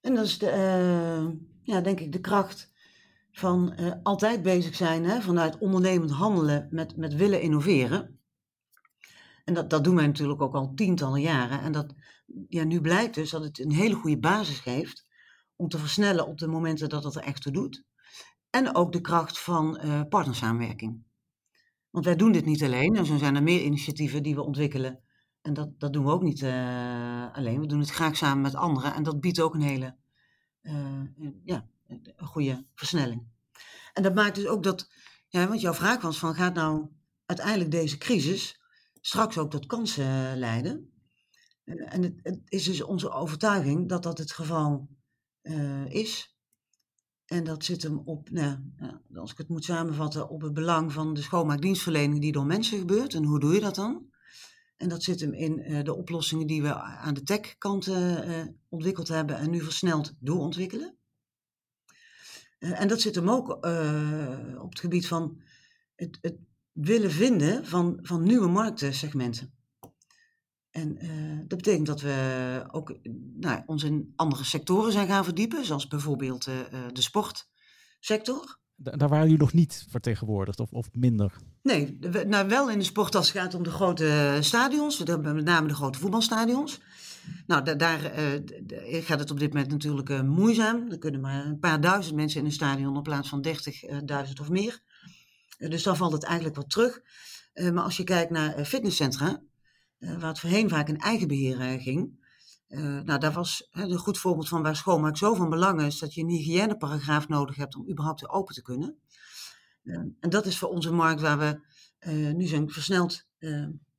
en 0.00 0.14
dat 0.14 0.24
is 0.24 0.38
de, 0.38 0.46
uh, 0.46 1.40
ja, 1.62 1.80
denk 1.80 2.00
ik 2.00 2.12
de 2.12 2.20
kracht 2.20 2.72
van 3.32 3.72
uh, 3.80 3.92
altijd 4.02 4.42
bezig 4.42 4.74
zijn 4.74 5.04
hè, 5.04 5.20
vanuit 5.20 5.58
ondernemend 5.58 6.10
handelen 6.10 6.68
met, 6.70 6.96
met 6.96 7.14
willen 7.14 7.42
innoveren. 7.42 8.18
En 9.44 9.54
dat, 9.54 9.70
dat 9.70 9.84
doen 9.84 9.94
wij 9.94 10.06
natuurlijk 10.06 10.42
ook 10.42 10.54
al 10.54 10.74
tientallen 10.74 11.20
jaren. 11.20 11.60
En 11.60 11.72
dat, 11.72 11.94
ja, 12.48 12.64
nu 12.64 12.80
blijkt 12.80 13.14
dus 13.14 13.30
dat 13.30 13.42
het 13.42 13.58
een 13.58 13.72
hele 13.72 13.94
goede 13.94 14.18
basis 14.18 14.58
geeft 14.58 15.06
om 15.56 15.68
te 15.68 15.78
versnellen 15.78 16.26
op 16.26 16.38
de 16.38 16.46
momenten 16.46 16.88
dat 16.88 17.04
het 17.04 17.14
er 17.14 17.22
echt 17.22 17.42
toe 17.42 17.52
doet. 17.52 17.84
En 18.50 18.74
ook 18.74 18.92
de 18.92 19.00
kracht 19.00 19.40
van 19.40 19.80
uh, 19.84 20.02
partnersamenwerking. 20.08 21.02
Want 21.90 22.04
wij 22.04 22.16
doen 22.16 22.32
dit 22.32 22.44
niet 22.44 22.62
alleen. 22.62 22.96
En 22.96 23.06
zo 23.06 23.16
zijn 23.16 23.36
er 23.36 23.42
meer 23.42 23.62
initiatieven 23.62 24.22
die 24.22 24.34
we 24.34 24.42
ontwikkelen. 24.42 25.00
En 25.42 25.54
dat, 25.54 25.80
dat 25.80 25.92
doen 25.92 26.04
we 26.04 26.10
ook 26.10 26.22
niet 26.22 26.40
uh, 26.40 27.32
alleen. 27.32 27.60
We 27.60 27.66
doen 27.66 27.80
het 27.80 27.90
graag 27.90 28.16
samen 28.16 28.42
met 28.42 28.54
anderen. 28.54 28.94
En 28.94 29.02
dat 29.02 29.20
biedt 29.20 29.40
ook 29.40 29.54
een 29.54 29.60
hele 29.60 29.96
uh, 30.62 31.02
ja, 31.44 31.66
een 31.86 32.26
goede 32.26 32.66
versnelling. 32.74 33.26
En 33.92 34.02
dat 34.02 34.14
maakt 34.14 34.34
dus 34.34 34.46
ook 34.46 34.62
dat, 34.62 34.90
ja, 35.28 35.48
want 35.48 35.60
jouw 35.60 35.74
vraag 35.74 36.00
was 36.00 36.18
van 36.18 36.34
gaat 36.34 36.54
nou 36.54 36.88
uiteindelijk 37.26 37.70
deze 37.70 37.98
crisis 37.98 38.60
straks 39.00 39.38
ook 39.38 39.50
tot 39.50 39.66
kansen 39.66 40.38
leiden? 40.38 40.92
En 41.64 42.02
het, 42.02 42.20
het 42.22 42.40
is 42.44 42.64
dus 42.64 42.82
onze 42.82 43.10
overtuiging 43.10 43.88
dat 43.88 44.02
dat 44.02 44.18
het 44.18 44.32
geval 44.32 44.88
is. 45.88 46.29
En 47.30 47.44
dat 47.44 47.64
zit 47.64 47.82
hem 47.82 47.98
op, 47.98 48.30
nou, 48.30 48.56
als 49.14 49.30
ik 49.32 49.38
het 49.38 49.48
moet 49.48 49.64
samenvatten, 49.64 50.28
op 50.28 50.40
het 50.40 50.54
belang 50.54 50.92
van 50.92 51.14
de 51.14 51.22
schoonmaakdienstverlening 51.22 52.20
die 52.20 52.32
door 52.32 52.46
mensen 52.46 52.78
gebeurt. 52.78 53.14
En 53.14 53.24
hoe 53.24 53.40
doe 53.40 53.54
je 53.54 53.60
dat 53.60 53.74
dan? 53.74 54.06
En 54.76 54.88
dat 54.88 55.02
zit 55.02 55.20
hem 55.20 55.32
in 55.32 55.58
uh, 55.58 55.82
de 55.82 55.94
oplossingen 55.94 56.46
die 56.46 56.62
we 56.62 56.74
aan 56.74 57.14
de 57.14 57.22
tech-kant 57.22 57.86
uh, 57.86 58.44
ontwikkeld 58.68 59.08
hebben 59.08 59.36
en 59.36 59.50
nu 59.50 59.60
versneld 59.60 60.12
doorontwikkelen. 60.18 60.96
En 62.58 62.88
dat 62.88 63.00
zit 63.00 63.14
hem 63.14 63.30
ook 63.30 63.48
op 64.58 64.70
het 64.70 64.80
gebied 64.80 65.06
van 65.06 65.40
het, 65.94 66.18
het, 66.20 66.36
willen 66.72 67.10
vinden 67.10 67.66
van, 67.66 67.98
van 68.02 68.22
nieuwe 68.22 68.48
marktsegmenten. 68.48 69.52
En 70.70 71.04
uh, 71.04 71.38
dat 71.38 71.58
betekent 71.58 71.86
dat 71.86 72.00
we 72.00 72.64
ook 72.70 72.98
nou, 73.38 73.62
ons 73.66 73.84
in 73.84 74.12
andere 74.16 74.44
sectoren 74.44 74.92
zijn 74.92 75.06
gaan 75.06 75.24
verdiepen, 75.24 75.64
zoals 75.64 75.88
bijvoorbeeld 75.88 76.46
uh, 76.46 76.54
de 76.92 77.02
sportsector. 77.02 78.58
Daar 78.74 79.08
waren 79.08 79.24
jullie 79.24 79.40
nog 79.40 79.52
niet 79.52 79.86
vertegenwoordigd 79.88 80.60
of, 80.60 80.72
of 80.72 80.88
minder? 80.92 81.36
Nee, 81.62 81.98
nou, 82.26 82.48
wel 82.48 82.70
in 82.70 82.78
de 82.78 82.84
sport 82.84 83.14
als 83.14 83.32
het 83.32 83.38
gaat 83.38 83.54
om 83.54 83.62
de 83.62 83.70
grote 83.70 84.38
stadions, 84.40 85.04
met 85.04 85.44
name 85.44 85.68
de 85.68 85.74
grote 85.74 85.98
voetbalstadions. 85.98 86.80
Nou, 87.46 87.64
da 87.64 87.74
daar 87.74 88.18
uh, 88.18 89.04
gaat 89.04 89.18
het 89.18 89.30
op 89.30 89.38
dit 89.38 89.52
moment 89.52 89.70
natuurlijk 89.70 90.22
moeizaam. 90.22 90.90
Er 90.90 90.98
kunnen 90.98 91.20
maar 91.20 91.46
een 91.46 91.58
paar 91.58 91.80
duizend 91.80 92.16
mensen 92.16 92.40
in 92.40 92.46
een 92.46 92.52
stadion 92.52 92.96
in 92.96 93.02
plaats 93.02 93.28
van 93.28 93.46
30.000 93.46 93.52
of 94.40 94.48
meer. 94.48 94.80
dus 95.58 95.82
dan 95.82 95.96
valt 95.96 96.12
het 96.12 96.24
eigenlijk 96.24 96.56
wat 96.56 96.70
terug. 96.70 97.00
maar 97.54 97.84
als 97.84 97.96
je 97.96 98.04
kijkt 98.04 98.30
naar 98.30 98.64
fitnesscentra, 98.64 99.42
waar 100.00 100.28
het 100.28 100.40
voorheen 100.40 100.68
vaak 100.68 100.88
in 100.88 100.98
eigen 100.98 101.28
beheer 101.28 101.60
uh, 101.60 101.82
ging, 101.82 102.18
Uh, 102.70 103.00
nou, 103.00 103.18
daar 103.18 103.32
was 103.32 103.68
een 103.70 103.98
goed 103.98 104.18
voorbeeld 104.18 104.48
van 104.48 104.62
waar 104.62 104.76
schoonmaak 104.76 105.16
zo 105.16 105.34
van 105.34 105.50
belang 105.50 105.82
is 105.82 105.98
dat 105.98 106.14
je 106.14 106.20
een 106.20 106.28
hygiëneparagraaf 106.28 107.28
nodig 107.28 107.56
hebt 107.56 107.76
om 107.76 107.90
überhaupt 107.90 108.28
open 108.28 108.54
te 108.54 108.62
kunnen. 108.62 108.98
En 110.20 110.30
dat 110.30 110.46
is 110.46 110.58
voor 110.58 110.68
onze 110.68 110.92
markt 110.92 111.20
waar 111.20 111.38
we 111.38 111.60
nu 112.32 112.46
zijn 112.46 112.70
versneld 112.70 113.26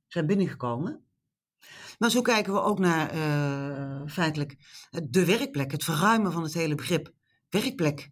zijn 0.06 0.26
binnengekomen. 0.26 1.04
Maar 1.98 2.10
zo 2.10 2.22
kijken 2.22 2.52
we 2.52 2.60
ook 2.60 2.78
naar 2.78 3.10
feitelijk 4.08 4.56
de 5.10 5.24
werkplek, 5.24 5.72
het 5.72 5.84
verruimen 5.84 6.32
van 6.32 6.42
het 6.42 6.54
hele 6.54 6.74
begrip 6.74 7.12
werkplek. 7.48 8.10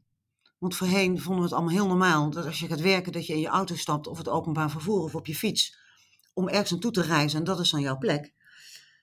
Want 0.59 0.77
voorheen 0.77 1.21
vonden 1.21 1.43
we 1.43 1.49
het 1.49 1.53
allemaal 1.53 1.75
heel 1.75 1.87
normaal 1.87 2.31
dat 2.31 2.47
als 2.47 2.61
je 2.61 2.67
gaat 2.67 2.81
werken, 2.81 3.13
dat 3.13 3.27
je 3.27 3.33
in 3.33 3.41
je 3.41 3.49
auto 3.49 3.77
stapt 3.77 4.07
of 4.07 4.19
het 4.19 4.29
openbaar 4.29 4.71
vervoer 4.71 5.03
of 5.03 5.15
op 5.15 5.27
je 5.27 5.35
fiets 5.35 5.79
om 6.41 6.49
ergens 6.49 6.71
naartoe 6.71 6.91
te 6.91 7.03
reizen 7.03 7.39
en 7.39 7.45
dat 7.45 7.61
is 7.61 7.71
dan 7.71 7.81
jouw 7.81 7.99
plek. 7.99 8.33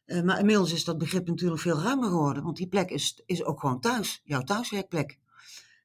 Uh, 0.06 0.22
maar 0.22 0.40
inmiddels 0.40 0.74
is 0.74 0.84
dat 0.84 0.98
begrip 0.98 1.28
natuurlijk 1.28 1.62
veel 1.62 1.82
ruimer 1.82 2.10
geworden, 2.10 2.44
want 2.44 2.58
die 2.58 2.68
plek 2.68 2.90
is, 2.90 3.22
is 3.26 3.44
ook 3.44 3.60
gewoon 3.60 3.80
thuis, 3.80 4.22
jouw 4.24 4.42
thuiswerkplek. 4.42 5.20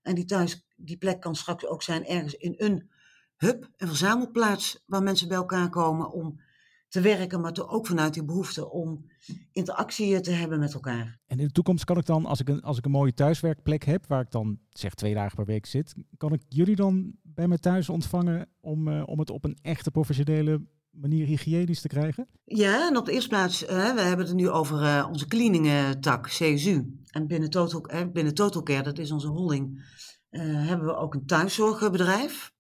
En 0.02 0.14
die, 0.14 0.24
thuis, 0.24 0.66
die 0.76 0.96
plek 0.96 1.20
kan 1.20 1.34
straks 1.34 1.66
ook 1.66 1.82
zijn 1.82 2.06
ergens 2.06 2.34
in 2.34 2.54
een 2.56 2.90
hub, 3.36 3.68
een 3.76 3.88
verzamelplaats 3.88 4.82
waar 4.86 5.02
mensen 5.02 5.28
bij 5.28 5.36
elkaar 5.36 5.68
komen 5.68 6.12
om 6.12 6.40
te 6.88 7.00
werken, 7.00 7.40
maar 7.40 7.52
toch 7.52 7.68
ook 7.68 7.86
vanuit 7.86 8.14
die 8.14 8.24
behoefte 8.24 8.70
om 8.70 9.04
interactie 9.52 10.20
te 10.20 10.30
hebben 10.30 10.58
met 10.58 10.74
elkaar. 10.74 11.18
En 11.26 11.38
in 11.38 11.46
de 11.46 11.52
toekomst 11.52 11.84
kan 11.84 11.98
ik 11.98 12.06
dan, 12.06 12.26
als 12.26 12.40
ik 12.40 12.48
een, 12.48 12.62
als 12.62 12.78
ik 12.78 12.84
een 12.84 12.90
mooie 12.90 13.14
thuiswerkplek 13.14 13.84
heb, 13.84 14.06
waar 14.06 14.20
ik 14.20 14.30
dan 14.30 14.58
zeg 14.70 14.94
twee 14.94 15.14
dagen 15.14 15.36
per 15.36 15.44
week 15.44 15.66
zit, 15.66 15.94
kan 16.16 16.32
ik 16.32 16.42
jullie 16.48 16.76
dan 16.76 17.14
bij 17.22 17.48
me 17.48 17.58
thuis 17.58 17.88
ontvangen 17.88 18.48
om, 18.60 18.88
uh, 18.88 19.02
om 19.06 19.18
het 19.18 19.30
op 19.30 19.44
een 19.44 19.58
echte 19.62 19.90
professionele 19.90 20.66
manier 20.92 21.26
hygiënisch 21.26 21.80
te 21.80 21.88
krijgen? 21.88 22.28
Ja, 22.44 22.88
en 22.88 22.96
op 22.96 23.04
de 23.04 23.12
eerste 23.12 23.28
plaats, 23.28 23.62
uh, 23.62 23.68
we 23.68 24.00
hebben 24.00 24.26
het 24.26 24.34
nu 24.34 24.48
over 24.50 24.82
uh, 24.82 25.06
onze 25.08 25.26
cleaning-tak, 25.26 26.26
CSU. 26.26 27.00
En 27.10 27.26
binnen 27.26 27.50
Total, 27.50 28.10
binnen 28.12 28.34
Total 28.34 28.62
Care, 28.62 28.82
dat 28.82 28.98
is 28.98 29.10
onze 29.10 29.28
holding, 29.28 29.84
hebben 30.30 30.86
we 30.86 30.96
ook 30.96 31.14
een 31.14 31.26
thuiszorgbedrijf. 31.26 32.52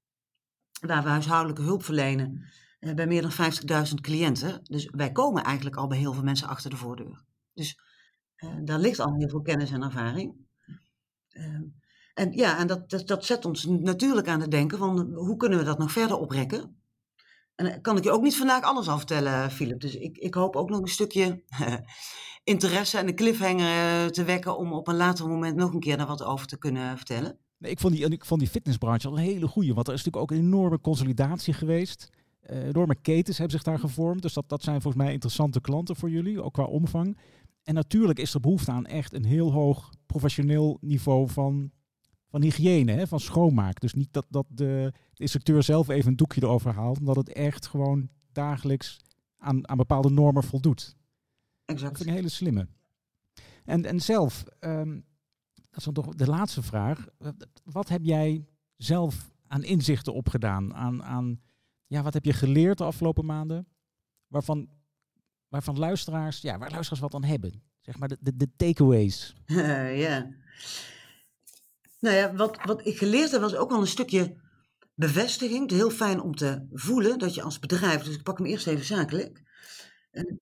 Waar 0.80 1.02
we 1.02 1.08
huishoudelijke 1.08 1.62
hulp 1.62 1.84
verlenen 1.84 2.50
bij 2.78 3.06
meer 3.06 3.22
dan 3.22 3.52
50.000 3.88 3.94
cliënten. 4.00 4.60
Dus 4.62 4.90
wij 4.90 5.12
komen 5.12 5.44
eigenlijk 5.44 5.76
al 5.76 5.86
bij 5.86 5.98
heel 5.98 6.12
veel 6.12 6.22
mensen 6.22 6.48
achter 6.48 6.70
de 6.70 6.76
voordeur. 6.76 7.24
Dus 7.54 7.78
daar 8.64 8.78
ligt 8.78 9.00
al 9.00 9.14
heel 9.14 9.28
veel 9.28 9.42
kennis 9.42 9.70
en 9.70 9.82
ervaring. 9.82 10.34
Ehm, 11.28 11.62
en 12.14 12.32
ja, 12.32 12.58
en 12.58 12.66
dat, 12.66 12.90
dat, 12.90 13.06
dat 13.06 13.24
zet 13.24 13.44
ons 13.44 13.64
natuurlijk 13.64 14.28
aan 14.28 14.40
het 14.40 14.50
denken 14.50 14.78
van 14.78 15.12
hoe 15.14 15.36
kunnen 15.36 15.58
we 15.58 15.64
dat 15.64 15.78
nog 15.78 15.92
verder 15.92 16.16
oprekken? 16.16 16.81
En 17.54 17.64
daar 17.64 17.80
kan 17.80 17.96
ik 17.96 18.04
je 18.04 18.10
ook 18.10 18.22
niet 18.22 18.36
vandaag 18.36 18.62
alles 18.62 18.88
al 18.88 18.96
vertellen, 18.96 19.50
Philip. 19.50 19.80
Dus 19.80 19.94
ik, 19.94 20.18
ik 20.18 20.34
hoop 20.34 20.56
ook 20.56 20.70
nog 20.70 20.80
een 20.80 20.88
stukje 20.88 21.42
interesse 22.44 22.98
en 22.98 23.08
een 23.08 23.14
cliffhanger 23.14 24.04
eh, 24.04 24.06
te 24.06 24.24
wekken 24.24 24.58
om 24.58 24.72
op 24.72 24.88
een 24.88 24.96
later 24.96 25.28
moment 25.28 25.56
nog 25.56 25.72
een 25.72 25.80
keer 25.80 25.96
daar 25.96 26.06
wat 26.06 26.24
over 26.24 26.46
te 26.46 26.58
kunnen 26.58 26.96
vertellen. 26.96 27.38
Nee, 27.58 27.70
ik, 27.70 27.80
vond 27.80 27.94
die, 27.94 28.08
ik 28.08 28.24
vond 28.24 28.40
die 28.40 28.48
fitnessbranche 28.48 29.08
al 29.08 29.16
een 29.16 29.24
hele 29.24 29.48
goede, 29.48 29.74
want 29.74 29.88
er 29.88 29.94
is 29.94 30.04
natuurlijk 30.04 30.32
ook 30.32 30.38
een 30.38 30.44
enorme 30.44 30.80
consolidatie 30.80 31.54
geweest. 31.54 32.08
Uh, 32.50 32.66
enorme 32.66 32.94
ketens 32.94 33.38
hebben 33.38 33.56
zich 33.56 33.66
daar 33.66 33.78
gevormd. 33.78 34.22
Dus 34.22 34.32
dat, 34.32 34.48
dat 34.48 34.62
zijn 34.62 34.82
volgens 34.82 35.02
mij 35.02 35.12
interessante 35.12 35.60
klanten 35.60 35.96
voor 35.96 36.10
jullie, 36.10 36.42
ook 36.42 36.52
qua 36.52 36.64
omvang. 36.64 37.18
En 37.62 37.74
natuurlijk 37.74 38.18
is 38.18 38.34
er 38.34 38.40
behoefte 38.40 38.70
aan 38.70 38.86
echt 38.86 39.12
een 39.12 39.24
heel 39.24 39.52
hoog 39.52 39.90
professioneel 40.06 40.78
niveau 40.80 41.28
van 41.28 41.70
van 42.32 42.42
hygiëne, 42.42 42.92
hè, 42.92 43.06
van 43.06 43.20
schoonmaak. 43.20 43.80
Dus 43.80 43.94
niet 43.94 44.12
dat, 44.12 44.26
dat 44.28 44.46
de, 44.48 44.92
de, 45.14 45.22
instructeur 45.22 45.62
zelf 45.62 45.88
even 45.88 46.10
een 46.10 46.16
doekje 46.16 46.42
erover 46.42 46.74
haalt, 46.74 46.98
omdat 46.98 47.16
het 47.16 47.32
echt 47.32 47.66
gewoon 47.66 48.08
dagelijks 48.32 49.00
aan, 49.36 49.68
aan 49.68 49.76
bepaalde 49.76 50.10
normen 50.10 50.44
voldoet. 50.44 50.96
Exact. 51.64 51.88
Dat 51.88 51.96
vind 51.96 52.00
ik 52.00 52.06
een 52.06 52.12
hele 52.12 52.28
slimme. 52.28 52.68
En, 53.64 53.84
en 53.84 54.00
zelf, 54.00 54.44
um, 54.60 55.04
dat 55.54 55.78
is 55.78 55.84
dan 55.84 55.94
toch 55.94 56.14
de 56.14 56.26
laatste 56.26 56.62
vraag. 56.62 57.06
Wat 57.64 57.88
heb 57.88 58.04
jij 58.04 58.46
zelf 58.76 59.34
aan 59.46 59.64
inzichten 59.64 60.14
opgedaan? 60.14 60.74
Aan, 60.74 61.02
aan, 61.02 61.40
ja, 61.86 62.02
wat 62.02 62.14
heb 62.14 62.24
je 62.24 62.32
geleerd 62.32 62.78
de 62.78 62.84
afgelopen 62.84 63.24
maanden? 63.24 63.66
Waarvan, 64.26 64.68
waarvan 65.48 65.78
luisteraars, 65.78 66.40
ja, 66.40 66.58
waar 66.58 66.70
luisteraars 66.70 67.00
wat 67.00 67.14
aan 67.14 67.24
hebben? 67.24 67.62
Zeg 67.80 67.98
maar 67.98 68.08
de, 68.08 68.16
de, 68.20 68.36
de 68.36 68.50
takeaways. 68.56 69.34
ja. 70.06 70.30
Nou 72.02 72.16
ja, 72.16 72.34
wat, 72.34 72.58
wat 72.64 72.86
ik 72.86 72.98
geleerd 72.98 73.30
heb 73.30 73.40
was 73.40 73.54
ook 73.54 73.70
wel 73.70 73.80
een 73.80 73.86
stukje 73.86 74.36
bevestiging. 74.94 75.60
Het 75.60 75.70
heel 75.70 75.90
fijn 75.90 76.20
om 76.20 76.34
te 76.34 76.66
voelen 76.72 77.18
dat 77.18 77.34
je 77.34 77.42
als 77.42 77.58
bedrijf, 77.58 78.02
dus 78.02 78.14
ik 78.14 78.22
pak 78.22 78.38
hem 78.38 78.46
eerst 78.46 78.66
even 78.66 78.84
zakelijk, 78.84 79.42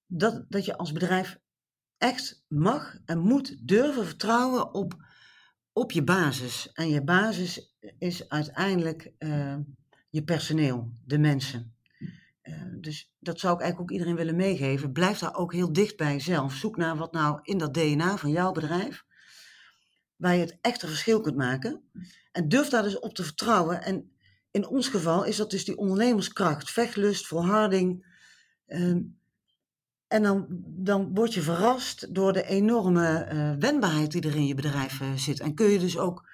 dat, 0.07 0.45
dat 0.49 0.65
je 0.65 0.77
als 0.77 0.93
bedrijf 0.93 1.39
echt 1.99 2.45
mag 2.49 2.99
en 3.05 3.19
moet 3.19 3.69
durven 3.69 4.05
vertrouwen 4.05 4.75
op, 4.75 4.95
op 5.73 5.93
je 5.93 6.05
basis. 6.05 6.73
En 6.73 6.89
je 6.89 7.05
basis 7.05 7.77
is 7.99 8.29
uiteindelijk 8.29 9.13
uh, 9.19 9.57
je 10.11 10.25
personeel, 10.25 10.93
de 11.05 11.19
mensen. 11.19 11.75
Uh, 12.43 12.63
dus 12.81 13.13
dat 13.19 13.41
zou 13.41 13.55
ik 13.55 13.61
eigenlijk 13.61 13.91
ook 13.91 13.97
iedereen 13.97 14.17
willen 14.17 14.37
meegeven. 14.37 14.93
Blijf 14.93 15.19
daar 15.19 15.35
ook 15.35 15.53
heel 15.53 15.73
dicht 15.73 15.97
bij 15.97 16.13
jezelf. 16.13 16.53
Zoek 16.53 16.77
naar 16.77 16.97
wat 16.97 17.13
nou 17.13 17.39
in 17.43 17.59
dat 17.59 17.75
DNA 17.75 18.17
van 18.17 18.31
jouw 18.31 18.53
bedrijf 18.53 19.05
waar 20.21 20.35
je 20.35 20.41
het 20.41 20.59
echte 20.61 20.87
verschil 20.87 21.21
kunt 21.21 21.37
maken. 21.37 21.83
En 22.33 22.49
durf 22.49 22.69
daar 22.69 22.83
dus 22.83 22.99
op 22.99 23.15
te 23.15 23.25
vertrouwen. 23.25 23.83
En 23.83 24.13
in 24.51 24.67
ons 24.67 24.89
geval 24.89 25.25
is 25.25 25.37
dat 25.37 25.51
dus 25.51 25.65
die 25.65 25.77
ondernemerskracht, 25.77 26.71
vechtlust, 26.71 27.27
volharding. 27.27 28.07
Ehm, 28.67 29.01
en 30.09 30.23
dan, 30.23 30.47
dan 30.67 31.15
word 31.15 31.35
je 31.35 31.43
verrast 31.43 32.15
door 32.15 32.33
de 32.33 32.45
enorme 32.45 33.29
uh, 33.33 33.55
wendbaarheid 33.59 34.11
die 34.11 34.23
er 34.23 34.37
in 34.37 34.47
je 34.47 34.55
bedrijf 34.55 35.01
uh, 35.01 35.15
zit. 35.15 35.41
En 35.41 35.55
kun 35.55 35.67
je 35.67 35.79
dus 35.79 35.99
ook, 35.99 36.29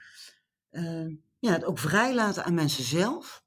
uh, 0.71 1.17
ja, 1.39 1.53
het 1.53 1.65
ook 1.65 1.79
vrijlaten 1.79 2.45
aan 2.45 2.55
mensen 2.55 2.85
zelf 2.85 3.45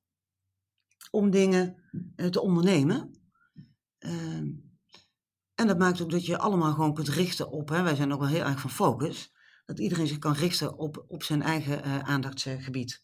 om 1.12 1.30
dingen 1.30 1.84
te 2.30 2.42
ondernemen. 2.42 3.14
Ehm, 3.98 4.48
en 5.56 5.68
dat 5.68 5.78
maakt 5.78 6.02
ook 6.02 6.12
dat 6.12 6.26
je 6.26 6.38
allemaal 6.38 6.74
gewoon 6.74 6.94
kunt 6.94 7.10
richten 7.10 7.50
op, 7.50 7.70
hè, 7.70 7.82
wij 7.82 7.96
zijn 7.96 8.14
ook 8.14 8.20
wel 8.20 8.30
heel 8.30 8.46
erg 8.46 8.60
van 8.60 8.70
focus 8.70 9.32
dat 9.70 9.80
iedereen 9.80 10.08
zich 10.08 10.18
kan 10.18 10.34
richten 10.34 10.78
op, 10.78 11.06
op 11.08 11.24
zijn 11.24 11.42
eigen 11.42 11.86
uh, 11.86 12.00
aandachtsgebied. 12.00 13.04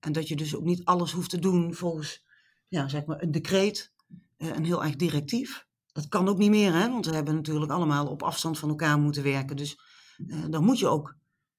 En 0.00 0.12
dat 0.12 0.28
je 0.28 0.36
dus 0.36 0.56
ook 0.56 0.64
niet 0.64 0.84
alles 0.84 1.12
hoeft 1.12 1.30
te 1.30 1.38
doen 1.38 1.74
volgens 1.74 2.24
ja, 2.68 2.88
zeg 2.88 3.04
maar 3.04 3.22
een 3.22 3.30
decreet, 3.30 3.92
uh, 4.38 4.54
een 4.54 4.64
heel 4.64 4.84
erg 4.84 4.96
directief. 4.96 5.66
Dat 5.92 6.08
kan 6.08 6.28
ook 6.28 6.38
niet 6.38 6.50
meer, 6.50 6.72
hè? 6.72 6.90
want 6.90 7.06
we 7.06 7.14
hebben 7.14 7.34
natuurlijk 7.34 7.72
allemaal 7.72 8.06
op 8.06 8.22
afstand 8.22 8.58
van 8.58 8.68
elkaar 8.68 8.98
moeten 8.98 9.22
werken. 9.22 9.56
Dus 9.56 9.80
uh, 10.18 10.44
dan 10.50 10.64
moet 10.64 10.78
je 10.78 10.86
ook 10.86 11.16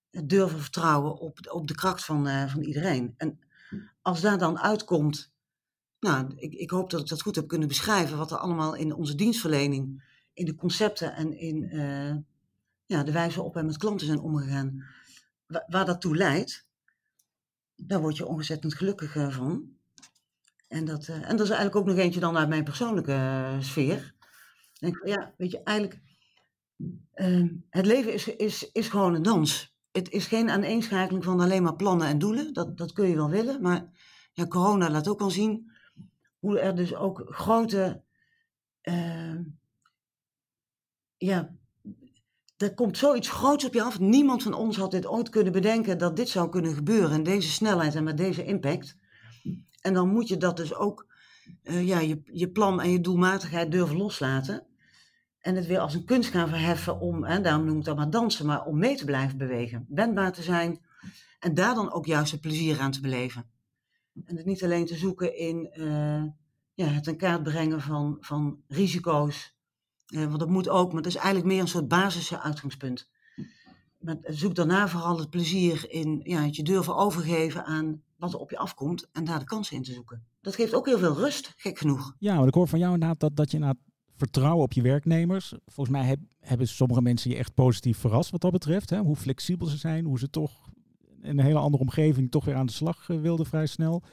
durven 0.10 0.60
vertrouwen 0.60 1.20
op, 1.20 1.40
op 1.52 1.68
de 1.68 1.76
kracht 1.76 2.06
van, 2.06 2.50
van 2.50 2.62
iedereen. 2.62 3.14
En 3.18 3.40
als 4.02 4.22
daar 4.22 4.38
dan 4.38 4.60
uitkomt, 4.60 5.34
nou, 6.00 6.34
ik, 6.36 6.54
ik 6.54 6.70
hoop 6.70 6.90
dat 6.90 7.02
ik 7.02 7.08
dat 7.08 7.22
goed 7.22 7.36
heb 7.36 7.48
kunnen 7.48 7.68
beschrijven, 7.68 8.18
wat 8.18 8.32
er 8.32 8.38
allemaal 8.38 8.76
in 8.76 8.94
onze 8.94 9.16
dienstverlening, 9.16 10.04
in 10.34 10.46
de 10.46 10.56
concepten 10.56 11.16
en 11.16 11.38
in 11.38 11.72
ja, 12.90 13.04
de 13.04 13.12
wijze 13.12 13.36
waarop 13.36 13.54
wij 13.54 13.64
met 13.64 13.78
klanten 13.78 14.08
zijn 14.08 14.20
omgegaan, 14.20 14.86
waar, 15.68 15.86
dat 15.86 16.02
toe 16.02 16.16
leidt, 16.16 16.68
daar 17.76 18.02
word 18.02 18.18
je 18.18 18.26
ontzettend 18.26 18.74
gelukkig 18.74 19.16
uh, 19.16 19.30
van. 19.30 19.78
En 20.68 20.86
dat, 20.86 21.08
uh, 21.08 21.16
en 21.16 21.38
dat 21.38 21.46
is 21.46 21.54
eigenlijk 21.54 21.76
ook 21.76 21.86
nog 21.86 21.98
eentje 21.98 22.20
dan 22.20 22.38
uit 22.38 22.50
mijn 22.50 22.64
persoonlijke 22.64 23.12
uh, 23.12 23.62
sfeer. 23.62 24.16
Denk, 24.74 25.08
ja, 25.08 25.34
weet 25.38 25.52
je, 25.52 25.64
eigenlijk, 25.64 26.00
ehm, 27.14 27.48
het 27.70 27.86
leven 27.86 28.14
is, 28.14 28.28
is, 28.28 28.72
is 28.72 28.90
gewoon 28.90 29.14
een 29.14 29.22
dans. 29.22 29.76
Het 29.92 30.10
is 30.10 30.28
geen 30.28 30.50
aaneenschakeling 30.50 31.24
van 31.24 31.40
alleen 31.40 31.64
maar 31.64 31.76
plannen 31.76 32.08
en 32.08 32.20
doelen. 32.20 32.54
Dat, 32.54 32.78
dat 32.78 32.94
kun 32.94 33.08
je 33.08 33.16
wel 33.16 33.30
willen, 33.30 33.62
maar 33.62 33.90
ja, 34.34 34.48
corona 34.48 34.90
laat 34.90 35.08
ook 35.08 35.20
wel 35.20 35.32
zien 35.32 35.72
hoe 36.40 36.60
er 36.60 36.76
dus 36.76 36.96
ook 36.96 37.26
grote 37.28 38.04
ehm, 38.82 39.44
ja, 41.18 41.59
er 42.62 42.74
komt 42.74 42.98
zoiets 42.98 43.30
groots 43.30 43.66
op 43.66 43.74
je 43.74 43.82
af. 43.82 44.00
Niemand 44.00 44.44
van 44.44 44.54
ons 44.54 44.78
had 44.78 44.92
dit 44.92 45.08
ooit 45.08 45.30
kunnen 45.30 45.54
bedenken 45.54 45.98
dat 45.98 46.16
dit 46.16 46.30
zou 46.30 46.50
kunnen 46.50 46.74
gebeuren. 46.74 47.12
In 47.12 47.24
deze 47.24 47.50
snelheid 47.50 47.96
en 47.96 48.04
met 48.04 48.18
deze 48.18 48.46
impact. 48.46 48.98
En 49.82 49.94
dan 49.94 50.10
moet 50.10 50.28
je 50.28 50.38
dat 50.38 50.58
dus 50.58 50.74
ook, 50.76 51.08
uh, 51.64 51.88
ja, 51.88 52.00
je, 52.00 52.22
je 52.24 52.50
plan 52.50 52.82
en 52.82 52.92
je 52.92 53.02
doelmatigheid 53.02 53.72
durven 53.72 53.98
loslaten. 53.98 54.66
En 55.40 55.56
het 55.56 55.66
weer 55.66 55.80
als 55.80 55.94
een 55.94 56.06
kunst 56.06 56.30
gaan 56.30 56.50
verheffen 56.50 57.00
om, 57.00 57.26
en 57.26 57.44
daarom 57.44 57.66
noem 57.66 57.78
ik 57.78 57.84
dat 57.84 57.96
maar 57.96 58.10
dansen, 58.10 58.46
maar 58.46 58.66
om 58.66 58.78
mee 58.78 58.96
te 58.96 59.06
blijven 59.06 59.38
bewegen. 59.38 59.86
Wendbaar 59.90 60.34
te 60.34 60.44
zijn. 60.44 60.80
En 61.40 61.54
daar 61.54 61.76
dan 61.76 61.92
ook 61.92 62.06
juist 62.06 62.32
het 62.32 62.42
plezier 62.42 62.80
aan 62.80 62.92
te 62.92 63.02
beleven. 63.02 63.50
En 64.26 64.38
het 64.38 64.46
niet 64.46 64.64
alleen 64.64 64.86
te 64.86 64.96
zoeken 64.96 65.38
in 65.38 65.72
uh, 65.74 66.24
ja, 66.74 66.86
het 66.86 67.08
in 67.08 67.18
kaart 67.18 67.44
brengen 67.44 67.82
van, 67.82 68.18
van 68.20 68.62
risico's 68.68 69.58
uh, 70.10 70.26
want 70.26 70.40
dat 70.40 70.50
moet 70.50 70.70
ook, 70.70 70.94
maar 70.94 71.02
dat 71.02 71.12
is 71.12 71.18
eigenlijk 71.18 71.48
meer 71.48 71.62
een 71.62 71.68
soort 71.68 71.88
basisuitgangspunt. 71.88 73.10
Maar 74.00 74.18
zoek 74.24 74.56
daarna 74.56 74.88
vooral 74.88 75.20
het 75.20 75.30
plezier 75.30 75.86
in 75.90 76.20
ja, 76.24 76.42
het 76.42 76.56
je 76.56 76.64
durven 76.64 76.96
overgeven 76.96 77.66
aan 77.66 78.02
wat 78.18 78.34
er 78.34 78.40
op 78.40 78.50
je 78.50 78.58
afkomt 78.58 79.10
en 79.12 79.24
daar 79.24 79.40
de 79.40 79.46
kansen 79.46 79.76
in 79.76 79.84
te 79.84 79.94
zoeken. 79.94 80.26
Dat 80.42 80.56
geeft 80.56 80.74
ook 80.74 80.86
heel 80.86 80.98
veel 80.98 81.16
rust, 81.16 81.54
gek 81.58 81.78
genoeg. 81.78 82.16
Ja, 82.20 82.36
want 82.36 82.48
ik 82.48 82.54
hoor 82.54 82.68
van 82.68 82.80
jou 82.80 82.94
inderdaad 82.94 83.20
dat, 83.20 83.36
dat 83.36 83.52
je 83.52 83.58
inderdaad 83.58 83.84
vertrouwen 84.16 84.64
op 84.64 84.74
je 84.74 84.82
werknemers. 84.82 85.54
Volgens 85.66 85.98
mij 85.98 86.18
hebben 86.40 86.68
sommige 86.68 87.02
mensen 87.02 87.30
je 87.30 87.38
echt 87.38 87.54
positief 87.54 87.98
verrast 87.98 88.32
wat 88.32 88.42
dat 88.42 88.52
betreft. 88.52 88.90
Hè? 88.90 89.00
Hoe 89.00 89.16
flexibel 89.16 89.68
ze 89.68 89.78
zijn, 89.78 90.06
hoe 90.06 90.20
ze 90.20 90.30
toch 90.30 90.70
in 91.22 91.38
een 91.38 91.46
hele 91.46 91.60
andere 91.60 91.84
omgeving 91.84 92.32
toch 92.32 92.46
weer 92.46 92.56
aan 92.56 92.66
de 92.66 92.72
slag 92.72 93.10
eh, 93.10 93.22
wilden 93.22 93.46
vrij 93.46 93.66
snel. 93.66 94.04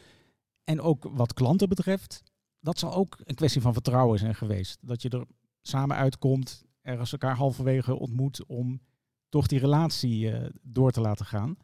En 0.64 0.80
ook 0.80 1.08
wat 1.10 1.34
klanten 1.34 1.68
betreft, 1.68 2.22
dat 2.60 2.78
zal 2.78 2.94
ook 2.94 3.18
een 3.24 3.34
kwestie 3.34 3.60
van 3.60 3.72
vertrouwen 3.72 4.18
zijn 4.18 4.34
geweest. 4.34 4.78
Dat 4.80 5.02
je 5.02 5.08
er 5.08 5.24
samen 5.68 5.96
uitkomt, 5.96 6.64
ergens 6.82 7.12
elkaar 7.12 7.36
halverwege 7.36 7.98
ontmoet 7.98 8.46
om 8.46 8.80
toch 9.28 9.46
die 9.46 9.58
relatie 9.58 10.30
uh, 10.30 10.46
door 10.62 10.90
te 10.90 11.00
laten 11.00 11.26
gaan. 11.26 11.56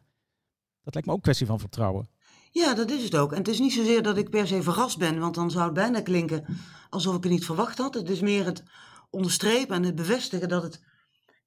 Dat 0.83 0.93
lijkt 0.93 1.07
me 1.07 1.13
ook 1.13 1.17
een 1.17 1.23
kwestie 1.23 1.47
van 1.47 1.59
vertrouwen. 1.59 2.09
Ja, 2.51 2.73
dat 2.73 2.91
is 2.91 3.03
het 3.03 3.15
ook. 3.15 3.31
En 3.31 3.37
het 3.37 3.47
is 3.47 3.59
niet 3.59 3.73
zozeer 3.73 4.03
dat 4.03 4.17
ik 4.17 4.29
per 4.29 4.47
se 4.47 4.63
verrast 4.63 4.97
ben, 4.97 5.19
want 5.19 5.35
dan 5.35 5.51
zou 5.51 5.63
het 5.63 5.73
bijna 5.73 6.01
klinken 6.01 6.45
alsof 6.89 7.15
ik 7.15 7.23
het 7.23 7.31
niet 7.31 7.45
verwacht 7.45 7.77
had. 7.77 7.93
Het 7.93 8.09
is 8.09 8.19
meer 8.19 8.45
het 8.45 8.63
onderstrepen 9.09 9.75
en 9.75 9.83
het 9.83 9.95
bevestigen 9.95 10.49
dat 10.49 10.63
het 10.63 10.83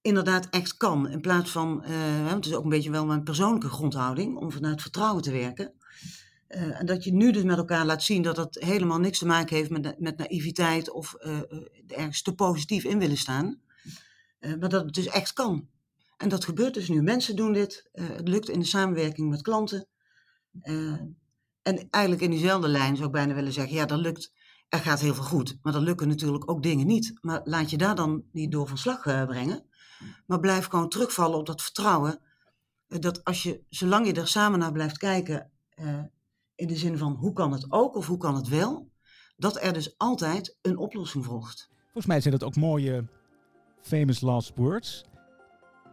inderdaad 0.00 0.48
echt 0.50 0.76
kan. 0.76 1.08
In 1.08 1.20
plaats 1.20 1.50
van, 1.50 1.84
uh, 1.84 2.32
het 2.32 2.46
is 2.46 2.54
ook 2.54 2.64
een 2.64 2.68
beetje 2.68 2.90
wel 2.90 3.06
mijn 3.06 3.22
persoonlijke 3.22 3.68
grondhouding 3.68 4.36
om 4.36 4.52
vanuit 4.52 4.82
vertrouwen 4.82 5.22
te 5.22 5.32
werken. 5.32 5.72
En 6.56 6.86
dat 6.86 7.04
je 7.04 7.12
nu 7.12 7.32
dus 7.32 7.42
met 7.42 7.56
elkaar 7.56 7.86
laat 7.86 8.02
zien 8.02 8.22
dat 8.22 8.36
dat 8.36 8.54
helemaal 8.54 8.98
niks 8.98 9.18
te 9.18 9.26
maken 9.26 9.56
heeft 9.56 9.70
met, 9.70 10.00
met 10.00 10.18
naïviteit 10.18 10.90
of 10.90 11.14
uh, 11.18 11.40
ergens 11.86 12.22
te 12.22 12.34
positief 12.34 12.84
in 12.84 12.98
willen 12.98 13.16
staan. 13.16 13.60
maar 14.40 14.68
dat 14.68 14.84
het 14.84 14.94
dus 14.94 15.06
echt 15.06 15.32
kan. 15.32 15.68
En 16.16 16.28
dat 16.28 16.44
gebeurt 16.44 16.74
dus 16.74 16.88
nu. 16.88 17.02
Mensen 17.02 17.36
doen 17.36 17.52
dit. 17.52 17.88
het 17.92 18.28
lukt 18.28 18.48
in 18.48 18.58
de 18.58 18.66
samenwerking 18.66 19.30
met 19.30 19.42
klanten. 19.42 19.88
en 21.62 21.88
eigenlijk 21.90 22.22
in 22.22 22.30
diezelfde 22.30 22.68
lijn 22.68 22.94
zou 22.96 23.06
ik 23.06 23.14
bijna 23.14 23.34
willen 23.34 23.52
zeggen, 23.52 23.76
ja, 23.76 23.86
dat 23.86 23.98
lukt. 23.98 24.32
Er 24.68 24.78
gaat 24.78 25.00
heel 25.00 25.14
veel 25.14 25.24
goed, 25.24 25.58
maar 25.62 25.74
er 25.74 25.80
lukken 25.80 26.08
natuurlijk 26.08 26.50
ook 26.50 26.62
dingen 26.62 26.86
niet. 26.86 27.18
Maar 27.20 27.40
laat 27.44 27.70
je 27.70 27.76
daar 27.76 27.94
dan 27.94 28.24
niet 28.32 28.50
door 28.50 28.68
van 28.68 28.78
slag 28.78 29.02
brengen. 29.02 29.66
Maar 30.26 30.40
blijf 30.40 30.66
gewoon 30.66 30.88
terugvallen 30.88 31.38
op 31.38 31.46
dat 31.46 31.62
vertrouwen. 31.62 32.20
Dat 32.86 33.24
als 33.24 33.42
je, 33.42 33.62
zolang 33.68 34.06
je 34.06 34.12
er 34.12 34.28
samen 34.28 34.58
naar 34.58 34.72
blijft 34.72 34.98
kijken 34.98 35.50
in 36.56 36.66
de 36.66 36.76
zin 36.76 36.98
van 36.98 37.12
hoe 37.12 37.32
kan 37.32 37.52
het 37.52 37.66
ook 37.68 37.96
of 37.96 38.06
hoe 38.06 38.18
kan 38.18 38.34
het 38.34 38.48
wel, 38.48 38.90
dat 39.36 39.62
er 39.62 39.72
dus 39.72 39.98
altijd 39.98 40.56
een 40.62 40.78
oplossing 40.78 41.24
volgt. 41.24 41.68
Volgens 41.82 42.06
mij 42.06 42.20
zijn 42.20 42.34
dat 42.34 42.44
ook 42.44 42.56
mooie 42.56 43.04
famous 43.80 44.20
last 44.20 44.52
words. 44.56 45.04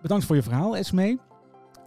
Bedankt 0.02 0.26
voor 0.26 0.36
je 0.36 0.44
verhaal, 0.44 0.78
Esme. 0.78 1.20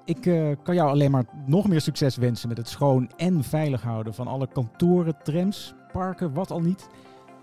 Ik 0.05 0.27
uh, 0.27 0.53
kan 0.63 0.75
jou 0.75 0.91
alleen 0.91 1.11
maar 1.11 1.25
nog 1.47 1.69
meer 1.69 1.81
succes 1.81 2.17
wensen 2.17 2.49
met 2.49 2.57
het 2.57 2.69
schoon 2.69 3.11
en 3.17 3.45
veilig 3.45 3.83
houden 3.83 4.15
van 4.15 4.27
alle 4.27 4.49
kantoren, 4.53 5.17
trams, 5.23 5.75
parken, 5.93 6.33
wat 6.33 6.51
al 6.51 6.61
niet. 6.61 6.89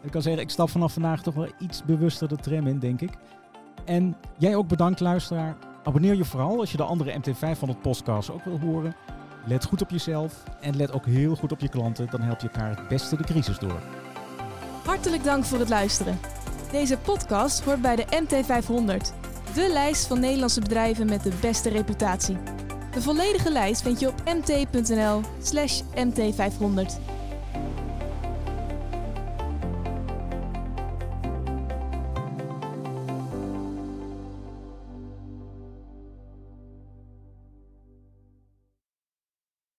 Ik 0.03 0.11
kan 0.11 0.21
zeggen, 0.21 0.41
ik 0.41 0.49
stap 0.49 0.69
vanaf 0.69 0.93
vandaag 0.93 1.23
toch 1.23 1.33
wel 1.33 1.51
iets 1.59 1.83
bewuster 1.83 2.27
de 2.27 2.35
tram 2.35 2.67
in, 2.67 2.79
denk 2.79 3.01
ik. 3.01 3.11
En 3.85 4.15
jij 4.37 4.55
ook 4.55 4.67
bedankt, 4.67 4.99
luisteraar. 4.99 5.57
Abonneer 5.83 6.15
je 6.15 6.25
vooral 6.25 6.59
als 6.59 6.71
je 6.71 6.77
de 6.77 6.83
andere 6.83 7.19
MT500 7.19 7.81
podcasts 7.81 8.31
ook 8.31 8.43
wil 8.43 8.59
horen. 8.59 8.95
Let 9.45 9.65
goed 9.65 9.81
op 9.81 9.89
jezelf 9.89 10.43
en 10.59 10.75
let 10.75 10.91
ook 10.91 11.05
heel 11.05 11.35
goed 11.35 11.51
op 11.51 11.59
je 11.59 11.69
klanten. 11.69 12.07
Dan 12.09 12.21
help 12.21 12.39
je 12.39 12.49
elkaar 12.49 12.77
het 12.77 12.87
beste 12.87 13.17
de 13.17 13.23
crisis 13.23 13.57
door. 13.57 13.81
Hartelijk 14.85 15.23
dank 15.23 15.43
voor 15.43 15.59
het 15.59 15.69
luisteren. 15.69 16.19
Deze 16.71 16.97
podcast 16.97 17.63
hoort 17.63 17.81
bij 17.81 17.95
de 17.95 18.05
MT500, 18.05 18.97
de 19.53 19.69
lijst 19.73 20.07
van 20.07 20.19
Nederlandse 20.19 20.59
bedrijven 20.59 21.05
met 21.05 21.23
de 21.23 21.33
beste 21.41 21.69
reputatie. 21.69 22.37
De 22.91 23.01
volledige 23.01 23.51
lijst 23.51 23.81
vind 23.81 23.99
je 23.99 24.07
op 24.07 24.23
mt.nl/mt500. 24.25 26.99